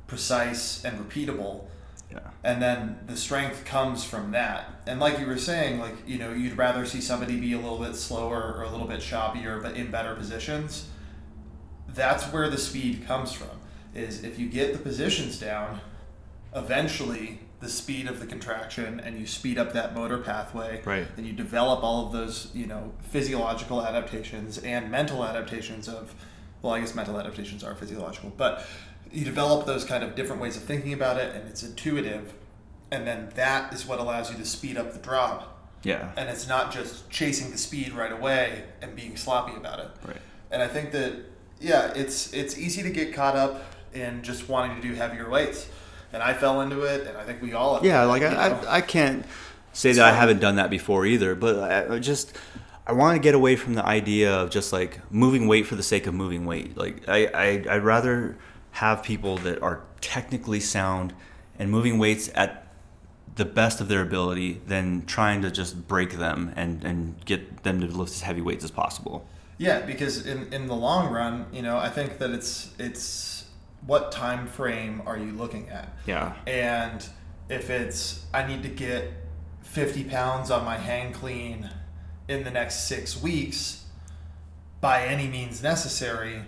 precise 0.06 0.86
and 0.86 1.00
repeatable 1.00 1.65
yeah. 2.12 2.19
and 2.43 2.62
then 2.62 3.00
the 3.07 3.16
strength 3.16 3.64
comes 3.66 4.03
from 4.03 4.32
that 4.32 4.82
and 4.88 4.99
like 4.99 5.20
you 5.20 5.26
were 5.26 5.38
saying 5.38 5.80
like 5.80 5.95
you 6.07 6.18
know 6.20 6.32
you'd 6.34 6.57
rather 6.57 6.86
see 6.86 7.01
somebody 7.01 7.39
be 7.39 7.53
a 7.53 7.57
little 7.57 7.80
bit 7.80 7.95
slower 7.95 8.53
or 8.57 8.64
a 8.64 8.70
little 8.70 8.88
bit 8.88 8.99
choppier 8.99 9.62
but 9.62 9.76
in 9.76 9.89
better 9.91 10.14
positions 10.16 10.88
that's 11.89 12.26
where 12.32 12.49
the 12.49 12.57
speed 12.57 13.05
comes 13.05 13.32
from 13.32 13.49
is 13.93 14.24
if 14.24 14.39
you 14.39 14.47
get 14.47 14.74
the 14.74 14.80
positions 14.80 15.39
down 15.39 15.80
eventually 16.55 17.39
the 17.59 17.70
speed 17.70 18.07
of 18.07 18.20
the 18.20 18.26
contraction 18.26 18.99
and 18.99 19.20
you 19.20 19.28
speed 19.28 19.57
up 19.57 19.74
that 19.74 19.93
motor 19.93 20.18
pathway 20.18 20.82
Right. 20.84 21.07
and 21.18 21.26
you 21.26 21.34
develop 21.34 21.84
all 21.84 22.05
of 22.07 22.12
those 22.12 22.49
you 22.53 22.66
know 22.66 22.93
physiological 23.01 23.86
adaptations 23.86 24.57
and 24.57 24.89
mental 24.91 25.24
adaptations 25.24 25.88
of 25.88 26.14
well 26.62 26.74
i 26.74 26.80
guess 26.80 26.95
mental 26.95 27.20
adaptations 27.20 27.64
are 27.64 27.76
physiological 27.76 28.32
but 28.36 28.66
you 29.12 29.26
develop 29.26 29.66
those 29.66 29.86
kind 29.86 30.03
of 30.03 30.16
different 30.16 30.41
ways 30.41 30.55
of 30.57 30.64
thinking 30.64 30.93
about 30.93 31.18
it 31.18 31.36
and 31.36 31.47
it's 31.47 31.64
intuitive 31.64 32.34
and 32.91 33.07
then 33.07 33.30
that 33.36 33.74
is 33.74 33.86
what 33.86 33.99
allows 33.99 34.32
you 34.32 34.38
to 34.38 34.45
speed 34.45 34.78
up 34.78 34.93
the 34.93 34.99
drop 34.99 35.57
Yeah. 35.84 36.12
And 36.18 36.30
it's 36.30 36.47
not 36.47 36.72
just 36.72 37.09
chasing 37.09 37.51
the 37.51 37.57
speed 37.57 37.93
right 37.93 38.12
away 38.12 38.64
and 38.82 38.95
being 38.95 39.18
sloppy 39.18 39.55
about 39.55 39.80
it. 39.80 39.89
Right. 40.05 40.18
And 40.51 40.62
I 40.62 40.68
think 40.68 40.91
that 40.91 41.14
yeah, 41.59 41.93
it's 41.95 42.34
it's 42.34 42.57
easy 42.57 42.84
to 42.84 42.89
get 42.89 43.14
caught 43.14 43.36
up 43.36 43.64
in 43.93 44.24
just 44.24 44.49
wanting 44.49 44.82
to 44.82 44.88
do 44.88 44.93
heavier 44.93 45.30
weights. 45.30 45.70
And 46.14 46.22
I 46.22 46.34
fell 46.34 46.59
into 46.62 46.82
it, 46.82 47.07
and 47.07 47.18
I 47.18 47.24
think 47.24 47.41
we 47.41 47.53
all. 47.53 47.76
Have 47.76 47.86
yeah, 47.86 48.03
like 48.03 48.22
I, 48.22 48.49
I, 48.49 48.76
I 48.78 48.82
can't 48.82 49.26
say 49.72 49.93
that 49.93 50.03
I 50.03 50.12
haven't 50.12 50.39
done 50.39 50.57
that 50.57 50.70
before 50.70 51.05
either, 51.05 51.36
but 51.36 51.59
I, 51.59 51.95
I 51.95 51.99
just 51.99 52.38
I 52.86 52.91
want 52.91 53.16
to 53.16 53.22
get 53.22 53.34
away 53.34 53.55
from 53.55 53.76
the 53.76 53.86
idea 53.86 54.34
of 54.34 54.49
just 54.49 54.74
like 54.74 54.99
moving 55.12 55.47
weight 55.47 55.68
for 55.68 55.76
the 55.76 55.84
sake 55.84 56.07
of 56.07 56.14
moving 56.14 56.45
weight. 56.45 56.76
Like 56.76 57.07
I, 57.07 57.28
I 57.28 57.45
I'd 57.70 57.84
rather 57.84 58.38
have 58.72 59.03
people 59.03 59.38
that 59.38 59.61
are 59.61 59.84
technically 59.99 60.59
sound 60.59 61.13
and 61.59 61.69
moving 61.69 61.99
weights 61.99 62.30
at 62.36 62.67
the 63.36 63.45
best 63.45 63.80
of 63.80 63.88
their 63.88 64.01
ability 64.01 64.61
than 64.67 65.05
trying 65.05 65.41
to 65.41 65.51
just 65.51 65.88
break 65.88 66.13
them 66.13 66.51
and, 66.55 66.84
and 66.84 67.24
get 67.26 67.63
them 67.63 67.80
to 67.80 67.88
lift 67.88 68.11
as 68.11 68.22
heavy 68.22 68.41
weights 68.41 68.63
as 68.63 68.72
possible. 68.72 69.26
Yeah, 69.57 69.82
because 69.82 70.26
in, 70.26 70.51
in 70.51 70.67
the 70.67 70.76
long 70.76 71.11
run, 71.13 71.45
you 71.53 71.61
know, 71.61 71.78
I 71.78 71.89
think 71.89 72.17
that 72.17 72.32
it's 72.32 72.72
it's 72.80 73.45
what 73.86 74.11
time 74.11 74.47
frame 74.47 75.01
are 75.05 75.17
you 75.17 75.32
looking 75.32 75.69
at? 75.69 75.93
Yeah. 76.05 76.34
And 76.47 77.07
if 77.47 77.69
it's 77.69 78.26
I 78.34 78.45
need 78.47 78.63
to 78.63 78.69
get 78.69 79.11
50 79.61 80.05
pounds 80.05 80.51
on 80.51 80.65
my 80.65 80.78
hang 80.78 81.13
clean 81.13 81.69
in 82.28 82.43
the 82.43 82.51
next 82.51 82.88
six 82.88 83.22
weeks 83.22 83.86
by 84.80 85.05
any 85.05 85.28
means 85.28 85.61
necessary 85.61 86.41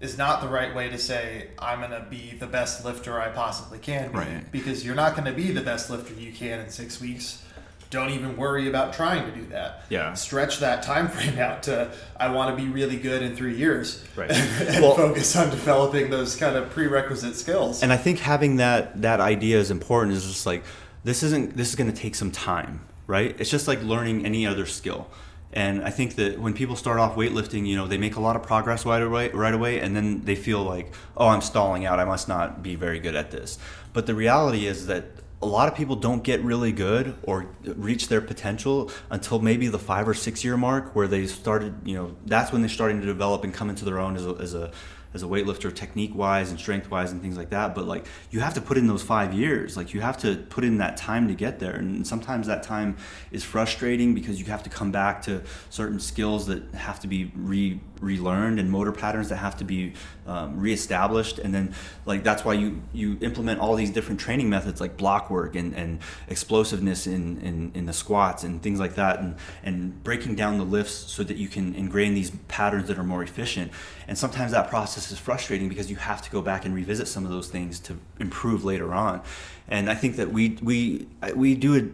is 0.00 0.18
not 0.18 0.40
the 0.42 0.48
right 0.48 0.74
way 0.74 0.88
to 0.90 0.98
say 0.98 1.48
I'm 1.58 1.78
going 1.78 1.90
to 1.92 2.06
be 2.08 2.36
the 2.38 2.46
best 2.46 2.84
lifter 2.84 3.20
I 3.20 3.28
possibly 3.28 3.78
can 3.78 4.12
be 4.12 4.18
right. 4.18 4.52
because 4.52 4.84
you're 4.84 4.94
not 4.94 5.14
going 5.14 5.24
to 5.26 5.32
be 5.32 5.52
the 5.52 5.62
best 5.62 5.88
lifter 5.90 6.14
you 6.14 6.32
can 6.32 6.60
in 6.60 6.68
6 6.70 7.00
weeks. 7.00 7.42
Don't 7.88 8.10
even 8.10 8.36
worry 8.36 8.68
about 8.68 8.92
trying 8.92 9.30
to 9.30 9.38
do 9.38 9.46
that. 9.46 9.84
Yeah. 9.90 10.12
Stretch 10.14 10.58
that 10.58 10.82
time 10.82 11.08
frame 11.14 11.38
out 11.38 11.62
to 11.64 11.92
I 12.18 12.28
want 12.28 12.56
to 12.56 12.62
be 12.62 12.68
really 12.68 12.96
good 12.96 13.22
in 13.22 13.36
3 13.36 13.56
years. 13.56 14.04
Right. 14.16 14.30
and 14.32 14.82
Well- 14.82 14.96
focus 14.96 15.34
on 15.36 15.50
developing 15.50 16.10
those 16.10 16.36
kind 16.36 16.56
of 16.56 16.68
prerequisite 16.70 17.36
skills. 17.36 17.82
And 17.82 17.92
I 17.92 17.96
think 17.96 18.18
having 18.18 18.56
that 18.56 19.00
that 19.02 19.20
idea 19.20 19.58
is 19.58 19.70
important. 19.70 20.16
Is 20.16 20.26
just 20.26 20.46
like 20.46 20.64
this 21.04 21.22
isn't 21.22 21.56
this 21.56 21.68
is 21.70 21.74
going 21.76 21.90
to 21.90 21.96
take 21.96 22.16
some 22.16 22.30
time, 22.32 22.80
right? 23.06 23.34
It's 23.38 23.50
just 23.50 23.66
like 23.68 23.82
learning 23.82 24.26
any 24.26 24.46
other 24.46 24.66
skill. 24.66 25.08
And 25.52 25.84
I 25.84 25.90
think 25.90 26.16
that 26.16 26.38
when 26.38 26.52
people 26.52 26.76
start 26.76 26.98
off 26.98 27.14
weightlifting, 27.14 27.66
you 27.66 27.76
know, 27.76 27.86
they 27.86 27.98
make 27.98 28.16
a 28.16 28.20
lot 28.20 28.36
of 28.36 28.42
progress 28.42 28.84
right 28.84 29.02
away, 29.02 29.30
right 29.30 29.54
away, 29.54 29.80
and 29.80 29.96
then 29.96 30.24
they 30.24 30.34
feel 30.34 30.62
like, 30.62 30.92
oh, 31.16 31.28
I'm 31.28 31.40
stalling 31.40 31.86
out. 31.86 31.98
I 31.98 32.04
must 32.04 32.28
not 32.28 32.62
be 32.62 32.74
very 32.74 32.98
good 32.98 33.14
at 33.14 33.30
this. 33.30 33.58
But 33.92 34.06
the 34.06 34.14
reality 34.14 34.66
is 34.66 34.86
that 34.86 35.04
a 35.42 35.46
lot 35.46 35.68
of 35.68 35.74
people 35.74 35.96
don't 35.96 36.24
get 36.24 36.42
really 36.42 36.72
good 36.72 37.14
or 37.22 37.46
reach 37.64 38.08
their 38.08 38.20
potential 38.20 38.90
until 39.10 39.38
maybe 39.38 39.68
the 39.68 39.78
five 39.78 40.08
or 40.08 40.14
six 40.14 40.42
year 40.44 40.56
mark, 40.56 40.94
where 40.94 41.06
they 41.06 41.26
started, 41.26 41.74
you 41.84 41.94
know, 41.94 42.16
that's 42.24 42.52
when 42.52 42.62
they're 42.62 42.68
starting 42.68 43.00
to 43.00 43.06
develop 43.06 43.44
and 43.44 43.54
come 43.54 43.70
into 43.70 43.84
their 43.84 43.98
own 43.98 44.16
as 44.16 44.26
a, 44.26 44.30
as 44.40 44.54
a 44.54 44.72
as 45.14 45.22
a 45.22 45.26
weightlifter 45.26 45.74
technique 45.74 46.14
wise 46.14 46.50
and 46.50 46.58
strength 46.58 46.90
wise 46.90 47.12
and 47.12 47.22
things 47.22 47.36
like 47.36 47.50
that 47.50 47.74
but 47.74 47.86
like 47.86 48.06
you 48.30 48.40
have 48.40 48.54
to 48.54 48.60
put 48.60 48.76
in 48.76 48.86
those 48.86 49.02
five 49.02 49.32
years. 49.32 49.76
Like 49.76 49.94
you 49.94 50.00
have 50.00 50.18
to 50.18 50.36
put 50.36 50.64
in 50.64 50.78
that 50.78 50.96
time 50.96 51.28
to 51.28 51.34
get 51.34 51.58
there 51.58 51.74
and 51.74 52.06
sometimes 52.06 52.46
that 52.46 52.62
time 52.62 52.96
is 53.30 53.44
frustrating 53.44 54.14
because 54.14 54.40
you 54.40 54.46
have 54.46 54.62
to 54.64 54.70
come 54.70 54.90
back 54.90 55.22
to 55.22 55.42
certain 55.70 56.00
skills 56.00 56.46
that 56.46 56.62
have 56.74 57.00
to 57.00 57.06
be 57.06 57.30
re 57.34 57.80
relearned 58.00 58.58
and 58.58 58.70
motor 58.70 58.92
patterns 58.92 59.28
that 59.28 59.36
have 59.36 59.56
to 59.58 59.64
be 59.64 59.92
um, 60.26 60.58
reestablished. 60.58 61.38
And 61.38 61.54
then 61.54 61.74
like 62.04 62.22
that's 62.22 62.44
why 62.44 62.54
you 62.54 62.82
you 62.92 63.18
implement 63.20 63.60
all 63.60 63.74
these 63.74 63.90
different 63.90 64.20
training 64.20 64.50
methods 64.50 64.80
like 64.80 64.96
block 64.96 65.30
work 65.30 65.54
and, 65.54 65.74
and 65.74 66.00
explosiveness 66.28 67.06
in, 67.06 67.38
in 67.40 67.72
in 67.74 67.86
the 67.86 67.92
squats 67.92 68.44
and 68.44 68.62
things 68.62 68.80
like 68.80 68.94
that 68.94 69.20
and 69.20 69.36
and 69.62 70.02
breaking 70.04 70.34
down 70.34 70.58
the 70.58 70.64
lifts 70.64 70.92
so 70.92 71.22
that 71.22 71.36
you 71.36 71.48
can 71.48 71.74
ingrain 71.74 72.14
these 72.14 72.30
patterns 72.48 72.88
that 72.88 72.98
are 72.98 73.04
more 73.04 73.22
efficient. 73.22 73.72
And 74.08 74.16
sometimes 74.16 74.52
that 74.52 74.68
process 74.68 75.10
is 75.10 75.18
frustrating 75.18 75.68
because 75.68 75.90
you 75.90 75.96
have 75.96 76.22
to 76.22 76.30
go 76.30 76.42
back 76.42 76.64
and 76.64 76.74
revisit 76.74 77.08
some 77.08 77.24
of 77.24 77.30
those 77.30 77.48
things 77.48 77.80
to 77.80 77.98
improve 78.20 78.64
later 78.64 78.94
on. 78.94 79.22
And 79.68 79.90
i 79.90 79.94
think 79.94 80.16
that 80.16 80.32
we 80.32 80.58
we 80.62 81.06
we 81.34 81.54
do 81.54 81.74
it 81.74 81.92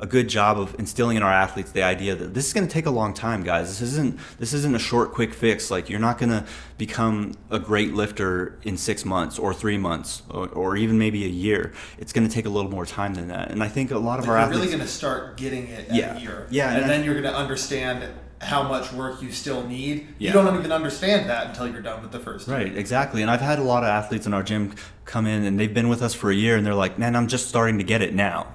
a 0.00 0.06
good 0.06 0.28
job 0.28 0.58
of 0.58 0.74
instilling 0.78 1.16
in 1.16 1.22
our 1.22 1.32
athletes 1.32 1.72
the 1.72 1.82
idea 1.82 2.14
that 2.14 2.32
this 2.34 2.46
is 2.46 2.52
going 2.52 2.66
to 2.66 2.72
take 2.72 2.86
a 2.86 2.90
long 2.90 3.12
time 3.12 3.42
guys 3.42 3.68
this 3.68 3.80
isn't 3.92 4.18
this 4.38 4.52
isn't 4.52 4.74
a 4.76 4.78
short 4.78 5.12
quick 5.12 5.34
fix 5.34 5.70
like 5.70 5.90
you're 5.90 5.98
not 5.98 6.18
going 6.18 6.30
to 6.30 6.44
become 6.76 7.32
a 7.50 7.58
great 7.58 7.92
lifter 7.94 8.58
in 8.62 8.76
six 8.76 9.04
months 9.04 9.38
or 9.38 9.52
three 9.52 9.76
months 9.78 10.22
or, 10.30 10.48
or 10.50 10.76
even 10.76 10.98
maybe 10.98 11.24
a 11.24 11.28
year 11.28 11.72
it's 11.98 12.12
going 12.12 12.26
to 12.26 12.32
take 12.32 12.46
a 12.46 12.48
little 12.48 12.70
more 12.70 12.86
time 12.86 13.14
than 13.14 13.28
that 13.28 13.50
and 13.50 13.62
i 13.62 13.68
think 13.68 13.90
a 13.90 13.98
lot 13.98 14.18
of 14.18 14.24
Like, 14.26 14.30
our 14.30 14.36
you're 14.36 14.44
athletes 14.44 14.60
really 14.66 14.72
going 14.76 14.86
to 14.86 14.92
start 14.92 15.36
getting 15.36 15.66
it 15.68 15.88
Yeah. 15.90 16.16
a 16.16 16.20
year. 16.20 16.46
Yeah, 16.50 16.70
And, 16.70 16.82
and 16.82 16.90
then 16.90 17.00
I- 17.00 17.04
you're 17.04 17.14
going 17.20 17.24
to 17.32 17.36
understand 17.36 18.04
how 18.40 18.62
much 18.62 18.92
work 18.92 19.20
you 19.20 19.32
still 19.32 19.66
need. 19.66 20.06
Yeah. 20.18 20.28
You 20.28 20.32
don't 20.34 20.56
even 20.56 20.70
understand 20.70 21.28
that 21.28 21.48
until 21.48 21.66
you're 21.66 21.80
done 21.82 22.02
with 22.02 22.12
the 22.12 22.20
first. 22.20 22.46
Right, 22.46 22.72
exactly. 22.76 23.20
And 23.20 23.28
I've 23.32 23.40
had 23.40 23.58
a 23.58 23.64
lot 23.64 23.82
of 23.82 23.88
athletes 23.88 24.26
in 24.28 24.32
our 24.34 24.44
gym 24.44 24.76
come 25.06 25.26
in 25.26 25.44
and 25.44 25.58
they've 25.58 25.74
been 25.74 25.88
with 25.88 26.02
us 26.02 26.14
for 26.14 26.30
a 26.30 26.34
year 26.36 26.56
and 26.56 26.64
they're 26.64 26.72
like, 26.76 27.00
man, 27.00 27.16
I'm 27.16 27.26
just 27.26 27.48
starting 27.48 27.78
to 27.78 27.84
get 27.84 28.00
it 28.00 28.14
now. 28.14 28.46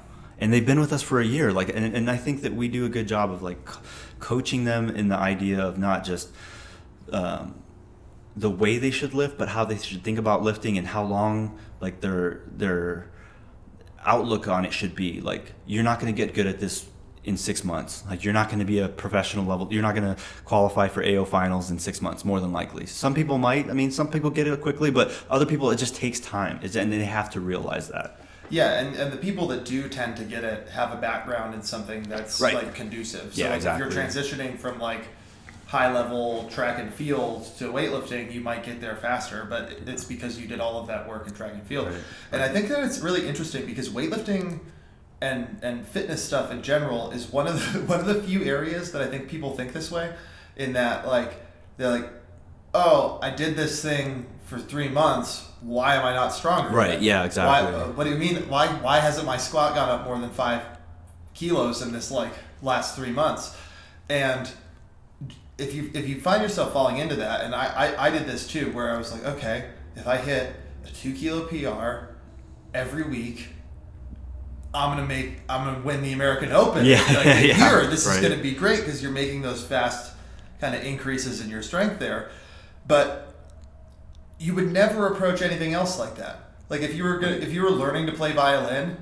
And 0.43 0.51
they've 0.51 0.65
been 0.65 0.81
with 0.81 0.91
us 0.91 1.01
for 1.01 1.21
a 1.21 1.25
year. 1.25 1.53
Like, 1.53 1.69
and, 1.69 1.95
and 1.95 2.11
I 2.11 2.17
think 2.17 2.41
that 2.41 2.53
we 2.53 2.67
do 2.67 2.83
a 2.83 2.89
good 2.89 3.07
job 3.07 3.31
of 3.31 3.41
like 3.41 3.63
co- 3.63 3.79
coaching 4.19 4.65
them 4.65 4.89
in 4.89 5.07
the 5.07 5.15
idea 5.15 5.61
of 5.61 5.77
not 5.77 6.03
just 6.03 6.31
um, 7.13 7.55
the 8.35 8.49
way 8.49 8.77
they 8.77 8.91
should 8.91 9.13
lift, 9.13 9.37
but 9.37 9.47
how 9.47 9.63
they 9.63 9.77
should 9.77 10.03
think 10.03 10.19
about 10.19 10.43
lifting 10.43 10.77
and 10.77 10.85
how 10.85 11.01
long 11.01 11.57
like 11.79 12.01
their 12.01 12.41
their 12.57 13.09
outlook 14.03 14.49
on 14.49 14.65
it 14.65 14.73
should 14.73 14.95
be. 14.95 15.21
Like, 15.21 15.53
you're 15.65 15.81
not 15.81 16.01
going 16.01 16.13
to 16.13 16.17
get 16.25 16.33
good 16.33 16.45
at 16.45 16.59
this 16.59 16.89
in 17.23 17.37
six 17.37 17.63
months. 17.63 18.03
Like, 18.09 18.25
you're 18.25 18.33
not 18.33 18.47
going 18.49 18.59
to 18.59 18.65
be 18.65 18.79
a 18.79 18.89
professional 18.89 19.45
level. 19.45 19.69
You're 19.71 19.81
not 19.81 19.95
going 19.95 20.13
to 20.13 20.21
qualify 20.43 20.89
for 20.89 21.05
AO 21.05 21.23
finals 21.23 21.71
in 21.71 21.79
six 21.79 22.01
months, 22.01 22.25
more 22.25 22.41
than 22.41 22.51
likely. 22.51 22.85
Some 22.85 23.13
people 23.13 23.37
might. 23.37 23.69
I 23.69 23.73
mean, 23.73 23.91
some 23.91 24.09
people 24.09 24.29
get 24.29 24.45
it 24.47 24.59
quickly, 24.59 24.91
but 24.91 25.09
other 25.29 25.45
people, 25.45 25.71
it 25.71 25.77
just 25.77 25.95
takes 25.95 26.19
time. 26.19 26.59
And 26.61 26.91
they 26.91 27.05
have 27.05 27.29
to 27.29 27.39
realize 27.39 27.87
that. 27.87 28.19
Yeah, 28.53 28.79
and, 28.79 28.95
and 28.95 29.11
the 29.11 29.17
people 29.17 29.47
that 29.47 29.65
do 29.65 29.89
tend 29.89 30.15
to 30.17 30.23
get 30.23 30.43
it 30.43 30.69
have 30.69 30.93
a 30.93 30.97
background 30.97 31.55
in 31.55 31.63
something 31.63 32.03
that's 32.03 32.39
Right. 32.39 32.53
like 32.53 32.75
conducive. 32.75 33.33
So 33.33 33.41
Yeah, 33.41 33.47
like 33.49 33.55
exactly. 33.57 33.87
if 33.87 33.93
you're 33.95 34.03
transitioning 34.03 34.59
from 34.59 34.79
like 34.79 35.07
high 35.65 35.91
level 35.91 36.47
track 36.51 36.77
and 36.77 36.93
field 36.93 37.47
to 37.57 37.65
weightlifting, 37.73 38.31
you 38.31 38.41
might 38.41 38.63
get 38.63 38.79
there 38.79 38.95
faster, 38.95 39.47
but 39.49 39.71
it's 39.87 40.03
because 40.03 40.39
you 40.39 40.47
did 40.47 40.59
all 40.59 40.79
of 40.79 40.85
that 40.85 41.09
work 41.09 41.27
in 41.27 41.33
track 41.33 41.53
and 41.53 41.63
field. 41.63 41.87
Right. 41.87 41.97
And 42.31 42.43
I 42.43 42.47
think 42.47 42.69
that 42.69 42.83
it's 42.83 42.99
really 42.99 43.27
interesting 43.27 43.65
because 43.65 43.89
weightlifting 43.89 44.59
and 45.19 45.57
and 45.63 45.87
fitness 45.87 46.23
stuff 46.23 46.51
in 46.51 46.61
general 46.61 47.09
is 47.09 47.31
one 47.31 47.47
of 47.47 47.55
the 47.73 47.79
one 47.91 47.99
of 47.99 48.05
the 48.05 48.21
few 48.21 48.43
areas 48.43 48.91
that 48.91 49.01
I 49.01 49.07
think 49.07 49.29
people 49.29 49.55
think 49.55 49.73
this 49.73 49.89
way 49.89 50.13
in 50.57 50.73
that 50.73 51.07
like 51.07 51.33
they're 51.77 51.89
like 51.89 52.09
oh 52.75 53.17
I 53.23 53.31
did 53.31 53.55
this 53.55 53.81
thing 53.81 54.27
for 54.45 54.59
3 54.59 54.89
months 54.89 55.47
why 55.63 55.95
am 55.95 56.05
I 56.05 56.13
not 56.13 56.33
stronger 56.33 56.69
Right, 56.69 57.01
yeah, 57.01 57.23
exactly. 57.23 57.73
why, 57.73 57.79
uh, 57.79 57.87
what 57.93 58.03
do 58.03 58.09
you 58.11 58.17
mean 58.17 58.47
why 58.49 58.67
why 58.67 58.99
hasn't 58.99 59.25
my 59.25 59.37
squat 59.37 59.75
gone 59.75 59.89
up 59.89 60.05
more 60.05 60.17
than 60.19 60.29
5 60.29 60.61
kilos 61.33 61.81
in 61.81 61.91
this 61.91 62.11
like 62.11 62.33
last 62.61 62.95
3 62.95 63.11
months 63.11 63.57
and 64.09 64.49
if 65.57 65.73
you 65.73 65.89
if 65.93 66.07
you 66.07 66.19
find 66.19 66.41
yourself 66.41 66.73
falling 66.73 66.97
into 66.97 67.15
that 67.15 67.41
and 67.41 67.55
I, 67.55 67.65
I, 67.65 68.07
I 68.07 68.09
did 68.09 68.25
this 68.25 68.47
too 68.47 68.71
where 68.73 68.93
I 68.93 68.97
was 68.97 69.11
like 69.11 69.25
okay 69.25 69.69
if 69.95 70.07
I 70.07 70.17
hit 70.17 70.55
a 70.85 70.89
2 70.89 71.13
kilo 71.13 71.47
PR 71.47 72.15
every 72.73 73.03
week 73.03 73.49
I'm 74.73 74.95
gonna 74.97 75.07
make. 75.07 75.39
I'm 75.47 75.65
gonna 75.65 75.85
win 75.85 76.01
the 76.01 76.13
American 76.13 76.51
Open. 76.51 76.83
Yeah, 76.85 76.99
like, 77.09 77.25
yeah, 77.25 77.71
year. 77.81 77.87
This 77.87 78.07
right. 78.07 78.15
is 78.15 78.27
gonna 78.27 78.41
be 78.41 78.53
great 78.53 78.79
because 78.79 79.03
you're 79.03 79.11
making 79.11 79.43
those 79.43 79.63
fast 79.63 80.15
kind 80.59 80.75
of 80.75 80.83
increases 80.83 81.41
in 81.41 81.49
your 81.49 81.61
strength 81.61 81.99
there. 81.99 82.31
But 82.87 83.32
you 84.43 84.53
would 84.55 84.71
never 84.71 85.07
approach 85.07 85.41
anything 85.41 85.73
else 85.73 85.97
like 85.97 86.15
that. 86.17 86.51
Like 86.69 86.81
if 86.81 86.95
you 86.95 87.03
were 87.03 87.17
gonna, 87.19 87.35
if 87.35 87.53
you 87.53 87.61
were 87.63 87.71
learning 87.71 88.07
to 88.07 88.11
play 88.11 88.31
violin, 88.33 88.97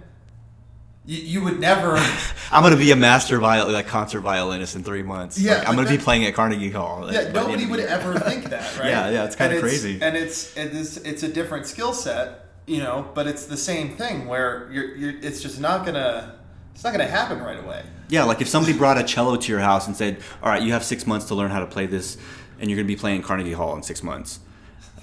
you, 1.06 1.18
you 1.18 1.44
would 1.44 1.60
never. 1.60 1.96
I'm 2.52 2.62
going 2.62 2.74
to 2.74 2.80
be 2.80 2.92
a 2.92 2.96
master 2.96 3.40
viol- 3.40 3.72
like 3.72 3.88
concert 3.88 4.22
violinist 4.22 4.76
in 4.76 4.84
three 4.84 5.02
months. 5.04 5.40
Yeah, 5.40 5.54
Like, 5.54 5.62
I'm 5.62 5.68
like 5.70 5.76
going 5.78 5.88
to 5.88 5.98
be 5.98 6.04
playing 6.04 6.26
at 6.26 6.34
Carnegie 6.36 6.70
Hall. 6.70 7.02
like, 7.06 7.14
Yeah, 7.14 7.32
nobody 7.32 7.66
would 7.66 7.80
ever 7.80 8.20
think 8.28 8.46
that, 8.46 8.78
right? 8.78 8.88
Yeah, 8.90 9.10
yeah, 9.10 9.24
it's 9.26 9.36
kinda 9.36 9.56
And 9.56 9.64
crazy. 9.64 10.00
And 10.02 10.16
it's 10.16 10.56
it 10.56 10.74
is 10.74 10.98
it's 10.98 11.24
a 11.24 11.28
different 11.28 11.66
skill 11.66 11.94
set, 11.94 12.46
you 12.68 12.80
know, 12.80 13.10
but 13.16 13.26
it's 13.26 13.46
the 13.46 13.58
same 13.58 13.96
thing 13.98 14.28
where 14.28 14.70
you're 14.72 14.96
you're 14.96 15.14
it's 15.22 15.42
just 15.42 15.60
not 15.60 15.86
gonna 15.86 16.36
it's 16.76 16.84
not 16.84 16.92
gonna 16.92 17.08
happen 17.08 17.40
right 17.40 17.60
away. 17.64 17.84
Yeah, 18.10 18.26
like 18.26 18.42
if 18.42 18.48
somebody 18.50 18.78
brought 18.78 18.98
a 18.98 19.04
cello 19.04 19.38
to 19.38 19.52
your 19.52 19.62
house 19.62 19.88
and 19.88 19.96
said, 19.96 20.18
"All 20.44 20.50
right, 20.50 20.62
you 20.62 20.74
have 20.74 20.84
six 20.84 21.08
months 21.08 21.26
to 21.28 21.36
learn 21.36 21.50
how 21.50 21.62
to 21.62 21.66
play 21.66 21.86
this, 21.86 22.18
and 22.60 22.70
you're 22.70 22.76
going 22.78 22.86
to 22.88 22.94
be 22.94 23.00
playing 23.00 23.22
Carnegie 23.24 23.54
Hall 23.54 23.74
in 23.78 23.84
six 23.84 24.04
months," 24.04 24.40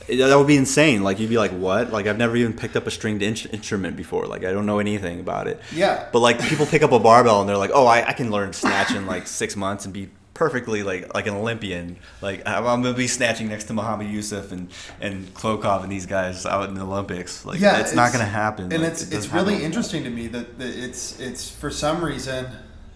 that 0.09 0.37
would 0.37 0.47
be 0.47 0.57
insane. 0.57 1.03
Like 1.03 1.19
you'd 1.21 1.31
be 1.31 1.39
like, 1.39 1.53
"What?" 1.53 1.93
Like 1.93 2.07
I've 2.07 2.19
never 2.19 2.37
even 2.37 2.53
picked 2.53 2.77
up 2.77 2.87
a 2.87 2.91
stringed 2.91 3.23
in- 3.23 3.51
instrument 3.53 3.97
before. 3.97 4.27
Like 4.27 4.45
I 4.45 4.53
don't 4.53 4.67
know 4.67 4.79
anything 4.79 5.21
about 5.21 5.47
it. 5.49 5.61
Yeah. 5.75 6.09
But 6.13 6.21
like 6.21 6.41
people 6.41 6.67
pick 6.67 6.83
up 6.83 6.93
a 6.93 6.99
barbell 6.99 7.41
and 7.41 7.49
they're 7.49 7.57
like, 7.57 7.71
"Oh, 7.73 7.87
I, 7.87 8.09
I 8.09 8.13
can 8.13 8.31
learn 8.31 8.53
snatch 8.53 8.93
in 8.93 9.07
like 9.07 9.27
six 9.27 9.57
months 9.57 9.85
and 9.85 9.95
be 9.95 10.11
perfectly 10.35 10.83
like 10.83 11.13
like 11.15 11.27
an 11.27 11.35
Olympian. 11.35 11.97
Like 12.23 12.47
I'm, 12.47 12.67
I'm 12.67 12.83
gonna 12.83 12.97
be 12.97 13.09
snatching 13.09 13.49
next 13.49 13.65
to 13.65 13.73
Muhammad 13.75 14.09
Yusuf 14.09 14.53
and 14.53 14.71
and 15.01 15.27
Klokov 15.35 15.83
and 15.83 15.93
these 15.93 16.07
guys 16.07 16.47
out 16.47 16.69
in 16.69 16.75
the 16.75 16.83
Olympics. 16.83 17.45
Like 17.45 17.61
yeah, 17.61 17.81
it's, 17.81 17.95
not 17.95 18.13
gonna 18.13 18.25
happen. 18.25 18.73
And 18.73 18.83
Like, 18.83 18.93
it's 18.93 19.03
it 19.03 19.15
it's 19.15 19.29
really 19.29 19.55
happen. 19.55 19.67
interesting 19.67 20.05
to 20.05 20.11
me 20.11 20.29
that, 20.29 20.59
that 20.59 20.77
it's 20.77 21.19
it's 21.21 21.51
for 21.51 21.71
some 21.71 22.05
reason 22.05 22.47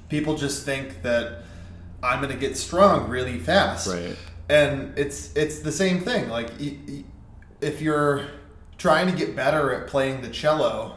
people 0.08 0.36
just 0.36 0.64
think 0.64 1.02
that 1.02 1.42
I'm 2.02 2.20
going 2.20 2.32
to 2.32 2.38
get 2.38 2.56
strong 2.56 3.08
really 3.08 3.38
fast. 3.38 3.86
Right. 3.86 4.16
And 4.48 4.96
it's 4.98 5.34
it's 5.34 5.60
the 5.60 5.72
same 5.72 6.00
thing. 6.00 6.28
Like 6.28 6.50
if 7.60 7.80
you're 7.80 8.26
trying 8.78 9.06
to 9.10 9.16
get 9.16 9.34
better 9.36 9.72
at 9.72 9.86
playing 9.86 10.22
the 10.22 10.28
cello, 10.28 10.96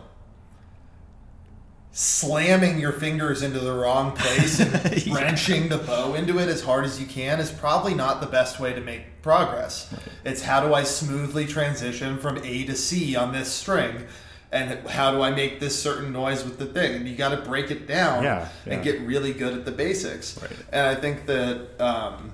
slamming 1.91 2.79
your 2.79 2.91
fingers 2.91 3.41
into 3.41 3.59
the 3.59 3.71
wrong 3.73 4.11
place 4.13 4.59
and 4.59 4.73
Yeah. 5.07 5.13
wrenching 5.15 5.69
the 5.69 5.77
bow 5.77 6.13
into 6.15 6.39
it 6.39 6.49
as 6.49 6.61
hard 6.61 6.83
as 6.85 6.99
you 6.99 7.05
can 7.05 7.39
is 7.39 7.51
probably 7.51 7.93
not 7.93 8.19
the 8.19 8.27
best 8.27 8.59
way 8.59 8.73
to 8.73 8.81
make 8.81 9.21
progress. 9.21 9.93
It's 10.25 10.41
how 10.41 10.65
do 10.65 10.73
I 10.73 10.83
smoothly 10.83 11.45
transition 11.45 12.17
from 12.17 12.37
A 12.43 12.65
to 12.65 12.75
C 12.75 13.15
on 13.15 13.31
this 13.31 13.49
string? 13.51 14.05
And 14.51 14.87
how 14.87 15.11
do 15.11 15.21
I 15.21 15.31
make 15.31 15.59
this 15.59 15.81
certain 15.81 16.11
noise 16.13 16.43
with 16.43 16.57
the 16.59 16.65
thing? 16.65 16.95
And 16.95 17.07
you 17.07 17.15
got 17.15 17.29
to 17.29 17.37
break 17.37 17.71
it 17.71 17.87
down 17.87 18.23
Yeah, 18.23 18.47
and 18.65 18.83
get 18.83 19.01
really 19.01 19.33
good 19.33 19.53
at 19.53 19.65
the 19.65 19.71
basics. 19.71 20.39
Right. 20.41 20.51
And 20.71 20.87
I 20.87 20.95
think 20.95 21.25
that 21.25 21.67
um, 21.79 22.31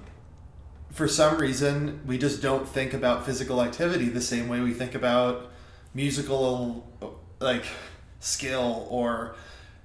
for 0.91 1.07
some 1.07 1.37
reason 1.37 1.99
we 2.05 2.17
just 2.17 2.41
don't 2.41 2.67
think 2.67 2.93
about 2.93 3.25
physical 3.25 3.61
activity 3.61 4.09
the 4.09 4.21
same 4.21 4.47
way 4.49 4.59
we 4.59 4.73
think 4.73 4.93
about 4.95 5.49
musical 5.93 6.87
like 7.39 7.65
skill 8.19 8.87
or 8.89 9.35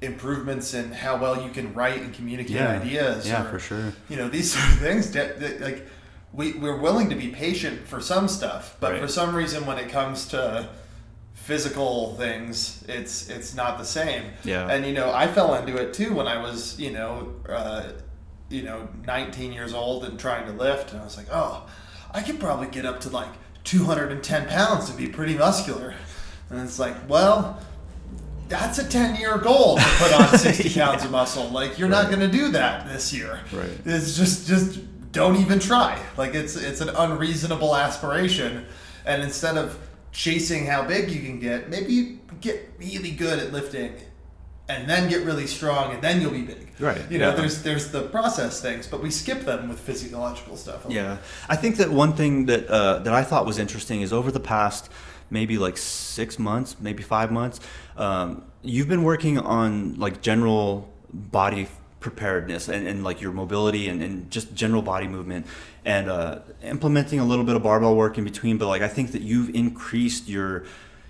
improvements 0.03 0.75
in 0.75 0.93
how 0.93 1.17
well 1.17 1.43
you 1.43 1.51
can 1.51 1.73
write 1.75 2.01
and 2.03 2.13
communicate 2.15 2.57
Yeah. 2.57 2.81
ideas 2.81 3.27
Yeah, 3.27 3.45
or, 3.47 3.51
for 3.51 3.59
sure. 3.59 3.93
you 4.09 4.17
know 4.17 4.29
these 4.29 4.53
sort 4.57 4.67
of 4.73 4.79
things 4.79 5.11
that, 5.13 5.41
that, 5.41 5.61
like 5.61 5.87
we, 6.33 6.53
we're 6.53 6.77
willing 6.77 7.09
to 7.11 7.17
be 7.17 7.29
patient 7.29 7.87
for 7.87 8.01
some 8.01 8.29
stuff 8.29 8.77
but 8.81 8.93
Right. 8.93 9.01
for 9.01 9.09
some 9.09 9.35
reason 9.35 9.65
when 9.65 9.79
it 9.79 9.89
comes 9.89 10.27
to 10.29 10.69
physical 11.35 12.15
things 12.17 12.85
it's 12.89 13.29
it's 13.31 13.55
not 13.55 13.79
the 13.79 13.85
same 13.85 14.25
Yeah. 14.45 14.69
and 14.69 14.85
you 14.85 14.93
know 14.93 15.13
i 15.13 15.27
fell 15.29 15.55
into 15.55 15.77
it 15.77 15.93
too 15.95 16.13
when 16.15 16.27
i 16.27 16.41
was 16.43 16.79
you 16.81 16.91
know 16.91 17.33
uh, 17.49 17.85
you 18.49 18.63
know 18.63 18.89
19 19.07 19.53
years 19.53 19.75
old 19.75 20.05
and 20.05 20.19
trying 20.19 20.47
to 20.47 20.53
lift 20.53 20.93
and 20.93 21.01
i 21.01 21.05
was 21.05 21.17
like 21.17 21.27
oh 21.33 21.69
i 22.13 22.23
could 22.23 22.39
probably 22.39 22.69
get 22.69 22.87
up 22.87 23.01
to 23.01 23.11
like 23.11 23.31
210 23.67 24.49
pounds 24.49 24.89
and 24.89 24.97
be 24.97 25.09
pretty 25.09 25.35
muscular. 25.35 25.95
And 26.49 26.61
it's 26.61 26.79
like 26.79 26.97
well 27.09 27.61
that's 28.49 28.79
a 28.79 28.89
10 28.89 29.17
year 29.17 29.37
goal 29.39 29.77
to 29.77 29.85
put 29.99 30.13
on 30.13 30.39
60 30.39 30.71
pounds 30.79 31.05
of 31.05 31.11
muscle. 31.11 31.49
Like 31.51 31.79
you're 31.79 31.89
not 31.89 32.07
going 32.07 32.21
to 32.21 32.29
do 32.29 32.53
that 32.53 32.89
this 32.89 33.13
year. 33.13 33.41
Right. 33.53 33.69
it's 33.85 34.17
just 34.17 34.47
just 34.47 34.81
don't 35.13 35.37
even 35.37 35.59
try. 35.59 36.01
Like 36.17 36.35
it's 36.35 36.57
it's 36.57 36.81
an 36.81 36.91
unreasonable 36.91 37.77
aspiration. 37.77 38.65
And 39.05 39.23
instead 39.23 39.59
of 39.59 39.79
chasing 40.13 40.67
how 40.67 40.87
big 40.87 41.11
you 41.11 41.21
can 41.21 41.39
get 41.39 41.69
maybe 41.69 41.93
you 41.93 42.19
get 42.41 42.71
really 42.79 43.11
good 43.11 43.39
at 43.39 43.53
lifting 43.53 43.93
and 44.69 44.89
then 44.89 45.09
get 45.09 45.25
really 45.25 45.47
strong 45.47 45.93
and 45.93 46.03
then 46.03 46.21
you'll 46.21 46.31
be 46.31 46.43
big 46.43 46.69
Right, 46.79 47.01
you 47.11 47.19
know 47.19 47.31
yeah. 47.31 47.37
there's 47.37 47.63
there's 47.63 47.91
the 47.91 48.03
process 48.03 48.61
things 48.61 48.87
but 48.87 49.03
we 49.03 49.11
skip 49.11 49.41
them 49.43 49.69
with 49.69 49.81
physiological 49.81 50.57
stuff 50.57 50.85
Yeah, 50.89 51.19
I 51.49 51.57
think 51.57 51.77
that 51.77 51.91
one 51.91 52.13
thing 52.15 52.47
that 52.47 52.67
uh, 52.69 52.99
that 53.01 53.15
I 53.15 53.23
thought 53.23 53.47
was 53.47 53.59
interesting 53.59 54.03
is 54.03 54.13
over 54.13 54.31
the 54.31 54.41
past 54.41 54.91
maybe 55.31 55.59
like 55.59 55.77
six 55.77 56.39
months, 56.39 56.77
maybe 56.81 57.03
five 57.03 57.31
months, 57.33 57.61
um, 57.97 58.45
you've 58.63 58.89
been 58.89 59.03
working 59.03 59.39
on 59.39 59.95
like 59.97 60.21
general 60.21 60.89
body 61.13 61.69
preparedness 62.01 62.69
and, 62.69 62.87
and 62.87 63.03
like 63.03 63.21
your 63.21 63.33
mobility 63.33 63.89
and, 63.89 64.03
and 64.03 64.31
just 64.31 64.55
general 64.55 64.83
body 64.83 65.09
movement 65.09 65.47
and 65.85 66.09
uh, 66.09 66.39
implementing 66.63 67.19
a 67.19 67.25
little 67.25 67.45
bit 67.45 67.57
of 67.57 67.63
barbell 67.63 67.97
work 67.97 68.19
in 68.19 68.25
between. 68.25 68.59
But 68.59 68.69
like 68.69 68.83
I 68.83 68.89
think 68.89 69.13
that 69.13 69.23
you've 69.23 69.55
increased 69.55 70.29
your 70.29 70.65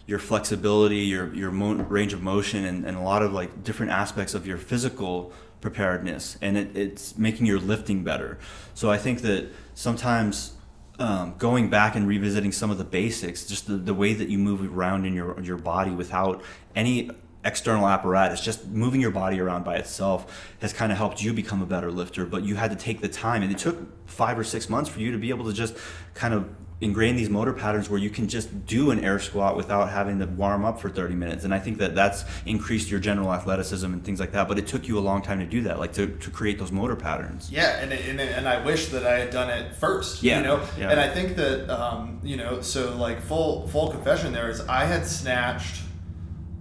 your 0.07 0.19
flexibility, 0.19 0.99
your 0.99 1.35
your 1.35 1.51
mo- 1.51 1.75
range 1.75 2.13
of 2.13 2.23
motion, 2.23 2.65
and, 2.65 2.85
and 2.87 2.97
a 2.97 3.01
lot 3.01 3.23
of 3.23 3.33
like 3.33 3.65
different 3.65 3.93
aspects 3.93 4.35
of 4.35 4.47
your 4.47 4.59
physical 4.59 5.33
preparedness, 5.61 6.39
and 6.41 6.57
it, 6.57 6.77
it's 6.77 7.19
making 7.19 7.47
your 7.47 7.59
lifting 7.59 8.05
better. 8.05 8.39
So 8.75 8.91
I 8.91 8.99
think 8.99 9.23
that 9.23 9.49
sometimes 9.75 10.53
um, 10.99 11.35
going 11.39 11.71
back 11.71 11.97
and 11.97 12.07
revisiting 12.07 12.53
some 12.53 12.71
of 12.71 12.79
the 12.79 12.85
basics, 12.85 13.47
just 13.47 13.67
the, 13.67 13.77
the 13.77 13.95
way 13.95 14.15
that 14.15 14.29
you 14.29 14.39
move 14.39 14.77
around 14.77 15.05
in 15.07 15.15
your 15.15 15.41
your 15.41 15.59
body 15.59 15.91
without 15.91 16.43
any 16.75 17.11
external 17.45 17.87
apparatus, 17.87 18.41
just 18.41 18.67
moving 18.67 19.01
your 19.01 19.13
body 19.13 19.41
around 19.41 19.65
by 19.65 19.77
itself 19.77 20.53
has 20.61 20.73
kind 20.73 20.91
of 20.91 20.99
helped 20.99 21.23
you 21.23 21.33
become 21.33 21.63
a 21.63 21.67
better 21.67 21.93
lifter. 21.93 22.27
But 22.27 22.43
you 22.43 22.57
had 22.57 22.71
to 22.71 22.77
take 22.77 23.01
the 23.01 23.09
time, 23.09 23.43
and 23.43 23.53
it 23.53 23.59
took 23.59 24.09
five 24.09 24.39
or 24.39 24.45
six 24.45 24.69
months 24.69 24.89
for 24.91 25.01
you 25.01 25.13
to 25.13 25.19
be 25.19 25.31
able 25.31 25.45
to 25.47 25.53
just 25.53 25.77
kind 26.15 26.35
of 26.35 26.49
ingrain 26.81 27.17
these 27.17 27.31
motor 27.31 27.53
patterns 27.53 27.89
where 27.89 27.99
you 27.99 28.11
can 28.11 28.29
just 28.29 28.67
do 28.67 28.91
an 28.91 29.03
air 29.03 29.19
squat 29.19 29.57
without 29.57 29.89
having 29.89 30.19
to 30.19 30.27
warm 30.27 30.65
up 30.65 30.79
for 30.79 30.91
30 30.91 31.15
minutes 31.15 31.45
and 31.45 31.55
i 31.55 31.59
think 31.59 31.79
that 31.79 31.95
that's 31.95 32.25
increased 32.45 32.91
your 32.91 33.01
general 33.01 33.33
athleticism 33.33 33.87
and 33.87 34.05
things 34.05 34.21
like 34.21 34.33
that 34.33 34.47
but 34.47 34.59
it 34.59 34.67
took 34.67 34.87
you 34.87 34.99
a 34.99 35.01
long 35.01 35.23
time 35.23 35.39
to 35.39 35.47
do 35.47 35.63
that 35.63 35.79
like 35.79 35.95
to, 35.95 36.07
to 36.19 36.31
create 36.31 36.59
those 36.59 36.71
motor 36.71 36.95
patterns 36.95 37.51
Yeah, 37.51 37.79
and, 37.79 37.93
and 37.93 38.21
and 38.21 38.49
I 38.49 38.65
wish 38.65 38.89
that 38.89 39.07
I 39.07 39.19
had 39.19 39.31
done 39.31 39.51
it 39.51 39.75
first. 39.75 40.23
Yeah, 40.23 40.39
you 40.39 40.45
know, 40.45 40.63
yeah. 40.79 40.91
and 40.91 41.01
I 41.01 41.09
think 41.09 41.37
that 41.37 41.71
um, 41.71 42.21
you 42.23 42.37
know, 42.37 42.61
so 42.61 42.97
like 42.97 43.21
full 43.21 43.67
full 43.69 43.91
confession 43.91 44.33
there 44.33 44.51
is 44.51 44.61
I 44.61 44.85
had 44.85 45.07
snatched 45.07 45.83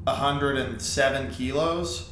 hundred 0.08 0.58
and 0.58 0.82
seven 0.82 1.32
kilos 1.32 2.12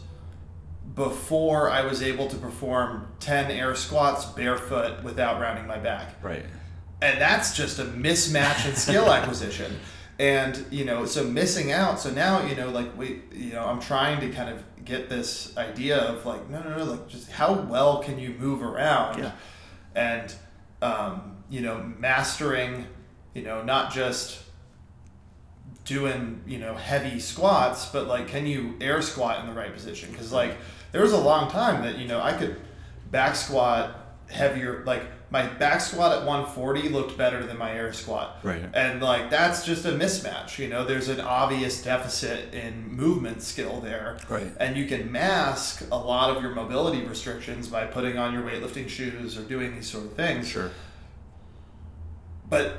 before 0.95 1.69
I 1.69 1.81
was 1.85 2.01
able 2.01 2.27
to 2.27 2.35
perform 2.35 3.07
ten 3.19 3.51
air 3.51 3.75
squats 3.75 4.25
barefoot 4.25 5.03
without 5.03 5.39
rounding 5.39 5.67
my 5.67 5.77
back 5.77 6.15
right 6.23 6.45
and 7.03 7.19
that's 7.19 7.55
just 7.55 7.79
a 7.79 7.83
mismatch 7.83 8.67
in 8.67 8.75
skill 8.75 9.05
acquisition. 9.11 9.77
And 10.19 10.65
you 10.71 10.85
know 10.85 11.05
so 11.05 11.23
missing 11.23 11.71
out 11.71 11.99
so 11.99 12.11
now 12.11 12.45
you 12.45 12.55
know 12.55 12.69
like 12.69 12.95
we 12.95 13.23
you 13.33 13.51
know 13.51 13.65
i'm 13.65 13.81
trying 13.81 14.19
to 14.19 14.29
kind 14.29 14.47
of 14.47 14.63
get 14.85 15.09
this 15.09 15.57
idea 15.57 15.97
of 15.97 16.23
like 16.25 16.47
no 16.51 16.61
no 16.61 16.77
no 16.77 16.83
like 16.83 17.07
just 17.07 17.31
how 17.31 17.53
well 17.53 18.03
can 18.03 18.19
you 18.19 18.29
move 18.37 18.61
around? 18.61 19.19
Yeah. 19.19 19.31
and 19.95 20.35
um, 20.81 21.37
you 21.49 21.61
know 21.61 21.91
mastering 21.97 22.85
you 23.33 23.41
know 23.41 23.63
not 23.63 23.91
just 23.91 24.43
doing 25.83 26.41
you 26.45 26.59
know 26.59 26.75
heavy 26.75 27.19
squats 27.19 27.87
but 27.87 28.07
like 28.07 28.27
can 28.27 28.45
you 28.45 28.75
air 28.79 29.01
squat 29.01 29.39
in 29.39 29.47
the 29.47 29.53
right 29.53 29.73
position? 29.73 30.11
Because 30.11 30.31
like 30.31 30.55
there 30.91 31.01
was 31.01 31.11
a 31.13 31.17
long 31.17 31.49
time 31.49 31.81
that 31.81 31.97
you 31.97 32.07
know 32.07 32.21
i 32.21 32.31
could 32.33 32.55
back 33.09 33.35
squat 33.35 34.02
heavier 34.29 34.83
like 34.85 35.03
my 35.29 35.47
back 35.47 35.81
squat 35.81 36.11
at 36.11 36.25
140 36.25 36.89
looked 36.89 37.17
better 37.17 37.43
than 37.45 37.57
my 37.57 37.71
air 37.71 37.91
squat. 37.93 38.39
Right. 38.43 38.63
and 38.73 39.01
like 39.01 39.29
that's 39.29 39.65
just 39.65 39.85
a 39.85 39.91
mismatch 39.91 40.57
you 40.59 40.67
know? 40.67 40.85
There's 40.85 41.09
an 41.09 41.19
obvious 41.19 41.81
deficit 41.81 42.53
in 42.53 42.87
movement 42.91 43.41
skill 43.41 43.81
there. 43.81 44.17
Right. 44.29 44.51
and 44.59 44.77
you 44.77 44.85
can 44.85 45.11
mask 45.11 45.85
a 45.91 45.97
lot 45.97 46.35
of 46.35 46.41
your 46.41 46.53
mobility 46.53 47.03
restrictions 47.03 47.67
by 47.67 47.85
putting 47.85 48.17
on 48.17 48.33
your 48.33 48.43
weightlifting 48.43 48.87
shoes 48.87 49.37
or 49.37 49.41
doing 49.41 49.75
these 49.75 49.89
sort 49.89 50.05
of 50.05 50.13
things. 50.13 50.47
Sure. 50.47 50.71
But 52.49 52.77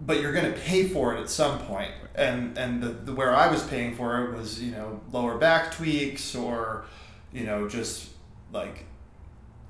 but 0.00 0.20
you're 0.20 0.32
going 0.32 0.52
to 0.52 0.58
pay 0.58 0.88
for 0.88 1.14
it 1.14 1.20
at 1.20 1.30
some 1.30 1.58
point. 1.60 1.92
And 2.14 2.58
and 2.58 2.82
the, 2.82 2.88
the 2.88 3.14
where 3.14 3.34
i 3.34 3.50
was 3.50 3.62
paying 3.62 3.94
for 3.94 4.22
it 4.24 4.36
was 4.36 4.62
you 4.62 4.72
know 4.72 5.00
lower 5.12 5.38
back 5.38 5.72
tweaks 5.72 6.34
or 6.34 6.84
you 7.32 7.44
know 7.44 7.66
just 7.66 8.10
like 8.52 8.84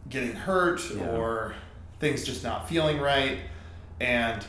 getting 0.08 0.32
hurt 0.34 0.80
Yeah. 0.90 1.06
or 1.10 1.54
things 2.00 2.24
just 2.24 2.42
not 2.42 2.68
feeling 2.68 2.98
right. 3.00 3.38
And 4.00 4.44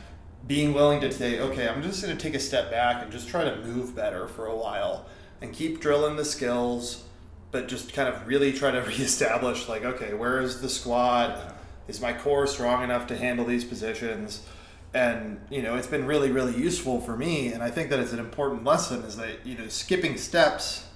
being 0.45 0.73
willing 0.73 0.99
to 0.99 1.09
say 1.09 1.39
okay 1.39 1.69
i'm 1.69 1.81
just 1.81 2.03
going 2.03 2.15
to 2.17 2.21
take 2.21 2.33
a 2.35 2.39
step 2.39 2.69
back 2.69 3.01
and 3.01 3.09
just 3.09 3.29
try 3.29 3.45
to 3.45 3.55
move 3.61 3.95
better 3.95 4.27
for 4.27 4.47
a 4.47 4.53
while 4.55 5.05
and 5.41 5.53
keep 5.53 5.79
drilling 5.79 6.17
the 6.17 6.25
skills 6.25 7.05
but 7.51 7.69
just 7.69 7.93
kind 7.93 8.09
of 8.09 8.27
really 8.27 8.51
try 8.51 8.69
to 8.69 8.81
reestablish 8.87 9.69
like 9.69 9.85
okay 9.85 10.13
where 10.13 10.41
is 10.41 10.59
the 10.59 10.67
squat 10.67 11.55
is 11.87 12.01
my 12.01 12.11
core 12.11 12.45
strong 12.45 12.83
enough 12.83 13.07
to 13.07 13.17
handle 13.17 13.45
these 13.45 13.63
positions? 13.63 14.45
And 14.93 15.39
you 15.49 15.61
know 15.61 15.75
it's 15.77 15.87
been 15.87 16.05
really 16.05 16.29
really 16.29 16.57
useful 16.57 16.99
for 16.99 17.15
me 17.15 17.53
and 17.53 17.63
i 17.63 17.69
think 17.71 17.89
that 17.89 17.99
it's 17.99 18.11
an 18.13 18.19
important 18.19 18.65
lesson 18.65 19.03
is 19.03 19.15
that 19.15 19.45
you 19.45 19.57
know 19.57 19.67
skipping 19.69 20.17
steps 20.17 20.87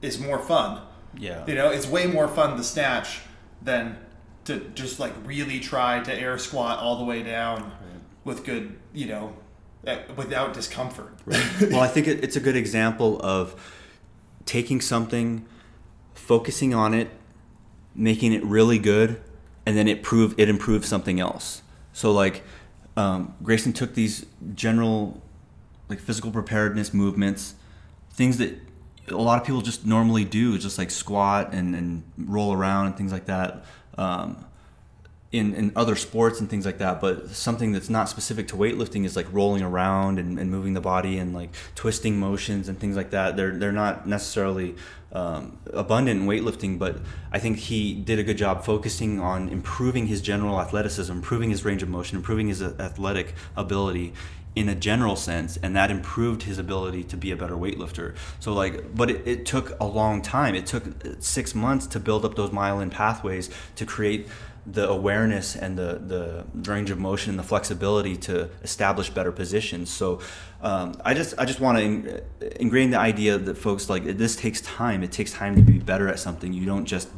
is 0.00 0.20
more 0.20 0.38
fun. 0.38 0.80
Yeah. 1.18 1.44
You 1.48 1.56
know 1.56 1.70
it's 1.70 1.88
way 1.88 2.06
more 2.06 2.28
fun 2.28 2.56
to 2.56 2.62
snatch 2.62 3.18
than 3.62 3.96
to 4.44 4.60
just 4.74 5.00
like 5.00 5.12
really 5.24 5.60
try 5.60 6.00
to 6.00 6.14
air 6.14 6.38
squat 6.38 6.78
all 6.78 6.98
the 6.98 7.04
way 7.04 7.22
down 7.22 7.72
with 8.24 8.44
good 8.44 8.76
you 8.92 9.06
know 9.06 9.36
eh, 9.86 9.98
without 10.16 10.54
discomfort. 10.54 11.14
Well, 11.26 11.80
I 11.80 11.88
think 11.88 12.06
it, 12.06 12.22
it's 12.22 12.36
a 12.36 12.40
good 12.40 12.56
example 12.56 13.20
of 13.22 13.54
taking 14.44 14.80
something, 14.80 15.46
focusing 16.14 16.74
on 16.74 16.94
it, 16.94 17.10
making 17.94 18.32
it 18.32 18.44
really 18.44 18.78
good, 18.78 19.20
and 19.64 19.76
then 19.76 19.88
it 19.88 20.02
prove 20.02 20.34
it 20.38 20.48
improves 20.48 20.88
something 20.88 21.18
else. 21.20 21.62
So 21.92 22.12
like 22.12 22.42
um, 22.96 23.34
Grayson 23.42 23.72
took 23.72 23.94
these 23.94 24.26
general 24.54 25.22
like 25.88 26.00
physical 26.00 26.30
preparedness 26.30 26.92
movements, 26.94 27.54
things 28.10 28.38
that 28.38 28.58
a 29.08 29.16
lot 29.16 29.40
of 29.40 29.46
people 29.46 29.60
just 29.60 29.86
normally 29.86 30.24
do, 30.24 30.58
just 30.58 30.78
like 30.78 30.90
squat 30.90 31.52
and, 31.52 31.74
and 31.74 32.02
roll 32.16 32.52
around 32.52 32.86
and 32.86 32.96
things 32.96 33.12
like 33.12 33.26
that. 33.26 33.64
Um, 33.96 34.44
in, 35.32 35.54
in 35.54 35.72
other 35.76 35.96
sports 35.96 36.40
and 36.40 36.48
things 36.48 36.64
like 36.64 36.78
that, 36.78 37.00
but 37.00 37.30
something 37.30 37.72
that's 37.72 37.90
not 37.90 38.08
specific 38.08 38.48
to 38.48 38.56
weightlifting 38.56 39.04
is 39.04 39.16
like 39.16 39.26
rolling 39.32 39.62
around 39.62 40.18
and, 40.18 40.38
and 40.38 40.50
moving 40.50 40.74
the 40.74 40.80
body 40.80 41.18
and 41.18 41.34
like 41.34 41.50
twisting 41.74 42.18
motions 42.18 42.68
and 42.68 42.78
things 42.78 42.96
like 42.96 43.10
that. 43.10 43.36
They're 43.36 43.50
they're 43.50 43.72
not 43.72 44.06
necessarily 44.06 44.76
um, 45.12 45.58
abundant 45.72 46.20
in 46.20 46.26
weightlifting, 46.28 46.78
but 46.78 47.00
I 47.32 47.38
think 47.38 47.58
he 47.58 47.94
did 47.94 48.18
a 48.18 48.22
good 48.22 48.38
job 48.38 48.64
focusing 48.64 49.20
on 49.20 49.48
improving 49.48 50.06
his 50.06 50.20
general 50.20 50.60
athleticism, 50.60 51.12
improving 51.12 51.50
his 51.50 51.64
range 51.64 51.82
of 51.82 51.88
motion, 51.88 52.16
improving 52.16 52.48
his 52.48 52.62
athletic 52.62 53.34
ability 53.56 54.12
in 54.56 54.68
a 54.68 54.74
general 54.74 55.14
sense 55.14 55.56
and 55.58 55.76
that 55.76 55.90
improved 55.90 56.42
his 56.44 56.58
ability 56.58 57.04
to 57.04 57.16
be 57.16 57.30
a 57.30 57.36
better 57.36 57.54
weightlifter 57.54 58.16
so 58.40 58.52
like 58.52 58.94
but 58.96 59.10
it, 59.10 59.28
it 59.28 59.46
took 59.46 59.78
a 59.78 59.84
long 59.84 60.20
time 60.22 60.54
it 60.54 60.66
took 60.66 60.82
six 61.20 61.54
months 61.54 61.86
to 61.86 62.00
build 62.00 62.24
up 62.24 62.34
those 62.34 62.50
myelin 62.50 62.90
pathways 62.90 63.50
to 63.76 63.86
create 63.86 64.26
the 64.66 64.88
awareness 64.88 65.54
and 65.54 65.78
the, 65.78 66.00
the 66.04 66.44
range 66.68 66.90
of 66.90 66.98
motion 66.98 67.30
and 67.30 67.38
the 67.38 67.44
flexibility 67.44 68.16
to 68.16 68.50
establish 68.62 69.10
better 69.10 69.30
positions. 69.30 69.90
So 69.90 70.20
um, 70.60 71.00
I 71.04 71.14
just 71.14 71.38
I 71.38 71.44
just 71.44 71.60
want 71.60 71.78
to 71.78 72.22
ingrain 72.60 72.90
the 72.90 72.98
idea 72.98 73.38
that 73.38 73.56
folks 73.56 73.88
like 73.88 74.04
this 74.04 74.34
takes 74.34 74.60
time. 74.62 75.04
It 75.04 75.12
takes 75.12 75.32
time 75.32 75.54
to 75.54 75.62
be 75.62 75.78
better 75.78 76.08
at 76.08 76.18
something. 76.18 76.52
You 76.52 76.66
don't 76.66 76.84
just 76.84 77.08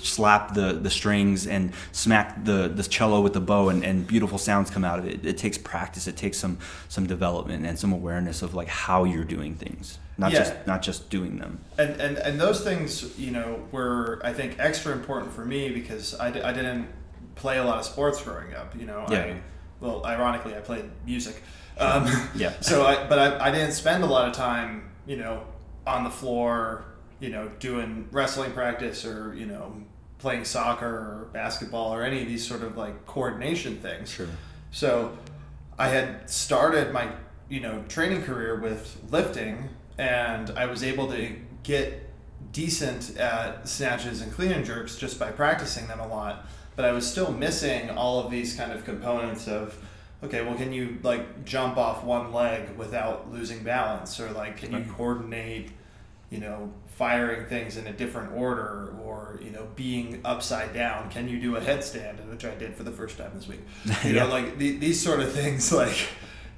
slap 0.00 0.54
the, 0.54 0.72
the 0.74 0.90
strings 0.90 1.46
and 1.46 1.72
smack 1.92 2.44
the, 2.44 2.68
the 2.68 2.82
cello 2.82 3.20
with 3.20 3.32
the 3.32 3.40
bow 3.40 3.68
and, 3.68 3.84
and 3.84 4.06
beautiful 4.06 4.38
sounds 4.38 4.70
come 4.70 4.84
out 4.84 4.98
of 4.98 5.06
it. 5.06 5.24
It 5.24 5.38
takes 5.38 5.58
practice. 5.58 6.06
It 6.06 6.16
takes 6.16 6.38
some 6.38 6.58
some 6.88 7.06
development 7.06 7.66
and 7.66 7.78
some 7.78 7.92
awareness 7.92 8.42
of 8.42 8.54
like 8.54 8.68
how 8.68 9.04
you're 9.04 9.24
doing 9.24 9.54
things, 9.54 9.98
not 10.16 10.32
yeah. 10.32 10.38
just 10.38 10.66
not 10.66 10.82
just 10.82 11.10
doing 11.10 11.38
them. 11.38 11.60
And, 11.78 12.00
and 12.00 12.16
and 12.18 12.40
those 12.40 12.62
things, 12.62 13.18
you 13.18 13.30
know, 13.30 13.66
were 13.72 14.20
I 14.24 14.32
think 14.32 14.56
extra 14.58 14.92
important 14.92 15.32
for 15.32 15.44
me 15.44 15.70
because 15.70 16.14
I, 16.14 16.28
I 16.28 16.52
didn't 16.52 16.88
play 17.34 17.58
a 17.58 17.64
lot 17.64 17.78
of 17.78 17.84
sports 17.84 18.22
growing 18.22 18.54
up. 18.54 18.74
You 18.78 18.86
know, 18.86 19.06
yeah. 19.10 19.18
I, 19.18 19.40
well, 19.80 20.04
ironically, 20.04 20.54
I 20.54 20.60
played 20.60 20.84
music. 21.06 21.42
Um, 21.78 22.06
yeah. 22.34 22.54
So 22.60 22.84
I 22.84 23.06
but 23.06 23.18
I, 23.18 23.48
I 23.48 23.50
didn't 23.50 23.72
spend 23.72 24.04
a 24.04 24.06
lot 24.06 24.28
of 24.28 24.34
time, 24.34 24.90
you 25.06 25.16
know, 25.16 25.44
on 25.86 26.04
the 26.04 26.10
floor 26.10 26.84
you 27.20 27.30
know, 27.30 27.48
doing 27.58 28.08
wrestling 28.10 28.52
practice 28.52 29.04
or, 29.04 29.34
you 29.34 29.46
know, 29.46 29.74
playing 30.18 30.44
soccer 30.44 30.86
or 30.86 31.28
basketball 31.32 31.94
or 31.94 32.02
any 32.02 32.22
of 32.22 32.28
these 32.28 32.46
sort 32.46 32.62
of 32.62 32.76
like 32.76 33.06
coordination 33.06 33.76
things. 33.78 34.10
Sure. 34.10 34.26
So 34.70 35.16
I 35.78 35.88
had 35.88 36.28
started 36.28 36.92
my, 36.92 37.10
you 37.48 37.60
know, 37.60 37.84
training 37.88 38.22
career 38.22 38.58
with 38.58 39.00
lifting 39.10 39.68
and 39.96 40.50
I 40.50 40.66
was 40.66 40.82
able 40.82 41.10
to 41.12 41.34
get 41.62 42.04
decent 42.52 43.16
at 43.16 43.68
snatches 43.68 44.20
and 44.20 44.32
clean 44.32 44.52
and 44.52 44.64
jerks 44.64 44.96
just 44.96 45.18
by 45.18 45.30
practicing 45.30 45.86
them 45.86 46.00
a 46.00 46.06
lot. 46.06 46.46
But 46.76 46.84
I 46.84 46.92
was 46.92 47.08
still 47.10 47.32
missing 47.32 47.90
all 47.90 48.24
of 48.24 48.30
these 48.30 48.54
kind 48.54 48.72
of 48.72 48.84
components 48.84 49.48
of 49.48 49.76
okay, 50.22 50.42
well, 50.42 50.56
can 50.56 50.72
you 50.72 50.98
like 51.02 51.44
jump 51.44 51.76
off 51.76 52.02
one 52.02 52.32
leg 52.32 52.76
without 52.76 53.30
losing 53.32 53.62
balance, 53.62 54.18
or 54.18 54.30
like 54.32 54.56
can 54.56 54.72
you 54.72 54.84
coordinate 54.92 55.70
you 56.30 56.38
know, 56.38 56.70
firing 56.86 57.46
things 57.46 57.76
in 57.76 57.86
a 57.86 57.92
different 57.92 58.32
order 58.32 58.94
or, 59.02 59.40
you 59.42 59.50
know, 59.50 59.66
being 59.76 60.20
upside 60.24 60.74
down. 60.74 61.10
Can 61.10 61.28
you 61.28 61.40
do 61.40 61.56
a 61.56 61.60
headstand, 61.60 62.24
which 62.28 62.44
I 62.44 62.54
did 62.54 62.74
for 62.74 62.82
the 62.82 62.90
first 62.90 63.16
time 63.16 63.30
this 63.34 63.48
week? 63.48 63.60
You 64.04 64.14
yeah. 64.14 64.24
know, 64.24 64.28
like 64.28 64.58
the, 64.58 64.76
these 64.76 65.02
sort 65.02 65.20
of 65.20 65.32
things, 65.32 65.72
like, 65.84 66.08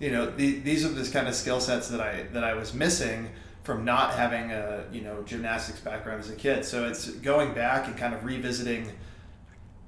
you 0.01 0.11
know, 0.11 0.29
the, 0.31 0.59
these 0.61 0.85
are 0.85 0.89
this 0.89 1.11
kind 1.11 1.29
of 1.29 1.35
skill 1.35 1.61
sets 1.61 1.89
that 1.89 2.01
I, 2.01 2.25
that 2.33 2.43
I 2.43 2.55
was 2.55 2.75
missing 2.75 3.31
from 3.63 3.85
not 3.85 4.15
having 4.15 4.51
a, 4.51 4.85
you 4.91 5.03
know, 5.03 5.23
gymnastics 5.23 5.79
background 5.81 6.21
as 6.21 6.31
a 6.31 6.35
kid. 6.35 6.65
So 6.65 6.89
it's 6.89 7.09
going 7.09 7.53
back 7.55 7.87
and 7.87 7.97
kind 7.97 8.15
of 8.15 8.25
revisiting 8.25 8.91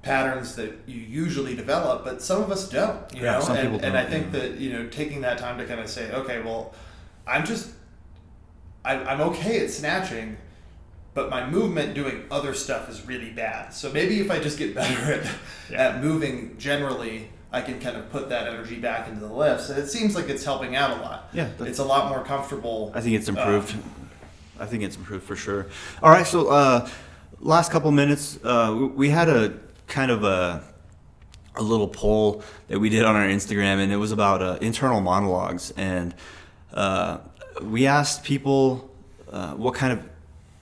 patterns 0.01 0.55
that 0.55 0.77
you 0.85 0.99
usually 0.99 1.55
develop, 1.55 2.03
but 2.05 2.21
some 2.21 2.41
of 2.41 2.51
us 2.51 2.69
don't, 2.69 3.13
you 3.13 3.23
yeah, 3.23 3.39
know, 3.39 3.53
and, 3.53 3.83
and 3.83 3.97
I 3.97 4.05
think 4.05 4.33
yeah. 4.33 4.39
that, 4.39 4.59
you 4.59 4.71
know, 4.71 4.87
taking 4.87 5.21
that 5.21 5.37
time 5.37 5.57
to 5.57 5.65
kind 5.65 5.79
of 5.79 5.89
say, 5.89 6.11
okay, 6.11 6.41
well, 6.41 6.73
I'm 7.25 7.45
just 7.45 7.71
I, 8.85 8.95
I'm 9.03 9.21
okay 9.21 9.63
at 9.63 9.69
snatching, 9.69 10.37
but 11.13 11.29
my 11.29 11.47
movement 11.49 11.93
doing 11.93 12.25
other 12.31 12.53
stuff 12.53 12.89
is 12.89 13.05
really 13.05 13.31
bad. 13.31 13.73
So 13.73 13.91
maybe 13.91 14.19
if 14.19 14.29
I 14.29 14.39
just 14.39 14.57
get 14.57 14.75
better 14.75 15.13
at, 15.21 15.31
yeah. 15.69 15.89
at 15.89 16.03
moving 16.03 16.57
generally, 16.57 17.29
I 17.51 17.61
can 17.61 17.79
kind 17.79 17.95
of 17.95 18.09
put 18.11 18.29
that 18.29 18.47
energy 18.47 18.77
back 18.77 19.07
into 19.07 19.21
the 19.21 19.31
lifts. 19.31 19.69
And 19.69 19.77
it 19.77 19.87
seems 19.87 20.15
like 20.15 20.27
it's 20.27 20.43
helping 20.43 20.75
out 20.75 20.97
a 20.97 21.01
lot. 21.01 21.29
Yeah. 21.33 21.49
It's 21.59 21.79
a 21.79 21.85
lot 21.85 22.09
more 22.09 22.23
comfortable. 22.23 22.91
I 22.95 23.01
think 23.01 23.15
it's 23.15 23.29
improved. 23.29 23.75
Uh, 23.75 24.63
I 24.63 24.65
think 24.65 24.83
it's 24.83 24.95
improved 24.95 25.23
for 25.23 25.35
sure. 25.35 25.67
All 26.01 26.09
right. 26.09 26.25
So, 26.25 26.49
uh, 26.49 26.89
last 27.39 27.71
couple 27.71 27.91
minutes, 27.91 28.39
uh, 28.43 28.89
we 28.95 29.09
had 29.09 29.29
a 29.29 29.59
kind 29.87 30.09
of 30.09 30.23
a, 30.23 30.63
a 31.55 31.61
little 31.61 31.87
poll 31.87 32.43
that 32.69 32.79
we 32.79 32.89
did 32.89 33.03
on 33.03 33.15
our 33.15 33.27
Instagram, 33.27 33.77
and 33.77 33.91
it 33.91 33.97
was 33.97 34.11
about 34.11 34.41
uh, 34.41 34.57
internal 34.61 35.01
monologues. 35.01 35.71
And 35.77 36.15
uh, 36.73 37.19
we 37.61 37.87
asked 37.87 38.23
people 38.23 38.89
uh, 39.31 39.53
what 39.53 39.75
kind 39.75 39.93
of 39.93 40.09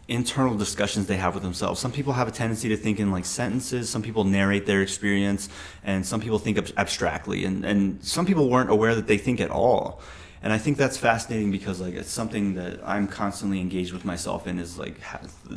internal 0.07 0.57
discussions 0.57 1.07
they 1.07 1.15
have 1.15 1.33
with 1.33 1.43
themselves. 1.43 1.79
Some 1.79 1.91
people 1.91 2.13
have 2.13 2.27
a 2.27 2.31
tendency 2.31 2.67
to 2.69 2.77
think 2.77 2.99
in 2.99 3.11
like 3.11 3.25
sentences, 3.25 3.89
some 3.89 4.01
people 4.01 4.23
narrate 4.23 4.65
their 4.65 4.81
experience, 4.81 5.47
and 5.83 6.05
some 6.05 6.19
people 6.19 6.37
think 6.37 6.57
abstractly, 6.77 7.45
and, 7.45 7.63
and 7.63 8.03
some 8.03 8.25
people 8.25 8.49
weren't 8.49 8.69
aware 8.69 8.93
that 8.95 9.07
they 9.07 9.17
think 9.17 9.39
at 9.39 9.51
all 9.51 10.01
and 10.43 10.51
I 10.51 10.57
think 10.57 10.77
that's 10.77 10.97
fascinating 10.97 11.51
because 11.51 11.79
like 11.79 11.93
it's 11.93 12.09
something 12.09 12.55
that 12.55 12.79
I'm 12.83 13.07
constantly 13.07 13.59
engaged 13.59 13.93
with 13.93 14.05
myself 14.05 14.47
in 14.47 14.57
is 14.57 14.75
like 14.75 14.99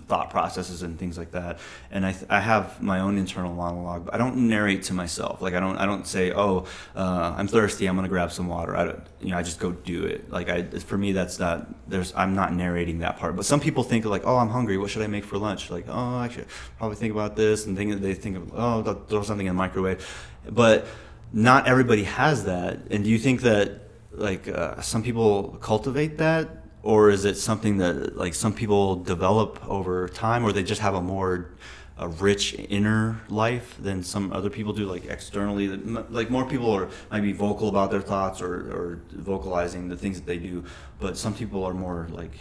thought 0.08 0.28
processes 0.28 0.82
and 0.82 0.98
things 0.98 1.16
like 1.16 1.30
that. 1.30 1.58
And 1.90 2.04
I, 2.04 2.12
th- 2.12 2.26
I 2.28 2.40
have 2.40 2.82
my 2.82 3.00
own 3.00 3.16
internal 3.16 3.54
monologue. 3.54 4.04
But 4.04 4.14
I 4.14 4.18
don't 4.18 4.48
narrate 4.48 4.82
to 4.84 4.92
myself. 4.92 5.40
Like 5.40 5.54
I 5.54 5.60
don't 5.60 5.78
I 5.78 5.86
don't 5.86 6.06
say 6.06 6.32
oh 6.32 6.66
uh, 6.94 7.34
I'm 7.34 7.48
thirsty 7.48 7.86
I'm 7.86 7.96
gonna 7.96 8.08
grab 8.08 8.30
some 8.30 8.46
water. 8.46 8.76
I 8.76 8.84
don't 8.84 9.02
you 9.22 9.30
know 9.30 9.38
I 9.38 9.42
just 9.42 9.58
go 9.58 9.72
do 9.72 10.04
it. 10.04 10.30
Like 10.30 10.50
I 10.50 10.64
for 10.64 10.98
me 10.98 11.12
that's 11.12 11.38
not 11.38 11.66
there's 11.88 12.12
I'm 12.14 12.34
not 12.34 12.52
narrating 12.52 12.98
that 12.98 13.18
part. 13.18 13.36
But 13.36 13.46
some 13.46 13.60
people 13.60 13.84
think 13.84 14.04
like 14.04 14.26
oh 14.26 14.36
I'm 14.36 14.50
hungry 14.50 14.76
what 14.76 14.90
should 14.90 15.02
I 15.02 15.06
make 15.06 15.24
for 15.24 15.38
lunch? 15.38 15.70
Like 15.70 15.86
oh 15.88 16.16
I 16.16 16.28
should 16.28 16.46
probably 16.76 16.96
think 16.96 17.14
about 17.14 17.36
this 17.36 17.64
and 17.64 17.74
think 17.74 18.02
they 18.02 18.12
think 18.12 18.36
of 18.36 18.52
oh 18.54 18.82
throw 19.08 19.22
something 19.22 19.46
in 19.46 19.54
the 19.54 19.58
microwave. 19.58 20.06
But 20.50 20.86
not 21.32 21.66
everybody 21.66 22.04
has 22.04 22.44
that. 22.44 22.80
And 22.90 23.02
do 23.02 23.08
you 23.08 23.18
think 23.18 23.40
that 23.42 23.83
like 24.16 24.48
uh, 24.48 24.80
some 24.80 25.02
people 25.02 25.58
cultivate 25.60 26.18
that 26.18 26.64
or 26.82 27.10
is 27.10 27.24
it 27.24 27.36
something 27.36 27.78
that 27.78 28.16
like 28.16 28.34
some 28.34 28.52
people 28.52 28.96
develop 28.96 29.58
over 29.68 30.08
time 30.08 30.44
or 30.44 30.52
they 30.52 30.62
just 30.62 30.80
have 30.80 30.94
a 30.94 31.00
more 31.00 31.50
a 31.96 32.08
rich 32.08 32.54
inner 32.68 33.20
life 33.28 33.76
than 33.78 34.02
some 34.02 34.32
other 34.32 34.50
people 34.50 34.72
do 34.72 34.84
like 34.86 35.06
externally? 35.06 35.68
Like 35.68 36.30
more 36.30 36.44
people 36.44 36.70
are 36.72 36.88
might 37.10 37.22
be 37.22 37.32
vocal 37.32 37.68
about 37.68 37.90
their 37.90 38.02
thoughts 38.02 38.42
or, 38.42 38.54
or 38.54 39.00
vocalizing 39.12 39.88
the 39.88 39.96
things 39.96 40.16
that 40.16 40.26
they 40.26 40.38
do 40.38 40.64
but 41.00 41.16
some 41.16 41.34
people 41.34 41.64
are 41.64 41.74
more 41.74 42.08
like 42.10 42.32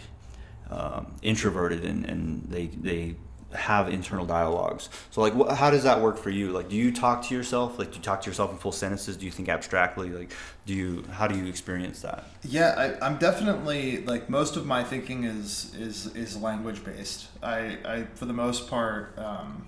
um, 0.70 1.14
introverted 1.22 1.84
and, 1.84 2.04
and 2.04 2.44
they 2.48 2.66
they 2.66 3.16
have 3.54 3.88
internal 3.88 4.26
dialogues. 4.26 4.88
So 5.10 5.20
like, 5.20 5.34
wh- 5.34 5.54
how 5.54 5.70
does 5.70 5.84
that 5.84 6.00
work 6.00 6.18
for 6.18 6.30
you? 6.30 6.50
Like, 6.50 6.68
do 6.68 6.76
you 6.76 6.92
talk 6.92 7.24
to 7.26 7.34
yourself? 7.34 7.78
Like, 7.78 7.90
do 7.90 7.96
you 7.96 8.02
talk 8.02 8.22
to 8.22 8.30
yourself 8.30 8.50
in 8.50 8.58
full 8.58 8.72
sentences? 8.72 9.16
Do 9.16 9.24
you 9.24 9.32
think 9.32 9.48
abstractly? 9.48 10.10
Like, 10.10 10.32
do 10.66 10.74
you 10.74 11.04
how 11.10 11.26
do 11.26 11.36
you 11.36 11.46
experience 11.46 12.00
that? 12.02 12.24
Yeah, 12.42 12.96
I, 13.00 13.06
am 13.06 13.18
definitely 13.18 14.04
like 14.04 14.28
most 14.28 14.56
of 14.56 14.66
my 14.66 14.82
thinking 14.82 15.24
is 15.24 15.74
is 15.74 16.14
is 16.14 16.40
language 16.40 16.84
based. 16.84 17.28
I, 17.42 17.78
I 17.84 18.04
for 18.14 18.26
the 18.26 18.32
most 18.32 18.68
part, 18.68 19.18
um, 19.18 19.66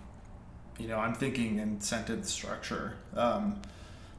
you 0.79 0.89
know, 0.89 0.99
I'm 0.99 1.15
thinking 1.15 1.59
in 1.59 1.81
sentence 1.81 2.31
structure. 2.31 2.97
Um, 3.15 3.61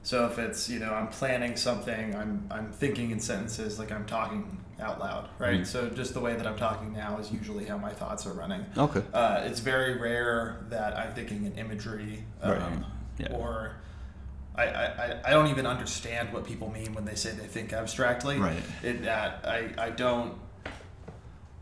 so 0.03 0.26
if 0.26 0.39
it's 0.39 0.70
you 0.70 0.80
know 0.80 0.93
I'm 0.93 1.09
planning 1.09 1.55
something, 1.57 2.15
I'm 2.15 2.47
I'm 2.49 2.72
thinking 2.72 3.11
in 3.11 3.20
sentences 3.20 3.80
like 3.80 3.91
I'm 3.91 4.05
talking 4.05 4.63
out 4.80 4.99
loud, 4.99 5.30
right? 5.39 5.55
Mm-hmm. 5.55 5.63
So 5.63 5.89
just 5.89 6.13
the 6.13 6.19
way 6.19 6.36
that 6.36 6.45
I'm 6.45 6.57
talking 6.57 6.93
now 6.93 7.17
is 7.17 7.32
usually 7.32 7.65
how 7.65 7.78
my 7.78 7.91
thoughts 7.91 8.25
are 8.25 8.34
running. 8.34 8.65
Okay. 8.78 9.01
Uh, 9.13 9.43
it's 9.45 9.59
very 9.59 9.97
rare 9.97 10.65
that 10.69 10.97
I'm 10.97 11.13
thinking 11.13 11.45
in 11.45 11.53
imagery 11.57 12.23
um, 12.41 12.51
right. 12.51 12.71
yeah. 13.17 13.36
or. 13.36 13.75
I, 14.55 14.63
I, 14.63 15.19
I 15.25 15.30
don't 15.30 15.49
even 15.49 15.67
understand 15.67 16.34
what 16.34 16.43
people 16.43 16.71
mean 16.71 16.95
when 16.95 17.05
they 17.05 17.13
say 17.13 17.30
they 17.30 17.45
think 17.45 17.73
abstractly. 17.73 18.39
Right. 18.39 18.57
It, 18.82 19.03
that 19.03 19.45
I, 19.45 19.69
I 19.78 19.89
don't 19.91 20.34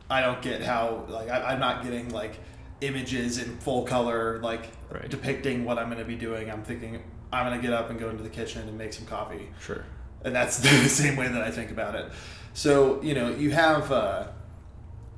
I 0.09 0.21
don't 0.21 0.41
get 0.41 0.61
how 0.61 1.03
like 1.09 1.27
I, 1.29 1.51
I'm 1.51 1.59
not 1.59 1.83
getting 1.83 2.07
like 2.11 2.39
images 2.79 3.37
in 3.37 3.57
full 3.57 3.83
color 3.83 4.39
like 4.41 4.69
right. 4.89 5.09
depicting 5.09 5.65
what 5.65 5.77
I'm 5.77 5.87
going 5.87 5.99
to 5.99 6.05
be 6.05 6.15
doing. 6.15 6.49
I'm 6.49 6.63
thinking 6.63 7.03
I'm 7.35 7.45
gonna 7.45 7.61
get 7.61 7.73
up 7.73 7.89
and 7.89 7.99
go 7.99 8.09
into 8.09 8.23
the 8.23 8.29
kitchen 8.29 8.67
and 8.67 8.77
make 8.77 8.93
some 8.93 9.05
coffee. 9.05 9.49
Sure. 9.59 9.83
And 10.23 10.35
that's 10.35 10.57
the 10.59 10.69
same 10.89 11.15
way 11.15 11.27
that 11.27 11.41
I 11.41 11.51
think 11.51 11.71
about 11.71 11.95
it. 11.95 12.11
So 12.55 13.01
you 13.03 13.13
know, 13.13 13.29
you 13.29 13.51
have 13.51 13.91
uh, 13.91 14.27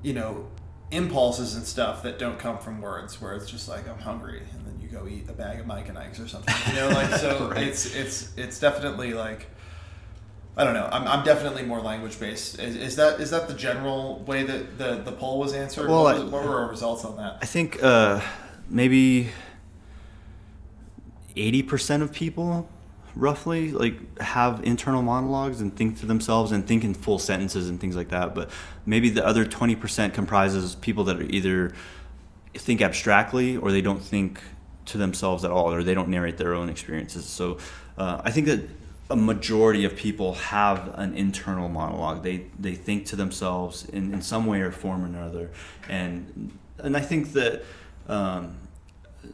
you 0.02 0.14
know 0.14 0.48
impulses 0.90 1.56
and 1.56 1.66
stuff 1.66 2.02
that 2.04 2.18
don't 2.18 2.40
come 2.40 2.58
from 2.58 2.82
words, 2.82 3.22
where 3.22 3.36
it's 3.36 3.50
just 3.50 3.70
like 3.70 3.88
I'm 3.88 4.00
hungry, 4.00 4.42
and 4.54 4.66
then 4.66 4.82
you 4.82 4.90
go 4.90 5.08
eat 5.08 5.30
a 5.30 5.34
bag 5.34 5.60
of 5.60 5.68
Mike 5.68 5.88
and 5.88 5.98
Ike's 6.00 6.20
or 6.20 6.28
something. 6.28 6.56
You 6.68 6.82
know, 6.82 6.90
like 6.90 7.12
so 7.12 7.50
right. 7.54 7.68
it's 7.68 7.96
it's 7.96 8.36
it's 8.36 8.60
definitely 8.60 9.14
like. 9.14 9.48
I 10.60 10.64
don't 10.64 10.74
know. 10.74 10.90
I'm, 10.92 11.08
I'm 11.08 11.24
definitely 11.24 11.62
more 11.62 11.80
language 11.82 12.20
based. 12.20 12.58
Is, 12.58 12.76
is 12.76 12.96
that 12.96 13.20
is 13.20 13.30
that 13.30 13.48
the 13.48 13.54
general 13.54 14.24
way 14.26 14.42
that 14.42 14.80
the, 14.80 14.96
the 15.06 15.12
poll 15.12 15.38
was 15.38 15.54
answered? 15.54 15.88
Well, 15.88 16.02
what, 16.02 16.16
was, 16.16 16.32
what 16.32 16.44
were 16.44 16.62
our 16.62 16.68
results 16.68 17.06
on 17.06 17.18
that? 17.18 17.38
I 17.44 17.46
think 17.46 17.84
uh, 17.84 18.22
maybe 18.68 19.30
80% 21.36 22.02
of 22.02 22.12
people 22.12 22.68
roughly 23.18 23.72
like 23.72 24.20
have 24.20 24.64
internal 24.64 25.02
monologues 25.02 25.60
and 25.60 25.76
think 25.76 26.00
to 26.00 26.06
themselves 26.06 26.52
and 26.52 26.68
think 26.68 26.84
in 26.84 26.94
full 26.94 27.18
sentences 27.18 27.70
and 27.70 27.80
things 27.80 27.96
like 27.96 28.10
that 28.10 28.36
but 28.36 28.50
maybe 28.86 29.10
the 29.10 29.26
other 29.26 29.44
20% 29.44 30.14
comprises 30.14 30.76
people 30.76 31.04
that 31.04 31.18
are 31.18 31.24
either 31.24 31.74
think 32.54 32.82
abstractly 32.82 33.58
or 33.58 33.72
they 33.72 33.82
don't 33.82 34.02
think 34.02 34.42
to 34.86 34.98
themselves 34.98 35.44
at 35.44 35.52
all 35.52 35.74
or 35.74 35.84
they 35.84 35.94
don't 35.94 36.10
narrate 36.10 36.38
their 36.38 36.54
own 36.54 36.70
experiences. 36.70 37.26
So 37.26 37.58
uh, 37.98 38.22
i 38.24 38.32
think 38.32 38.48
that 38.48 38.62
a 39.10 39.16
majority 39.16 39.86
of 39.86 39.96
people 39.96 40.34
have 40.34 40.94
an 40.96 41.16
internal 41.16 41.70
monologue. 41.70 42.24
They 42.24 42.46
they 42.60 42.76
think 42.76 43.06
to 43.08 43.16
themselves 43.16 43.86
in, 43.86 44.14
in 44.14 44.22
some 44.22 44.46
way 44.46 44.62
or 44.62 44.72
form 44.72 45.04
or 45.04 45.08
another. 45.08 45.50
And 45.88 46.52
and 46.78 46.96
i 46.96 47.00
think 47.00 47.34
that 47.34 47.64
um, 48.08 48.58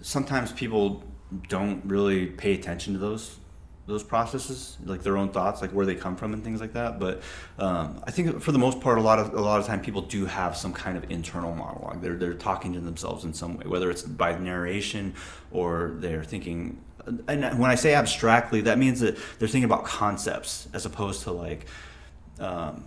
sometimes 0.01 0.51
people 0.51 1.03
don't 1.49 1.83
really 1.85 2.27
pay 2.27 2.53
attention 2.53 2.93
to 2.93 2.99
those 2.99 3.39
those 3.85 4.03
processes, 4.03 4.77
like 4.85 5.03
their 5.03 5.17
own 5.17 5.29
thoughts, 5.29 5.61
like 5.61 5.71
where 5.71 5.85
they 5.85 5.95
come 5.95 6.15
from 6.15 6.33
and 6.33 6.43
things 6.43 6.61
like 6.61 6.73
that. 6.73 6.99
But 6.99 7.21
um, 7.59 8.01
I 8.05 8.11
think 8.11 8.41
for 8.41 8.53
the 8.53 8.59
most 8.59 8.79
part, 8.79 8.97
a 8.97 9.01
lot 9.01 9.19
of 9.19 9.33
a 9.33 9.41
lot 9.41 9.59
of 9.59 9.65
time, 9.65 9.81
people 9.81 10.01
do 10.01 10.25
have 10.25 10.55
some 10.55 10.73
kind 10.73 10.97
of 10.97 11.09
internal 11.11 11.53
monologue. 11.53 12.01
They're 12.01 12.15
they're 12.15 12.33
talking 12.33 12.73
to 12.73 12.79
themselves 12.79 13.25
in 13.25 13.33
some 13.33 13.57
way, 13.57 13.65
whether 13.67 13.89
it's 13.91 14.03
by 14.03 14.37
narration 14.37 15.13
or 15.51 15.95
they're 15.97 16.23
thinking. 16.23 16.81
And 17.27 17.59
when 17.59 17.69
I 17.69 17.75
say 17.75 17.93
abstractly, 17.95 18.61
that 18.61 18.77
means 18.77 19.01
that 19.01 19.17
they're 19.37 19.49
thinking 19.49 19.65
about 19.65 19.83
concepts 19.83 20.67
as 20.73 20.85
opposed 20.85 21.23
to 21.23 21.31
like. 21.31 21.67
Um, 22.39 22.85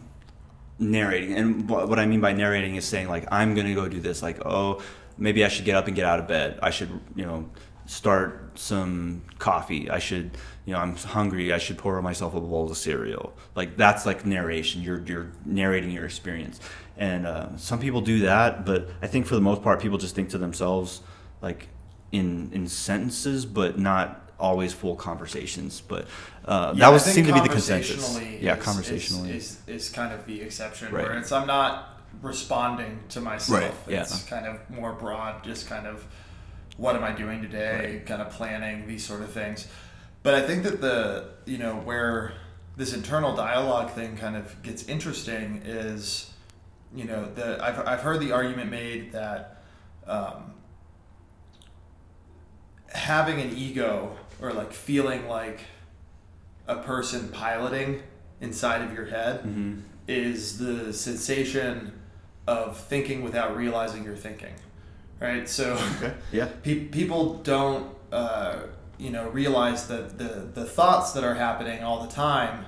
narrating 0.79 1.33
and 1.33 1.71
what 1.71 1.99
i 1.99 2.05
mean 2.05 2.21
by 2.21 2.35
narrating 2.35 2.77
is 2.77 2.85
saying 2.85 3.09
like 3.09 3.25
i'm 3.33 3.55
gonna 3.55 3.75
go 3.75 3.89
do 3.89 3.99
this 3.99 4.23
like 4.23 4.45
oh 4.45 4.83
maybe 5.17 5.43
i 5.43 5.49
should 5.49 5.65
get 5.65 5.75
up 5.75 5.87
and 5.87 5.97
get 5.97 6.05
out 6.05 6.19
of 6.19 6.29
bed 6.29 6.59
i 6.63 6.69
should 6.69 6.91
you 7.15 7.25
know 7.25 7.49
start 7.87 8.59
some 8.59 9.23
coffee. 9.39 9.91
I 9.91 9.99
should, 9.99 10.33
you 10.65 10.73
know, 10.73 10.81
I'm 10.81 10.97
hungry. 10.97 11.53
I 11.53 11.59
should 11.59 11.79
pour 11.79 12.01
myself 12.03 12.35
a 12.35 12.41
bowl 12.41 12.71
of 12.71 12.77
cereal. 12.77 13.33
Like 13.55 13.77
that's 13.77 14.05
like 14.07 14.27
narration. 14.27 14.83
You're 14.83 15.01
you're 15.07 15.33
narrating 15.45 15.91
your 15.91 16.05
experience, 16.05 16.61
and 16.97 17.27
uh, 17.27 17.57
some 17.57 17.81
people 17.81 18.01
do 18.01 18.21
that, 18.21 18.65
but 18.65 18.89
I 19.03 19.07
think 19.07 19.27
for 19.27 19.35
the 19.35 19.41
most 19.41 19.63
part, 19.63 19.81
people 19.81 19.99
just 19.99 20.15
think 20.15 20.31
to 20.31 20.39
themselves 20.39 21.01
like 21.41 21.69
in 22.13 22.51
in 22.53 22.67
sentences, 22.67 23.47
but 23.47 23.79
not 23.79 24.31
always 24.39 24.73
full 24.73 24.97
conversations. 24.97 25.81
But 25.81 26.07
uh, 26.45 26.73
yeah, 26.75 26.81
that 26.81 26.93
was 26.93 27.05
seemed 27.05 27.29
to 27.29 27.35
be 27.35 27.41
the 27.41 27.49
consensus. 27.49 28.21
Yeah, 28.41 28.57
conversationally 28.57 29.31
is, 29.31 29.61
is, 29.67 29.87
is, 29.87 29.89
kind 29.91 30.13
of 30.13 30.27
the 30.27 30.43
exception 30.43 30.93
right. 30.93 31.05
where 31.05 31.19
it's 31.19 31.33
I'm 31.33 31.47
not 31.47 32.01
responding 32.23 33.01
to 33.11 33.21
myself. 33.21 33.87
Right. 33.87 33.95
Yeah. 33.95 34.03
It's 34.03 34.23
kind 34.25 34.47
of 34.47 34.69
more 34.71 34.93
broad, 34.93 35.45
just 35.45 35.69
kind 35.69 35.87
of 35.87 36.07
what 36.77 36.97
am 36.97 37.05
I 37.05 37.13
doing 37.13 37.43
today, 37.43 37.95
right. 37.95 38.07
kind 38.07 38.23
of 38.23 38.31
planning 38.31 38.87
these 38.87 39.05
sort 39.05 39.23
of 39.23 39.31
things. 39.31 39.67
But 40.23 40.35
I 40.35 40.43
think 40.43 40.65
that 40.65 40.81
the 40.81 41.31
you 41.45 41.59
know 41.59 41.77
where 41.77 42.33
this 42.77 42.93
internal 42.93 43.35
dialogue 43.35 43.91
thing 43.91 44.17
kind 44.17 44.37
of 44.37 44.63
gets 44.63 44.87
interesting 44.89 45.63
is 45.65 46.31
you 46.95 47.05
know 47.05 47.27
the 47.35 47.63
I've 47.63 47.87
I've 47.87 48.01
heard 48.01 48.21
the 48.21 48.33
argument 48.33 48.71
made 48.71 49.13
that 49.13 49.63
um, 50.07 50.55
having 52.89 53.41
an 53.41 53.57
ego 53.57 54.17
or 54.41 54.53
like 54.53 54.73
feeling 54.73 55.29
like 55.29 55.61
a 56.69 56.77
person 56.77 57.29
piloting 57.29 58.03
inside 58.41 58.83
of 58.83 58.93
your 58.93 59.07
head 59.07 59.41
mm-hmm. 59.41 59.79
is 60.09 60.59
the 60.59 60.93
sensation 60.93 61.93
of 62.47 62.79
thinking 62.79 63.23
without 63.23 63.57
realizing 63.57 64.05
you're 64.05 64.15
thinking 64.15 64.55
right? 65.21 65.49
So 65.49 65.79
okay. 65.97 66.15
yeah, 66.33 66.49
pe- 66.63 66.87
people 66.87 67.35
don't 67.37 67.95
uh, 68.13 68.59
you 68.99 69.11
know 69.11 69.29
realize 69.29 69.89
that 69.89 70.19
the 70.19 70.49
the 70.55 70.65
thoughts 70.65 71.13
that 71.13 71.25
are 71.25 71.35
happening 71.35 71.83
all 71.83 72.05
the 72.05 72.13
time. 72.13 72.65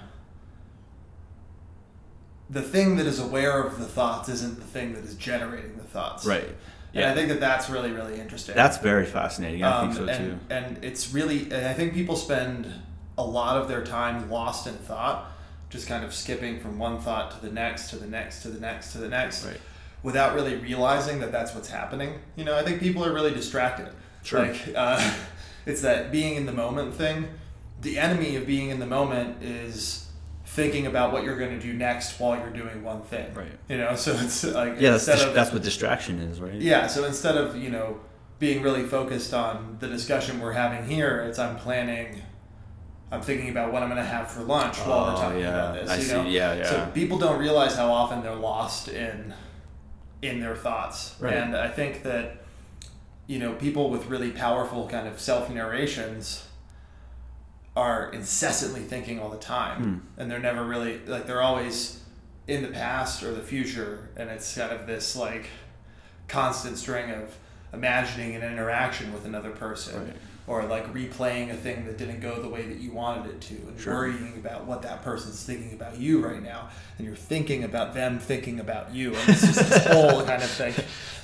The 2.51 2.63
thing 2.63 2.97
that 2.97 3.07
is 3.07 3.19
aware 3.19 3.63
of 3.63 3.79
the 3.79 3.85
thoughts 3.85 4.31
isn't 4.31 4.59
the 4.59 4.65
thing 4.65 4.95
that 4.95 5.05
is 5.05 5.15
generating 5.17 5.77
the 5.77 5.85
thoughts. 5.85 6.25
Right. 6.25 6.49
Yeah. 6.95 7.03
And 7.03 7.11
I 7.11 7.15
think 7.15 7.29
that 7.29 7.41
that's 7.41 7.69
really 7.69 7.93
really 7.93 8.19
interesting. 8.19 8.55
That's 8.55 8.79
very 8.79 9.05
fascinating. 9.05 9.63
I 9.63 9.81
um, 9.81 9.93
think 9.93 10.09
so 10.09 10.13
and, 10.13 10.31
too. 10.31 10.39
And 10.49 10.85
it's 10.85 11.13
really, 11.13 11.43
and 11.43 11.67
I 11.67 11.75
think 11.75 11.93
people 11.93 12.17
spend 12.17 12.73
a 13.19 13.25
lot 13.25 13.61
of 13.61 13.69
their 13.69 13.85
time 13.85 14.31
lost 14.31 14.67
in 14.67 14.73
thought, 14.73 15.31
just 15.69 15.87
kind 15.87 16.05
of 16.05 16.15
skipping 16.15 16.59
from 16.61 16.79
one 16.79 17.01
thought 17.01 17.33
to 17.33 17.47
the 17.47 17.53
next, 17.53 17.91
to 17.91 17.97
the 17.97 18.07
next, 18.07 18.41
to 18.43 18.49
the 18.49 18.61
next, 18.61 18.93
to 18.93 18.99
the 18.99 19.09
next. 19.09 19.45
Right 19.45 19.61
without 20.09 20.35
really 20.35 20.57
realizing 20.57 21.21
that 21.21 21.31
that's 21.31 21.55
what's 21.55 21.69
happening. 21.69 22.19
You 22.35 22.47
know, 22.47 22.57
I 22.57 22.63
think 22.63 22.81
people 22.81 23.05
are 23.05 23.13
really 23.13 23.31
distracted. 23.31 23.91
Sure. 24.23 24.47
Like, 24.47 24.73
uh, 24.75 25.15
it's 25.67 25.83
that 25.83 26.11
being 26.11 26.37
in 26.37 26.47
the 26.47 26.53
moment 26.53 26.95
thing. 26.95 27.29
The 27.83 27.99
enemy 27.99 28.35
of 28.37 28.47
being 28.47 28.71
in 28.71 28.81
the 28.81 28.87
moment 28.87 29.43
is 29.43 30.09
thinking 30.47 30.87
about 30.87 31.13
what 31.13 31.25
you're 31.25 31.37
going 31.37 31.51
to 31.51 31.61
do 31.61 31.75
next 31.75 32.19
while 32.19 32.39
you're 32.39 32.49
doing 32.49 32.83
one 32.83 33.03
thing. 33.03 33.35
Right. 33.35 33.53
You 33.69 33.77
know, 33.77 33.97
so 33.97 34.13
it's 34.15 34.45
like 34.45 34.81
yeah, 34.81 34.93
that's, 34.93 35.05
dis- 35.05 35.25
of, 35.25 35.35
that's 35.35 35.53
what 35.53 35.63
distraction 35.63 36.21
is, 36.21 36.41
right? 36.41 36.55
Yeah. 36.55 36.87
So 36.87 37.05
instead 37.05 37.37
of 37.37 37.59
you 37.59 37.69
know 37.69 38.01
being 38.39 38.63
really 38.63 38.85
focused 38.85 39.35
on 39.35 39.77
the 39.79 39.89
discussion 39.89 40.41
we're 40.41 40.53
having 40.53 40.89
here, 40.89 41.21
it's 41.29 41.39
I'm 41.39 41.57
planning. 41.57 42.23
I'm 43.13 43.21
thinking 43.21 43.51
about 43.51 43.75
what 43.75 43.83
I'm 43.83 43.91
going 43.91 44.03
to 44.03 44.09
have 44.09 44.31
for 44.31 44.41
lunch 44.41 44.79
while 44.79 45.05
oh, 45.05 45.13
we're 45.13 45.21
talking 45.21 45.41
yeah. 45.41 45.49
about 45.49 45.75
this. 45.75 45.91
I 45.91 45.97
you 45.97 46.03
see. 46.03 46.13
know? 46.15 46.23
Yeah, 46.25 46.55
yeah. 46.55 46.71
So 46.71 46.91
people 46.95 47.19
don't 47.19 47.39
realize 47.39 47.75
how 47.75 47.91
often 47.93 48.23
they're 48.23 48.35
lost 48.35 48.89
in 48.89 49.35
in 50.23 50.41
their 50.41 50.57
thoughts. 50.57 51.15
Right. 51.21 51.35
And 51.35 51.57
I 51.57 51.69
think 51.69 52.03
that, 52.03 52.45
you 53.27 53.39
know, 53.39 53.53
people 53.55 53.91
with 53.91 54.07
really 54.07 54.31
powerful 54.31 54.89
kind 54.89 55.07
of 55.07 55.21
self 55.21 55.51
narrations 55.51 56.47
are 57.77 58.11
incessantly 58.13 58.81
thinking 58.81 59.21
all 59.21 59.31
the 59.31 59.39
time. 59.39 59.83
Hmm. 59.83 60.21
And 60.21 60.31
they're 60.31 60.41
never 60.41 60.65
really, 60.65 60.99
like, 61.07 61.27
they're 61.27 61.43
always 61.43 62.03
in 62.47 62.63
the 62.63 62.69
past 62.69 63.23
or 63.23 63.33
the 63.33 63.43
future. 63.43 64.09
And 64.17 64.31
it's 64.31 64.55
kind 64.55 64.73
of 64.73 64.87
this, 64.87 65.15
like, 65.15 65.49
constant 66.27 66.79
string 66.79 67.11
of 67.11 67.37
imagining 67.73 68.35
an 68.35 68.43
interaction 68.43 69.13
with 69.13 69.25
another 69.25 69.51
person. 69.51 70.07
Right 70.07 70.17
or 70.49 70.65
like 70.65 70.93
replaying 70.93 71.51
a 71.51 71.55
thing 71.55 71.85
that 71.85 71.99
didn't 71.99 72.21
go 72.21 72.41
the 72.41 72.49
way 72.49 72.63
that 72.63 72.79
you 72.79 72.91
wanted 72.91 73.27
it 73.31 73.41
to 73.41 73.55
and 73.55 73.79
sure. 73.79 73.95
worrying 73.95 74.35
about 74.37 74.65
what 74.65 74.83
that 74.83 75.03
person's 75.03 75.43
thinking 75.43 75.75
about 75.75 75.99
you 75.99 76.25
right 76.25 76.43
now 76.43 76.69
and 76.97 77.07
you're 77.07 77.15
thinking 77.15 77.63
about 77.63 77.95
them 77.95 78.19
thinking 78.19 78.59
about 78.59 78.93
you 78.93 79.15
and 79.15 79.29
it's 79.29 79.43
just 79.43 79.69
this 79.69 79.87
whole 79.93 80.25
kind 80.25 80.43
of 80.43 80.51
thing 80.51 80.75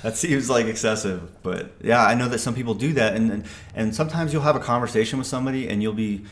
that 0.03 0.15
seems 0.15 0.49
like 0.49 0.67
excessive 0.67 1.41
but 1.41 1.71
yeah 1.81 2.05
i 2.05 2.13
know 2.13 2.29
that 2.29 2.39
some 2.39 2.53
people 2.53 2.75
do 2.75 2.93
that 2.93 3.15
and 3.15 3.31
and, 3.31 3.45
and 3.73 3.95
sometimes 3.95 4.31
you'll 4.31 4.43
have 4.43 4.55
a 4.55 4.59
conversation 4.59 5.17
with 5.17 5.27
somebody 5.27 5.67
and 5.67 5.81
you'll 5.81 5.93
be 5.93 6.23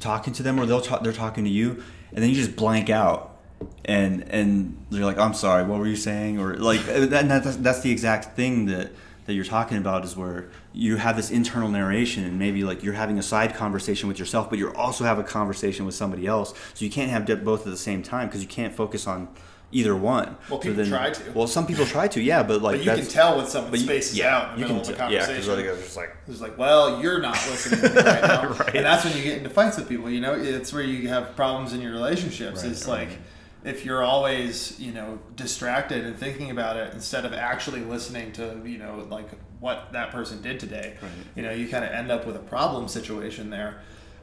talking 0.00 0.32
to 0.32 0.42
them 0.42 0.58
or 0.58 0.64
they'll 0.64 0.80
talk, 0.80 1.02
they're 1.02 1.12
talking 1.12 1.44
to 1.44 1.50
you 1.50 1.82
and 2.12 2.22
then 2.22 2.30
you 2.30 2.34
just 2.34 2.56
blank 2.56 2.88
out 2.88 3.36
and 3.84 4.22
and 4.30 4.84
you're 4.90 5.04
like 5.04 5.18
i'm 5.18 5.34
sorry 5.34 5.62
what 5.64 5.78
were 5.78 5.86
you 5.86 5.96
saying 5.96 6.40
or 6.40 6.54
like 6.54 6.80
and 6.88 7.30
that's, 7.30 7.56
that's 7.56 7.80
the 7.80 7.90
exact 7.90 8.34
thing 8.34 8.66
that 8.66 8.90
that 9.26 9.34
you're 9.34 9.44
talking 9.44 9.78
about 9.78 10.04
is 10.04 10.16
where 10.16 10.48
you 10.72 10.96
have 10.96 11.16
this 11.16 11.30
internal 11.30 11.68
narration 11.68 12.24
and 12.24 12.38
maybe 12.38 12.64
like 12.64 12.82
you're 12.82 12.94
having 12.94 13.18
a 13.18 13.22
side 13.22 13.54
conversation 13.54 14.08
with 14.08 14.18
yourself 14.18 14.50
but 14.50 14.58
you're 14.58 14.76
also 14.76 15.04
have 15.04 15.18
a 15.18 15.24
conversation 15.24 15.86
with 15.86 15.94
somebody 15.94 16.26
else. 16.26 16.52
So 16.74 16.84
you 16.84 16.90
can't 16.90 17.10
have 17.10 17.26
both 17.44 17.60
at 17.66 17.70
the 17.70 17.76
same 17.76 18.02
time 18.02 18.28
because 18.28 18.42
you 18.42 18.48
can't 18.48 18.74
focus 18.74 19.06
on 19.06 19.28
either 19.70 19.96
one. 19.96 20.36
Well 20.50 20.58
people 20.58 20.76
so 20.76 20.82
then, 20.82 20.88
try 20.90 21.10
to. 21.10 21.32
Well 21.32 21.46
some 21.46 21.66
people 21.66 21.86
try 21.86 22.08
to 22.08 22.20
yeah 22.20 22.42
but 22.42 22.62
like 22.62 22.78
but 22.78 22.84
you 22.84 23.02
can 23.02 23.10
tell 23.10 23.36
when 23.36 23.46
someone 23.46 23.76
spaces 23.78 24.18
yeah, 24.18 24.36
out 24.36 24.54
in 24.54 24.60
the 24.60 24.66
middle 24.66 24.82
of 24.82 24.88
a 24.88 24.92
conversation. 24.92 25.12
yeah 25.12 25.56
because 25.56 25.78
it's 25.78 25.84
just 25.84 25.96
like 25.96 26.16
it's 26.28 26.40
like 26.40 26.58
well 26.58 27.00
you're 27.00 27.20
not 27.20 27.34
listening 27.48 27.80
to 27.80 27.88
me 27.88 27.96
right 27.96 28.22
now. 28.22 28.42
Right. 28.58 28.76
and 28.76 28.84
that's 28.84 29.04
when 29.04 29.16
you 29.16 29.22
get 29.22 29.38
into 29.38 29.50
fights 29.50 29.76
with 29.76 29.88
people 29.88 30.10
you 30.10 30.20
know? 30.20 30.34
It's 30.34 30.72
where 30.72 30.82
you 30.82 31.08
have 31.08 31.34
problems 31.36 31.72
in 31.72 31.80
your 31.80 31.92
relationships. 31.92 32.62
Right, 32.62 32.72
it's 32.72 32.86
right. 32.86 33.08
like 33.08 33.18
if 33.64 33.84
you're 33.84 34.02
always 34.02 34.78
you 34.80 34.92
know 34.92 35.18
distracted 35.36 36.04
and 36.04 36.16
thinking 36.16 36.50
about 36.50 36.76
it 36.76 36.92
instead 36.94 37.24
of 37.24 37.32
actually 37.32 37.80
listening 37.80 38.32
to 38.32 38.60
you 38.64 38.78
know 38.78 39.06
like 39.10 39.28
what 39.60 39.92
that 39.92 40.10
person 40.10 40.42
did 40.42 40.58
today 40.58 40.96
right. 41.00 41.10
you 41.34 41.42
know 41.42 41.52
you 41.52 41.68
kind 41.68 41.84
of 41.84 41.90
end 41.90 42.10
up 42.10 42.26
with 42.26 42.36
a 42.36 42.40
problem 42.40 42.88
situation 42.88 43.50
there 43.50 43.80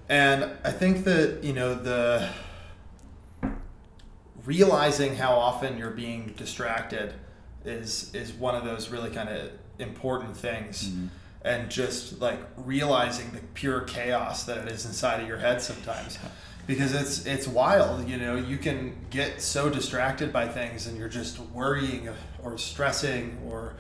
and 0.10 0.50
i 0.64 0.72
think 0.72 1.06
that 1.06 1.40
you 1.44 1.54
know 1.54 1.74
the 1.74 2.30
realizing 4.46 5.16
how 5.16 5.34
often 5.34 5.78
you're 5.78 5.92
being 5.92 6.34
distracted 6.38 7.14
is 7.66 8.14
is 8.14 8.34
one 8.34 8.56
of 8.56 8.64
those 8.64 8.90
really 8.90 9.10
kind 9.10 9.30
of 9.30 9.52
important 9.80 10.36
things 10.36 10.90
mm-hmm. 10.90 11.08
and 11.44 11.70
just 11.70 12.20
like 12.20 12.40
realizing 12.58 13.32
the 13.32 13.40
pure 13.54 13.82
chaos 13.82 14.44
that 14.46 14.58
it 14.58 14.68
is 14.68 14.86
inside 14.86 15.22
of 15.22 15.28
your 15.28 15.38
head 15.38 15.62
sometimes 15.62 16.18
because 16.70 16.94
it's 16.94 17.26
it's 17.26 17.48
wild. 17.48 18.08
You 18.08 18.18
know, 18.18 18.36
you 18.36 18.60
can 18.60 18.96
get 19.10 19.42
so 19.42 19.72
distracted 19.72 20.32
by 20.32 20.48
things, 20.48 20.86
and 20.86 21.00
you're 21.00 21.10
just 21.10 21.40
worrying 21.40 22.08
or 22.44 22.60
stressing 22.60 23.40
or 23.48 23.74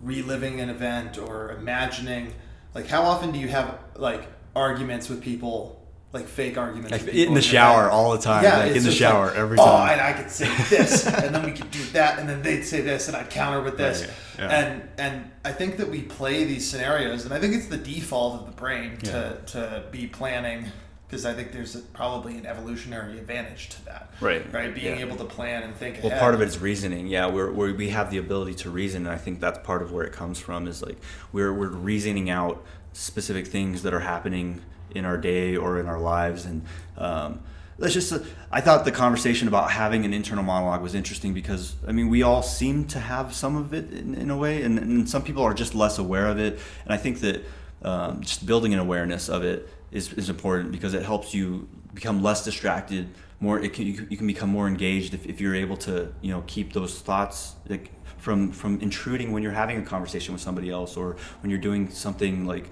reliving 0.00 0.58
an 0.60 0.70
event 0.70 1.18
or 1.18 1.52
imagining. 1.52 2.34
Like, 2.74 2.86
how 2.86 3.02
often 3.02 3.30
do 3.30 3.38
you 3.38 3.48
have 3.48 3.78
like 3.94 4.26
arguments 4.56 5.10
with 5.10 5.22
people? 5.22 5.82
Like 6.14 6.28
fake 6.28 6.56
arguments 6.56 6.92
like 6.92 7.08
in 7.08 7.34
the 7.34 7.42
shower 7.42 7.90
all 7.90 8.12
the 8.12 8.18
time. 8.18 8.44
Yeah, 8.44 8.58
like 8.58 8.76
in 8.76 8.84
the 8.84 8.92
shower 8.92 9.26
like, 9.26 9.36
every 9.36 9.56
time. 9.56 9.66
Oh, 9.68 9.92
and 9.92 10.00
I 10.00 10.12
could 10.12 10.30
say 10.30 10.46
this, 10.70 11.08
and 11.08 11.34
then 11.34 11.44
we 11.44 11.50
could 11.50 11.72
do 11.72 11.82
that, 11.86 12.20
and 12.20 12.28
then 12.28 12.40
they'd 12.40 12.62
say 12.62 12.82
this, 12.82 13.08
and 13.08 13.16
I'd 13.16 13.30
counter 13.30 13.60
with 13.60 13.76
this. 13.76 14.02
Right, 14.02 14.10
yeah 14.38 14.48
and 14.48 14.88
and 14.96 15.30
I 15.44 15.50
think 15.50 15.76
that 15.78 15.90
we 15.90 16.02
play 16.02 16.44
these 16.44 16.70
scenarios, 16.70 17.24
and 17.24 17.34
I 17.34 17.40
think 17.40 17.56
it's 17.56 17.66
the 17.66 17.78
default 17.78 18.40
of 18.40 18.46
the 18.46 18.52
brain 18.52 18.96
to 18.98 19.38
yeah. 19.40 19.44
to 19.46 19.82
be 19.90 20.06
planning 20.06 20.70
because 21.14 21.26
I 21.26 21.32
think 21.32 21.52
there's 21.52 21.76
a, 21.76 21.78
probably 21.78 22.36
an 22.38 22.44
evolutionary 22.44 23.16
advantage 23.18 23.68
to 23.68 23.84
that. 23.84 24.10
Right. 24.20 24.52
Right. 24.52 24.74
Being 24.74 24.98
yeah. 24.98 25.04
able 25.04 25.16
to 25.18 25.24
plan 25.24 25.62
and 25.62 25.72
think. 25.76 26.00
Well, 26.02 26.18
part 26.18 26.34
of 26.34 26.42
it 26.42 26.48
is 26.48 26.58
reasoning. 26.58 27.06
Yeah, 27.06 27.28
we're, 27.28 27.52
we're, 27.52 27.72
we 27.72 27.90
have 27.90 28.10
the 28.10 28.18
ability 28.18 28.54
to 28.54 28.70
reason, 28.70 29.06
and 29.06 29.14
I 29.14 29.18
think 29.18 29.38
that's 29.38 29.64
part 29.64 29.80
of 29.80 29.92
where 29.92 30.04
it 30.04 30.12
comes 30.12 30.40
from. 30.40 30.66
Is 30.66 30.82
like 30.82 30.98
we're 31.32 31.52
we're 31.52 31.68
reasoning 31.68 32.30
out 32.30 32.64
specific 32.94 33.46
things 33.46 33.84
that 33.84 33.94
are 33.94 34.00
happening 34.00 34.60
in 34.92 35.04
our 35.04 35.16
day 35.16 35.56
or 35.56 35.78
in 35.78 35.86
our 35.86 36.00
lives, 36.00 36.46
and 36.46 36.62
um, 36.98 37.40
let's 37.78 37.94
just. 37.94 38.12
Uh, 38.12 38.18
I 38.50 38.60
thought 38.60 38.84
the 38.84 38.90
conversation 38.90 39.46
about 39.46 39.70
having 39.70 40.04
an 40.04 40.12
internal 40.12 40.42
monologue 40.42 40.82
was 40.82 40.96
interesting 40.96 41.32
because 41.32 41.76
I 41.86 41.92
mean 41.92 42.08
we 42.08 42.24
all 42.24 42.42
seem 42.42 42.86
to 42.88 42.98
have 42.98 43.32
some 43.32 43.54
of 43.54 43.72
it 43.72 43.92
in, 43.92 44.16
in 44.16 44.30
a 44.30 44.36
way, 44.36 44.62
and, 44.62 44.80
and 44.80 45.08
some 45.08 45.22
people 45.22 45.44
are 45.44 45.54
just 45.54 45.76
less 45.76 45.96
aware 45.96 46.26
of 46.26 46.40
it, 46.40 46.58
and 46.84 46.92
I 46.92 46.96
think 46.96 47.20
that. 47.20 47.44
Um, 47.82 48.22
just 48.22 48.46
building 48.46 48.72
an 48.72 48.80
awareness 48.80 49.28
of 49.28 49.44
it 49.44 49.68
is, 49.94 50.12
is 50.12 50.28
important 50.28 50.72
because 50.72 50.92
it 50.92 51.02
helps 51.02 51.32
you 51.32 51.66
become 51.94 52.22
less 52.22 52.44
distracted 52.44 53.08
more 53.40 53.60
it 53.60 53.72
can, 53.72 53.86
you, 53.86 54.06
you 54.10 54.16
can 54.16 54.26
become 54.26 54.50
more 54.50 54.66
engaged 54.66 55.14
if, 55.14 55.24
if 55.26 55.40
you're 55.40 55.54
able 55.54 55.76
to 55.76 56.12
you 56.20 56.30
know 56.32 56.42
keep 56.46 56.72
those 56.72 56.98
thoughts 57.00 57.54
like 57.68 57.90
from 58.18 58.50
from 58.52 58.80
intruding 58.80 59.32
when 59.32 59.42
you're 59.42 59.52
having 59.52 59.78
a 59.78 59.82
conversation 59.82 60.34
with 60.34 60.42
somebody 60.42 60.70
else 60.70 60.96
or 60.96 61.16
when 61.40 61.50
you're 61.50 61.60
doing 61.70 61.88
something 61.90 62.44
like 62.44 62.68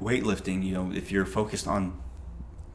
weightlifting 0.00 0.64
you 0.64 0.72
know 0.72 0.90
if 0.92 1.12
you're 1.12 1.26
focused 1.26 1.68
on 1.68 2.00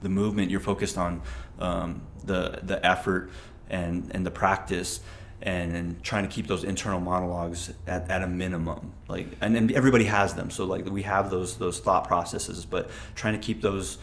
the 0.01 0.09
movement 0.09 0.51
you're 0.51 0.59
focused 0.59 0.97
on 0.97 1.21
um, 1.59 2.01
the 2.25 2.59
the 2.63 2.85
effort 2.85 3.31
and 3.69 4.11
and 4.13 4.25
the 4.25 4.31
practice 4.31 4.99
and, 5.43 5.75
and 5.75 6.03
trying 6.03 6.23
to 6.23 6.29
keep 6.29 6.47
those 6.47 6.63
internal 6.63 7.01
monologues 7.01 7.71
at, 7.85 8.09
at 8.09 8.23
a 8.23 8.27
minimum 8.27 8.93
like 9.09 9.27
and, 9.41 9.55
and 9.55 9.71
everybody 9.73 10.05
has 10.05 10.33
them. 10.33 10.49
So 10.49 10.65
like 10.65 10.85
we 10.89 11.03
have 11.03 11.29
those 11.29 11.57
those 11.57 11.79
thought 11.79 12.07
processes 12.07 12.65
but 12.65 12.89
trying 13.13 13.33
to 13.33 13.39
keep 13.39 13.61
those 13.61 13.97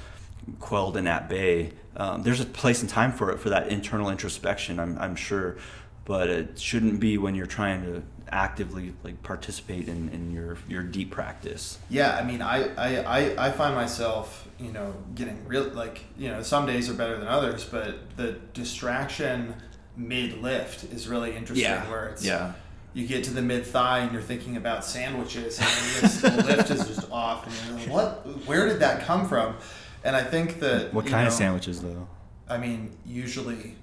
quelled 0.59 0.97
and 0.97 1.09
at 1.09 1.29
bay 1.29 1.73
um, 1.97 2.23
there's 2.23 2.41
a 2.41 2.47
place 2.47 2.83
and 2.83 2.91
time 2.91 3.13
for 3.13 3.31
it 3.31 3.39
for 3.39 3.51
that 3.51 3.69
internal 3.69 4.11
introspection 4.11 4.79
I'm, 4.79 4.99
I'm 4.99 5.17
sure. 5.17 5.57
But 6.05 6.29
it 6.29 6.59
shouldn't 6.59 6.99
be 6.99 7.19
when 7.19 7.35
you're 7.35 7.47
trying 7.47 7.83
to 7.83 8.03
actively 8.33 8.95
like 9.05 9.23
participate 9.23 9.89
in, 9.89 10.09
in 10.11 10.31
your 10.31 10.59
your 10.69 10.83
deep 10.83 11.11
practice. 11.11 11.79
Yeah 11.89 12.17
i 12.17 12.23
mean 12.23 12.43
I, 12.43 12.69
I 12.77 13.47
i 13.47 13.51
find 13.51 13.75
myself 13.75 14.47
you 14.59 14.73
know 14.73 14.95
getting 15.15 15.47
real 15.47 15.65
like 15.71 16.05
you 16.19 16.29
know 16.29 16.43
some 16.43 16.67
days 16.67 16.91
are 16.91 16.95
better 16.95 17.17
than 17.19 17.29
others 17.29 17.65
but 17.65 18.17
the 18.17 18.33
distraction 18.53 19.55
mid 19.97 20.41
lift 20.41 20.85
is 20.85 21.09
really 21.09 21.37
interesting. 21.37 21.71
Yeah. 21.71 21.89
Where 21.91 22.09
it's 22.09 22.25
yeah. 22.25 22.53
you 22.95 23.07
get 23.07 23.25
to 23.25 23.31
the 23.33 23.43
mid 23.43 23.67
thigh 23.67 24.01
and 24.01 24.13
you're 24.13 24.23
thinking 24.23 24.57
about 24.57 24.85
sandwiches, 24.85 25.59
and 25.59 26.37
the 26.39 26.45
lift 26.45 26.71
is 26.71 26.87
just 26.87 27.11
off, 27.13 27.47
and 27.47 27.55
you're 27.67 27.79
like, 27.79 28.25
what? 28.25 28.47
Where 28.47 28.67
did 28.67 28.81
that 28.81 29.05
come 29.05 29.29
from? 29.29 29.57
And 30.05 30.17
I 30.17 30.23
think 30.23 30.61
that 30.61 30.95
what 30.95 31.07
kind 31.07 31.23
know, 31.23 31.29
of 31.29 31.33
sandwiches 31.33 31.83
though? 31.83 32.09
I 32.49 32.59
mean, 32.59 32.97
usually 33.07 33.77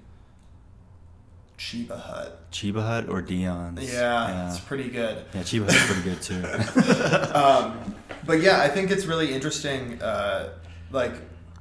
Cheba 1.57 1.97
Hut. 1.97 2.51
Cheba 2.51 2.81
Hut 2.81 3.09
or 3.09 3.21
Dion's. 3.21 3.91
Yeah, 3.91 4.27
yeah. 4.27 4.49
it's 4.49 4.59
pretty 4.59 4.89
good. 4.89 5.25
Yeah, 5.33 5.43
Cheba 5.43 5.71
Hut's 5.71 5.85
pretty 5.85 6.03
good 6.03 6.21
too. 6.21 7.33
um, 7.37 7.95
but 8.25 8.41
yeah, 8.41 8.61
I 8.61 8.67
think 8.67 8.91
it's 8.91 9.05
really 9.05 9.33
interesting. 9.33 10.01
Uh, 10.01 10.49
like 10.91 11.13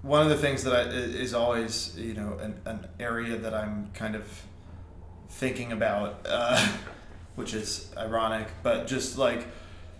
one 0.02 0.22
of 0.22 0.28
the 0.28 0.36
things 0.36 0.64
that 0.64 0.74
I, 0.74 0.80
is 0.90 1.34
always 1.34 1.96
you 1.98 2.14
know 2.14 2.38
an, 2.40 2.60
an 2.64 2.88
area 3.00 3.36
that 3.36 3.54
I'm 3.54 3.90
kind 3.94 4.14
of 4.14 4.26
thinking 5.28 5.72
about, 5.72 6.26
uh, 6.28 6.66
which 7.36 7.54
is 7.54 7.90
ironic, 7.96 8.48
but 8.62 8.86
just 8.86 9.18
like 9.18 9.46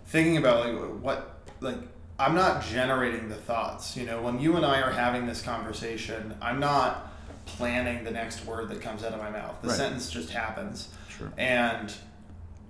thinking 0.06 0.36
about 0.36 0.66
like 0.66 1.02
what 1.02 1.38
like 1.60 1.78
I'm 2.18 2.34
not 2.34 2.62
generating 2.62 3.28
the 3.28 3.34
thoughts. 3.34 3.96
You 3.96 4.06
know, 4.06 4.22
when 4.22 4.40
you 4.40 4.56
and 4.56 4.64
I 4.64 4.80
are 4.80 4.92
having 4.92 5.26
this 5.26 5.42
conversation, 5.42 6.34
I'm 6.40 6.60
not 6.60 7.12
planning 7.44 8.04
the 8.04 8.10
next 8.10 8.44
word 8.44 8.68
that 8.70 8.80
comes 8.80 9.04
out 9.04 9.12
of 9.12 9.20
my 9.20 9.30
mouth. 9.30 9.60
The 9.62 9.68
right. 9.68 9.76
sentence 9.76 10.10
just 10.10 10.30
happens. 10.30 10.88
Sure. 11.08 11.32
And 11.36 11.92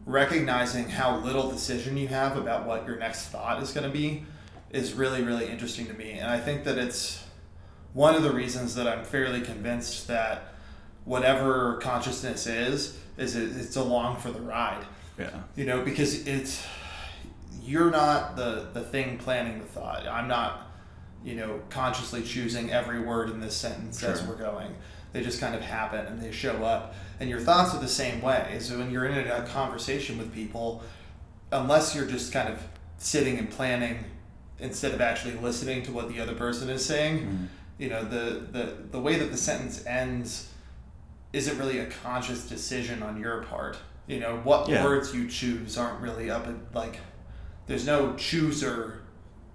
recognizing 0.04 0.88
how 0.88 1.18
little 1.18 1.50
decision 1.50 1.96
you 1.96 2.08
have 2.08 2.36
about 2.36 2.66
what 2.66 2.86
your 2.86 2.96
next 2.96 3.26
thought 3.26 3.62
is 3.62 3.72
going 3.72 3.84
to 3.84 3.92
be 3.92 4.24
is 4.70 4.94
really 4.94 5.22
really 5.22 5.46
interesting 5.48 5.86
to 5.86 5.94
me 5.94 6.12
and 6.12 6.28
i 6.28 6.38
think 6.38 6.64
that 6.64 6.78
it's 6.78 7.26
one 7.96 8.14
of 8.14 8.22
the 8.22 8.30
reasons 8.30 8.74
that 8.74 8.86
I'm 8.86 9.04
fairly 9.04 9.40
convinced 9.40 10.06
that 10.08 10.52
whatever 11.06 11.78
consciousness 11.78 12.46
is, 12.46 12.98
is 13.16 13.34
it, 13.34 13.56
it's 13.56 13.74
along 13.76 14.18
for 14.18 14.30
the 14.30 14.40
ride. 14.40 14.84
Yeah. 15.18 15.30
You 15.56 15.64
know, 15.64 15.80
because 15.80 16.26
it's 16.26 16.62
you're 17.62 17.90
not 17.90 18.36
the 18.36 18.68
the 18.74 18.82
thing 18.82 19.16
planning 19.16 19.60
the 19.60 19.64
thought. 19.64 20.06
I'm 20.06 20.28
not, 20.28 20.70
you 21.24 21.36
know, 21.36 21.62
consciously 21.70 22.22
choosing 22.22 22.70
every 22.70 23.00
word 23.00 23.30
in 23.30 23.40
this 23.40 23.56
sentence 23.56 24.00
sure. 24.00 24.10
as 24.10 24.22
we're 24.22 24.36
going. 24.36 24.74
They 25.14 25.22
just 25.22 25.40
kind 25.40 25.54
of 25.54 25.62
happen 25.62 26.04
and 26.04 26.20
they 26.20 26.32
show 26.32 26.62
up. 26.64 26.94
And 27.18 27.30
your 27.30 27.40
thoughts 27.40 27.74
are 27.74 27.80
the 27.80 27.88
same 27.88 28.20
way. 28.20 28.58
So 28.60 28.76
when 28.78 28.90
you're 28.90 29.06
in 29.06 29.26
a 29.26 29.46
conversation 29.46 30.18
with 30.18 30.34
people, 30.34 30.82
unless 31.50 31.94
you're 31.94 32.04
just 32.04 32.30
kind 32.30 32.50
of 32.50 32.62
sitting 32.98 33.38
and 33.38 33.50
planning 33.50 34.04
instead 34.58 34.92
of 34.92 35.00
actually 35.00 35.34
listening 35.34 35.82
to 35.82 35.92
what 35.92 36.08
the 36.08 36.20
other 36.20 36.34
person 36.34 36.68
is 36.70 36.84
saying, 36.84 37.18
mm-hmm. 37.18 37.44
you 37.78 37.88
know 37.88 38.04
the 38.04 38.46
the 38.52 38.76
the 38.90 39.00
way 39.00 39.16
that 39.16 39.30
the 39.30 39.36
sentence 39.36 39.84
ends 39.86 40.52
isn't 41.32 41.58
really 41.58 41.78
a 41.78 41.86
conscious 41.86 42.48
decision 42.48 43.02
on 43.02 43.20
your 43.20 43.42
part. 43.44 43.76
You 44.06 44.20
know 44.20 44.36
what 44.44 44.68
yeah. 44.68 44.84
words 44.84 45.14
you 45.14 45.28
choose 45.28 45.76
aren't 45.76 46.00
really 46.00 46.30
up 46.30 46.46
at 46.46 46.54
like 46.74 47.00
there's 47.66 47.86
no 47.86 48.14
chooser 48.14 49.02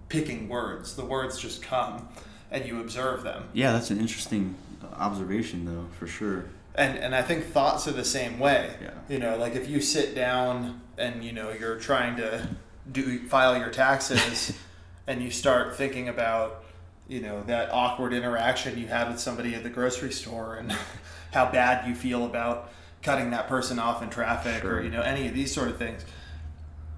picking 0.10 0.50
words. 0.50 0.96
The 0.96 1.06
words 1.06 1.40
just 1.40 1.62
come 1.62 2.10
and 2.52 2.66
you 2.66 2.80
observe 2.82 3.24
them. 3.24 3.46
Yeah 3.54 3.72
that's 3.72 3.90
an 3.90 4.00
interesting 4.00 4.56
observation 4.94 5.66
though 5.66 5.88
for 5.98 6.08
sure. 6.08 6.46
And 6.76 6.98
and 6.98 7.16
i 7.16 7.22
think 7.22 7.46
thoughts 7.46 7.88
are 7.88 7.92
the 7.94 8.06
same 8.06 8.40
way. 8.40 8.76
Yeah. 8.82 8.92
you 9.10 9.20
know 9.20 9.38
like 9.38 9.56
if 9.56 9.70
you 9.70 9.82
sit 9.82 10.14
down 10.14 10.82
and 10.98 11.24
you 11.24 11.32
know 11.32 11.52
you're 11.52 11.80
trying 11.80 12.18
to 12.18 12.48
do 12.92 13.26
file 13.28 13.58
your 13.58 13.70
taxes 13.70 14.54
and 15.08 15.22
you 15.22 15.32
start 15.32 15.76
thinking 15.76 16.08
about 16.08 16.64
you 17.08 17.22
know 17.22 17.44
that 17.44 17.70
awkward 17.72 18.14
interaction 18.14 18.78
you 18.80 18.88
had 18.88 19.10
with 19.10 19.20
somebody 19.20 19.54
at 19.56 19.64
the 19.64 19.70
grocery 19.70 20.12
store 20.12 20.56
and 20.56 20.72
how 21.32 21.52
bad 21.52 21.88
you 21.88 21.96
feel 21.96 22.26
about 22.26 22.72
cutting 23.02 23.32
that 23.32 23.48
person 23.48 23.80
off 23.80 24.02
in 24.02 24.10
traffic 24.10 24.62
sure. 24.62 24.78
or 24.78 24.82
you 24.82 24.90
know 24.90 25.02
any 25.02 25.28
of 25.28 25.34
these 25.34 25.54
sort 25.54 25.68
of 25.68 25.78
things 25.78 26.06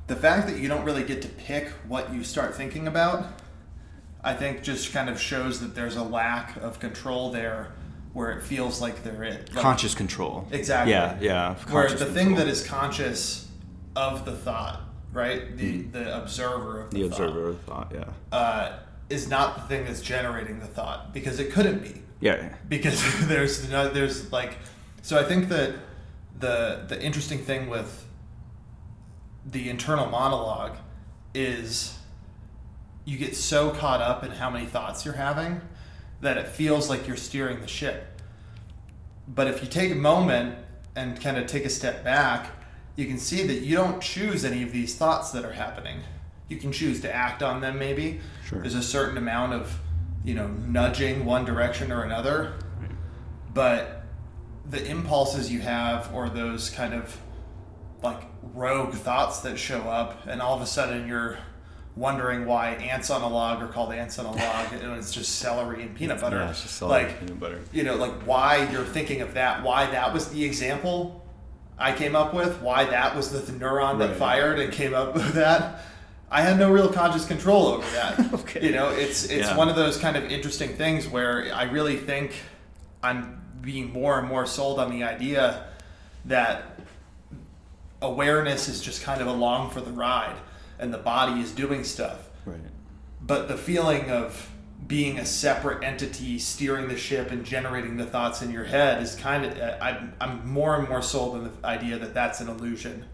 the 0.07 0.15
fact 0.15 0.47
that 0.47 0.57
you 0.57 0.67
don't 0.67 0.83
really 0.83 1.03
get 1.03 1.21
to 1.21 1.27
pick 1.29 1.69
what 1.87 2.13
you 2.13 2.23
start 2.23 2.53
thinking 2.53 2.87
about 2.87 3.25
i 4.23 4.33
think 4.33 4.61
just 4.61 4.91
kind 4.93 5.09
of 5.09 5.19
shows 5.19 5.59
that 5.61 5.73
there's 5.73 5.95
a 5.95 6.03
lack 6.03 6.57
of 6.57 6.79
control 6.79 7.31
there 7.31 7.71
where 8.11 8.31
it 8.31 8.43
feels 8.43 8.79
like 8.79 9.03
there 9.03 9.23
is 9.23 9.35
like, 9.35 9.63
conscious 9.63 9.95
control 9.95 10.47
exactly 10.51 10.91
yeah 10.91 11.17
yeah 11.21 11.55
where 11.71 11.83
the 11.89 11.95
control. 11.95 12.13
thing 12.13 12.35
that 12.35 12.47
is 12.47 12.63
conscious 12.63 13.49
of 13.95 14.25
the 14.25 14.35
thought 14.35 14.81
right 15.13 15.55
the 15.55 15.83
mm. 15.83 15.91
the 15.93 16.21
observer 16.21 16.81
of 16.81 16.91
the, 16.91 17.03
the 17.03 17.09
thought, 17.09 17.19
observer 17.21 17.49
of 17.49 17.61
thought 17.61 17.91
yeah 17.93 18.05
uh, 18.31 18.79
is 19.13 19.29
not 19.29 19.55
the 19.55 19.61
thing 19.63 19.85
that's 19.85 20.01
generating 20.01 20.59
the 20.59 20.65
thought 20.65 21.13
because 21.13 21.39
it 21.39 21.51
couldn't 21.51 21.83
be. 21.83 22.01
Yeah. 22.19 22.55
Because 22.67 23.01
there's 23.27 23.69
no, 23.69 23.89
there's 23.89 24.31
like, 24.31 24.57
so 25.01 25.19
I 25.19 25.23
think 25.23 25.49
that 25.49 25.75
the 26.39 26.85
the 26.87 27.01
interesting 27.01 27.39
thing 27.39 27.69
with 27.69 28.05
the 29.45 29.69
internal 29.69 30.07
monologue 30.07 30.77
is 31.33 31.97
you 33.05 33.17
get 33.17 33.35
so 33.35 33.69
caught 33.69 34.01
up 34.01 34.23
in 34.23 34.31
how 34.31 34.49
many 34.49 34.65
thoughts 34.65 35.05
you're 35.05 35.13
having 35.13 35.61
that 36.21 36.37
it 36.37 36.47
feels 36.47 36.89
like 36.89 37.05
you're 37.07 37.17
steering 37.17 37.59
the 37.59 37.67
ship. 37.67 38.21
But 39.27 39.47
if 39.47 39.61
you 39.61 39.67
take 39.67 39.91
a 39.91 39.95
moment 39.95 40.55
and 40.95 41.19
kind 41.19 41.37
of 41.37 41.47
take 41.47 41.65
a 41.65 41.69
step 41.69 42.03
back, 42.03 42.49
you 42.95 43.05
can 43.05 43.17
see 43.17 43.45
that 43.47 43.61
you 43.61 43.75
don't 43.75 44.01
choose 44.01 44.45
any 44.45 44.63
of 44.63 44.71
these 44.71 44.95
thoughts 44.95 45.31
that 45.31 45.43
are 45.45 45.53
happening. 45.53 45.99
You 46.47 46.57
can 46.57 46.71
choose 46.71 47.01
to 47.01 47.13
act 47.13 47.41
on 47.41 47.61
them 47.61 47.79
maybe. 47.79 48.19
Sure. 48.45 48.59
there's 48.59 48.75
a 48.75 48.83
certain 48.83 49.17
amount 49.17 49.53
of 49.53 49.79
you 50.23 50.35
know 50.35 50.47
nudging 50.47 51.25
one 51.25 51.45
direction 51.45 51.91
or 51.91 52.03
another. 52.03 52.53
Right. 52.79 52.91
but 53.53 54.03
the 54.69 54.85
impulses 54.85 55.51
you 55.51 55.59
have 55.59 56.13
or 56.13 56.29
those 56.29 56.69
kind 56.69 56.93
of 56.93 57.17
like 58.01 58.21
rogue 58.53 58.93
thoughts 58.93 59.39
that 59.41 59.57
show 59.57 59.81
up 59.81 60.25
and 60.27 60.41
all 60.41 60.55
of 60.55 60.61
a 60.61 60.65
sudden 60.65 61.07
you're 61.07 61.37
wondering 61.95 62.45
why 62.45 62.69
ants 62.69 63.09
on 63.09 63.21
a 63.21 63.27
log 63.27 63.61
are 63.61 63.67
called 63.67 63.93
ants 63.93 64.17
on 64.19 64.25
a 64.25 64.31
log 64.31 64.73
and 64.81 64.93
it's 64.97 65.11
just 65.11 65.37
celery 65.37 65.83
and 65.83 65.95
peanut 65.95 66.19
butter. 66.19 66.37
yeah, 66.37 66.49
it's 66.49 66.61
just 66.61 66.75
celery 66.77 67.03
like 67.03 67.19
peanut 67.19 67.39
butter. 67.39 67.61
you 67.71 67.83
know 67.83 67.95
like 67.95 68.11
why 68.25 68.67
you're 68.71 68.85
thinking 68.85 69.21
of 69.21 69.33
that 69.33 69.63
why 69.63 69.85
that 69.91 70.13
was 70.13 70.29
the 70.29 70.43
example 70.43 71.22
I 71.83 71.93
came 71.95 72.15
up 72.15 72.33
with 72.33 72.61
why 72.61 72.85
that 72.85 73.15
was 73.15 73.31
the 73.31 73.51
neuron 73.51 73.99
that 73.99 74.09
right. 74.09 74.17
fired 74.17 74.59
and 74.59 74.71
came 74.71 74.93
up 74.93 75.13
with 75.15 75.33
that 75.33 75.81
I 76.33 76.41
had 76.41 76.57
no 76.57 76.71
real 76.71 76.91
conscious 76.91 77.25
control 77.25 77.67
over 77.67 77.87
that. 77.91 78.33
okay. 78.41 78.65
You 78.65 78.71
know, 78.71 78.89
it's 78.89 79.25
it's 79.25 79.49
yeah. 79.49 79.55
one 79.55 79.69
of 79.69 79.75
those 79.75 79.97
kind 79.97 80.17
of 80.17 80.23
interesting 80.23 80.75
things 80.75 81.07
where 81.07 81.53
I 81.53 81.65
really 81.65 81.95
think 81.95 82.33
I'm 83.03 83.39
being 83.61 83.93
more 83.93 84.17
and 84.17 84.27
more 84.27 84.47
sold 84.47 84.79
on 84.79 84.89
the 84.89 85.03
idea 85.03 85.67
that 86.25 86.79
awareness 88.01 88.67
is 88.67 88.81
just 88.81 89.03
kind 89.03 89.21
of 89.21 89.27
along 89.27 89.69
for 89.69 89.79
the 89.79 89.91
ride 89.91 90.35
and 90.79 90.91
the 90.91 90.97
body 90.97 91.39
is 91.39 91.51
doing 91.51 91.83
stuff. 91.83 92.27
Right. 92.47 92.57
But 93.21 93.47
the 93.47 93.55
feeling 93.55 94.09
of 94.09 94.49
being 94.87 95.19
a 95.19 95.25
separate 95.25 95.83
entity 95.83 96.39
steering 96.39 96.87
the 96.87 96.97
ship 96.97 97.31
and 97.31 97.45
generating 97.45 97.95
the 97.97 98.05
thoughts 98.05 98.41
in 98.41 98.51
your 98.51 98.63
head 98.65 99.01
is 99.01 99.15
kind 99.15 99.45
of 99.45 99.57
uh, 99.59 99.77
I'm, 99.81 100.13
I'm 100.19 100.47
more 100.51 100.75
and 100.75 100.89
more 100.89 101.01
sold 101.01 101.35
on 101.37 101.43
the 101.61 101.67
idea 101.67 101.97
that 101.99 102.13
that's 102.13 102.41
an 102.41 102.49
illusion. 102.49 103.05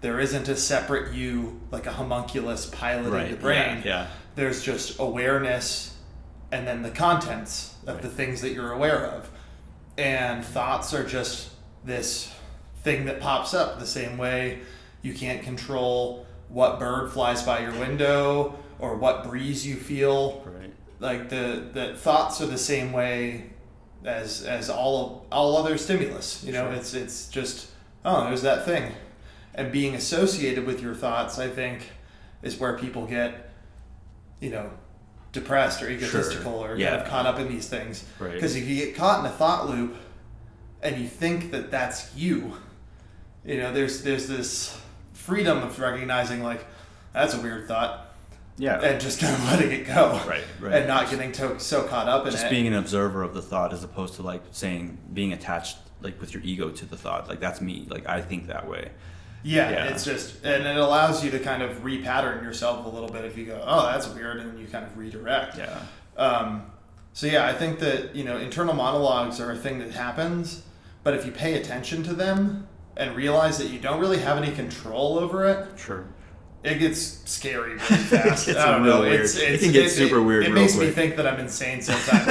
There 0.00 0.20
isn't 0.20 0.48
a 0.48 0.56
separate 0.56 1.14
you 1.14 1.60
like 1.70 1.86
a 1.86 1.92
homunculus 1.92 2.66
piloting 2.66 3.12
Right, 3.12 3.30
the 3.30 3.36
brain. 3.36 3.78
yeah, 3.78 3.84
yeah. 3.84 4.06
there's 4.34 4.62
just 4.62 4.98
awareness 4.98 5.96
and 6.50 6.66
then 6.66 6.82
the 6.82 6.90
contents 6.90 7.74
of 7.86 8.02
the 8.02 8.08
things 8.08 8.40
that 8.42 8.52
you're 8.52 8.72
aware 8.72 9.06
of. 9.06 9.30
And 9.96 10.44
thoughts 10.44 10.92
are 10.94 11.06
just 11.06 11.50
this 11.84 12.32
thing 12.82 13.06
that 13.06 13.20
pops 13.20 13.54
up 13.54 13.78
the 13.78 13.86
same 13.86 14.18
way. 14.18 14.60
You 15.02 15.14
can't 15.14 15.42
control 15.42 16.26
what 16.48 16.78
bird 16.78 17.10
flies 17.12 17.42
by 17.42 17.60
your 17.60 17.72
window 17.72 18.58
or 18.78 18.96
what 18.96 19.24
breeze 19.24 19.66
you 19.66 19.76
feel. 19.76 20.42
Right. 20.46 20.71
Like 21.02 21.28
the 21.28 21.64
the 21.72 21.94
thoughts 21.96 22.40
are 22.40 22.46
the 22.46 22.56
same 22.58 22.92
way 22.92 23.50
as 24.04 24.42
as 24.44 24.70
all 24.70 25.26
all 25.30 25.56
other 25.56 25.76
stimulus 25.78 26.42
you 26.44 26.52
know 26.52 26.64
Sure. 26.66 26.72
it's 26.74 26.94
it's 26.94 27.28
just 27.28 27.68
oh 28.04 28.24
there's 28.24 28.42
that 28.42 28.64
thing 28.64 28.92
and 29.54 29.70
being 29.70 29.94
associated 29.94 30.64
with 30.66 30.80
your 30.80 30.94
thoughts 30.94 31.38
i 31.38 31.48
think 31.48 31.90
is 32.42 32.58
where 32.58 32.76
people 32.78 33.06
get 33.06 33.50
you 34.40 34.50
know 34.50 34.70
depressed 35.32 35.82
or 35.82 35.88
egotistical 35.90 36.54
or 36.54 36.76
Yeah. 36.76 36.90
kind 36.90 37.02
of 37.02 37.08
caught 37.08 37.26
up 37.26 37.38
in 37.38 37.48
these 37.48 37.68
things 37.68 38.04
Right. 38.18 38.32
because 38.32 38.56
if 38.56 38.66
you 38.68 38.76
get 38.76 38.94
caught 38.96 39.20
in 39.20 39.26
a 39.26 39.34
thought 39.34 39.68
loop 39.68 39.96
and 40.82 41.00
you 41.00 41.06
think 41.08 41.50
that 41.52 41.70
that's 41.70 42.14
you 42.16 42.54
you 43.44 43.56
know 43.58 43.72
there's 43.72 44.02
there's 44.02 44.26
this 44.28 44.78
freedom 45.12 45.58
of 45.62 45.78
recognizing 45.78 46.42
like 46.42 46.64
that's 47.12 47.34
a 47.34 47.40
weird 47.40 47.66
thought 47.68 48.11
Yeah. 48.58 48.80
and 48.80 49.00
just 49.00 49.20
kind 49.20 49.34
of 49.34 49.44
letting 49.50 49.72
it 49.72 49.86
go. 49.86 50.20
Right, 50.26 50.44
right. 50.60 50.74
and 50.74 50.86
not 50.88 51.10
getting 51.10 51.32
to, 51.32 51.58
so 51.58 51.84
caught 51.84 52.08
up 52.08 52.26
in 52.26 52.32
just 52.32 52.46
it. 52.46 52.50
being 52.50 52.66
an 52.66 52.74
observer 52.74 53.22
of 53.22 53.34
the 53.34 53.42
thought 53.42 53.72
as 53.72 53.82
opposed 53.82 54.14
to 54.14 54.22
like 54.22 54.42
saying 54.52 54.98
being 55.12 55.32
attached 55.32 55.78
like 56.00 56.20
with 56.20 56.34
your 56.34 56.42
ego 56.42 56.70
to 56.70 56.84
the 56.86 56.96
thought. 56.96 57.28
Like 57.28 57.40
that's 57.40 57.60
me. 57.60 57.86
Like 57.88 58.06
i 58.08 58.20
think 58.20 58.48
that 58.48 58.68
way. 58.68 58.90
Yeah, 59.44 59.70
Yeah. 59.70 59.84
it's 59.86 60.04
just 60.04 60.44
and 60.44 60.66
it 60.66 60.76
allows 60.76 61.24
you 61.24 61.30
to 61.32 61.38
kind 61.38 61.62
of 61.62 61.78
repattern 61.82 62.42
yourself 62.42 62.86
a 62.86 62.88
little 62.88 63.08
bit 63.08 63.24
if 63.24 63.36
you 63.38 63.46
go 63.46 63.60
oh 63.66 63.86
that's 63.86 64.06
weird 64.08 64.38
and 64.38 64.58
you 64.58 64.66
kind 64.66 64.84
of 64.84 64.96
redirect. 64.96 65.56
Yeah. 65.58 65.80
Um, 66.16 66.66
so 67.14 67.26
yeah 67.26 67.46
i 67.46 67.52
think 67.52 67.78
that 67.80 68.14
you 68.16 68.24
know 68.24 68.38
internal 68.38 68.72
monologues 68.74 69.38
are 69.40 69.50
a 69.52 69.56
thing 69.56 69.78
that 69.80 69.90
happens 69.90 70.62
but 71.04 71.12
if 71.14 71.26
you 71.26 71.32
pay 71.32 71.54
attention 71.60 72.02
to 72.04 72.14
them 72.14 72.66
and 72.96 73.14
realize 73.14 73.58
that 73.58 73.68
you 73.68 73.78
don't 73.78 74.00
really 74.00 74.18
have 74.18 74.38
any 74.38 74.50
control 74.50 75.18
over 75.18 75.44
it 75.46 75.78
sure 75.78 76.06
it 76.64 76.78
gets 76.78 76.98
scary 77.30 77.72
really 77.72 77.78
fast. 77.86 78.48
It 78.48 78.52
gets 78.54 78.64
I 78.64 78.70
don't 78.72 78.84
know. 78.86 79.00
weird. 79.00 79.20
It's, 79.22 79.36
It 79.36 79.60
can 79.60 79.72
get 79.72 79.90
super 79.90 80.22
weird 80.22 80.44
It 80.44 80.52
makes 80.52 80.76
me 80.76 80.90
think 80.90 81.16
that 81.16 81.26
I'm 81.26 81.40
insane 81.40 81.82
sometimes. 81.82 82.26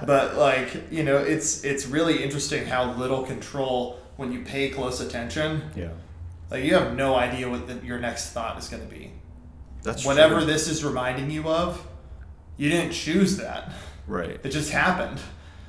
but 0.06 0.36
like 0.36 0.90
you 0.90 1.02
know, 1.02 1.18
it's 1.18 1.62
it's 1.64 1.86
really 1.86 2.22
interesting 2.22 2.66
how 2.66 2.92
little 2.92 3.22
control 3.24 3.98
when 4.16 4.32
you 4.32 4.40
pay 4.42 4.70
close 4.70 5.00
attention. 5.00 5.62
yeah 5.76 5.88
Like 6.50 6.64
you 6.64 6.74
have 6.74 6.96
no 6.96 7.16
idea 7.16 7.50
what 7.50 7.66
the, 7.66 7.74
your 7.86 7.98
next 7.98 8.30
thought 8.30 8.58
is 8.58 8.68
going 8.68 8.82
to 8.82 8.88
be. 8.88 9.12
that's 9.82 10.04
Whatever 10.06 10.36
true. 10.36 10.46
this 10.46 10.68
is 10.68 10.82
reminding 10.84 11.30
you 11.30 11.46
of, 11.48 11.86
you 12.56 12.70
didn't 12.70 12.92
choose 12.92 13.36
that. 13.36 13.72
right 14.06 14.40
It 14.42 14.48
just 14.50 14.70
happened, 14.70 15.20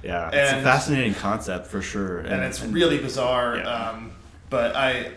yeah 0.04 0.30
it's 0.32 0.52
a 0.54 0.62
fascinating 0.62 1.14
concept 1.16 1.68
for 1.68 1.82
sure 1.82 2.20
and, 2.20 2.42
it's 2.44 2.62
really 2.64 3.00
bizarre. 3.00 3.58
Yeah. 3.58 3.68
Um, 3.90 4.12
but 4.50 4.76
I, 4.78 5.12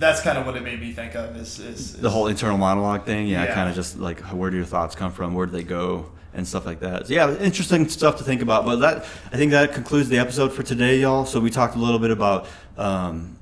that's 0.00 0.20
kind 0.22 0.38
of 0.38 0.46
what 0.46 0.56
it 0.56 0.62
made 0.62 0.80
me 0.80 0.92
think 0.92 1.14
of. 1.14 1.36
Is, 1.36 1.58
is, 1.60 1.94
is 1.94 2.00
the 2.00 2.10
whole 2.10 2.26
internal 2.26 2.58
monologue 2.58 3.04
thing 3.04 3.28
yeah, 3.28 3.44
Yeah. 3.44 3.54
kind 3.54 3.68
of 3.68 3.74
just 3.76 3.98
like 3.98 4.20
where 4.32 4.50
do 4.50 4.56
your 4.56 4.66
thoughts 4.66 4.96
come 4.96 5.12
from 5.12 5.34
where 5.34 5.46
do 5.46 5.52
they 5.52 5.62
go 5.62 6.10
and 6.32 6.46
stuff 6.46 6.64
like 6.64 6.80
that 6.80 7.06
so 7.08 7.12
yeah 7.12 7.36
interesting 7.38 7.88
stuff 7.88 8.16
to 8.16 8.24
think 8.24 8.40
about 8.40 8.64
but 8.64 8.76
that 8.76 9.04
i 9.32 9.36
think 9.36 9.50
that 9.50 9.74
concludes 9.74 10.08
the 10.08 10.16
episode 10.18 10.52
for 10.52 10.62
today 10.62 11.00
y'all 11.00 11.26
so 11.26 11.40
we 11.40 11.50
talked 11.50 11.74
a 11.74 11.78
little 11.78 11.98
bit 11.98 12.12
about 12.12 12.46
um, 12.78 13.36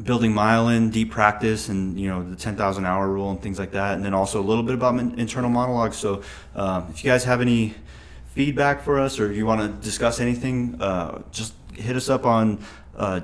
building 0.00 0.32
myelin 0.32 0.92
deep 0.92 1.10
practice 1.10 1.68
and 1.68 1.98
you 1.98 2.08
know 2.08 2.22
the 2.30 2.36
10000 2.36 2.86
hour 2.86 3.08
rule 3.08 3.30
and 3.32 3.42
things 3.42 3.58
like 3.58 3.72
that 3.72 3.94
and 3.94 4.04
then 4.04 4.14
also 4.14 4.40
a 4.40 4.46
little 4.50 4.62
bit 4.62 4.74
about 4.74 4.98
internal 4.98 5.50
monologues 5.50 5.96
so 5.96 6.22
um, 6.54 6.86
if 6.90 7.02
you 7.04 7.10
guys 7.10 7.24
have 7.24 7.40
any 7.40 7.74
feedback 8.34 8.82
for 8.82 9.00
us 9.00 9.18
or 9.18 9.32
you 9.32 9.44
want 9.44 9.60
to 9.60 9.68
discuss 9.84 10.20
anything 10.20 10.80
uh, 10.80 11.20
just 11.32 11.54
hit 11.74 11.96
us 11.96 12.08
up 12.08 12.24
on 12.24 12.64
uh, 12.96 13.20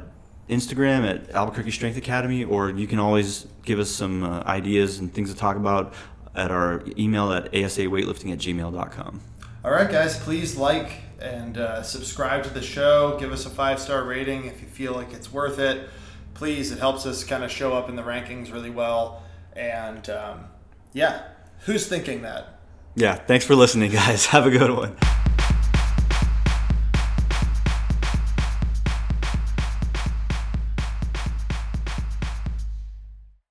instagram 0.49 1.09
at 1.09 1.31
albuquerque 1.31 1.71
strength 1.71 1.97
academy 1.97 2.45
or 2.45 2.71
you 2.71 2.87
can 2.87 2.99
always 2.99 3.47
give 3.65 3.79
us 3.79 3.91
some 3.91 4.23
uh, 4.23 4.43
ideas 4.47 4.99
and 4.99 5.13
things 5.13 5.33
to 5.33 5.37
talk 5.39 5.57
about 5.57 5.93
at 6.35 6.51
our 6.51 6.83
email 6.99 7.33
at 7.33 7.51
asaweightlifting 7.53 8.33
at 8.33 8.39
gmail.com 8.39 9.21
All 9.65 9.71
right, 9.71 9.91
guys, 9.91 10.19
please 10.19 10.57
like 10.57 11.01
and 11.21 11.57
uh, 11.59 11.83
subscribe 11.83 12.45
to 12.45 12.51
the 12.51 12.63
show. 12.63 13.17
Give 13.19 13.33
us 13.33 13.47
a 13.47 13.51
five 13.51 13.81
star 13.81 14.05
rating 14.05 14.45
if 14.45 14.61
you 14.61 14.69
feel 14.69 14.93
like 14.93 15.13
it's 15.13 15.33
worth 15.33 15.59
it. 15.59 15.89
Please, 16.35 16.71
it 16.71 16.79
helps 16.79 17.07
us 17.07 17.25
kind 17.25 17.43
of 17.43 17.51
show 17.51 17.73
up 17.73 17.89
in 17.89 17.97
the 17.97 18.03
rankings 18.03 18.53
really 18.53 18.71
well. 18.71 19.23
And 19.55 20.09
um, 20.11 20.45
yeah, 20.93 21.23
who's 21.65 21.87
thinking 21.89 22.23
that? 22.23 22.61
yeah 22.99 23.15
thanks 23.15 23.45
for 23.45 23.55
listening 23.55 23.91
guys 24.05 24.25
have 24.27 24.47
a 24.47 24.51
good 24.51 24.71
one 24.71 24.97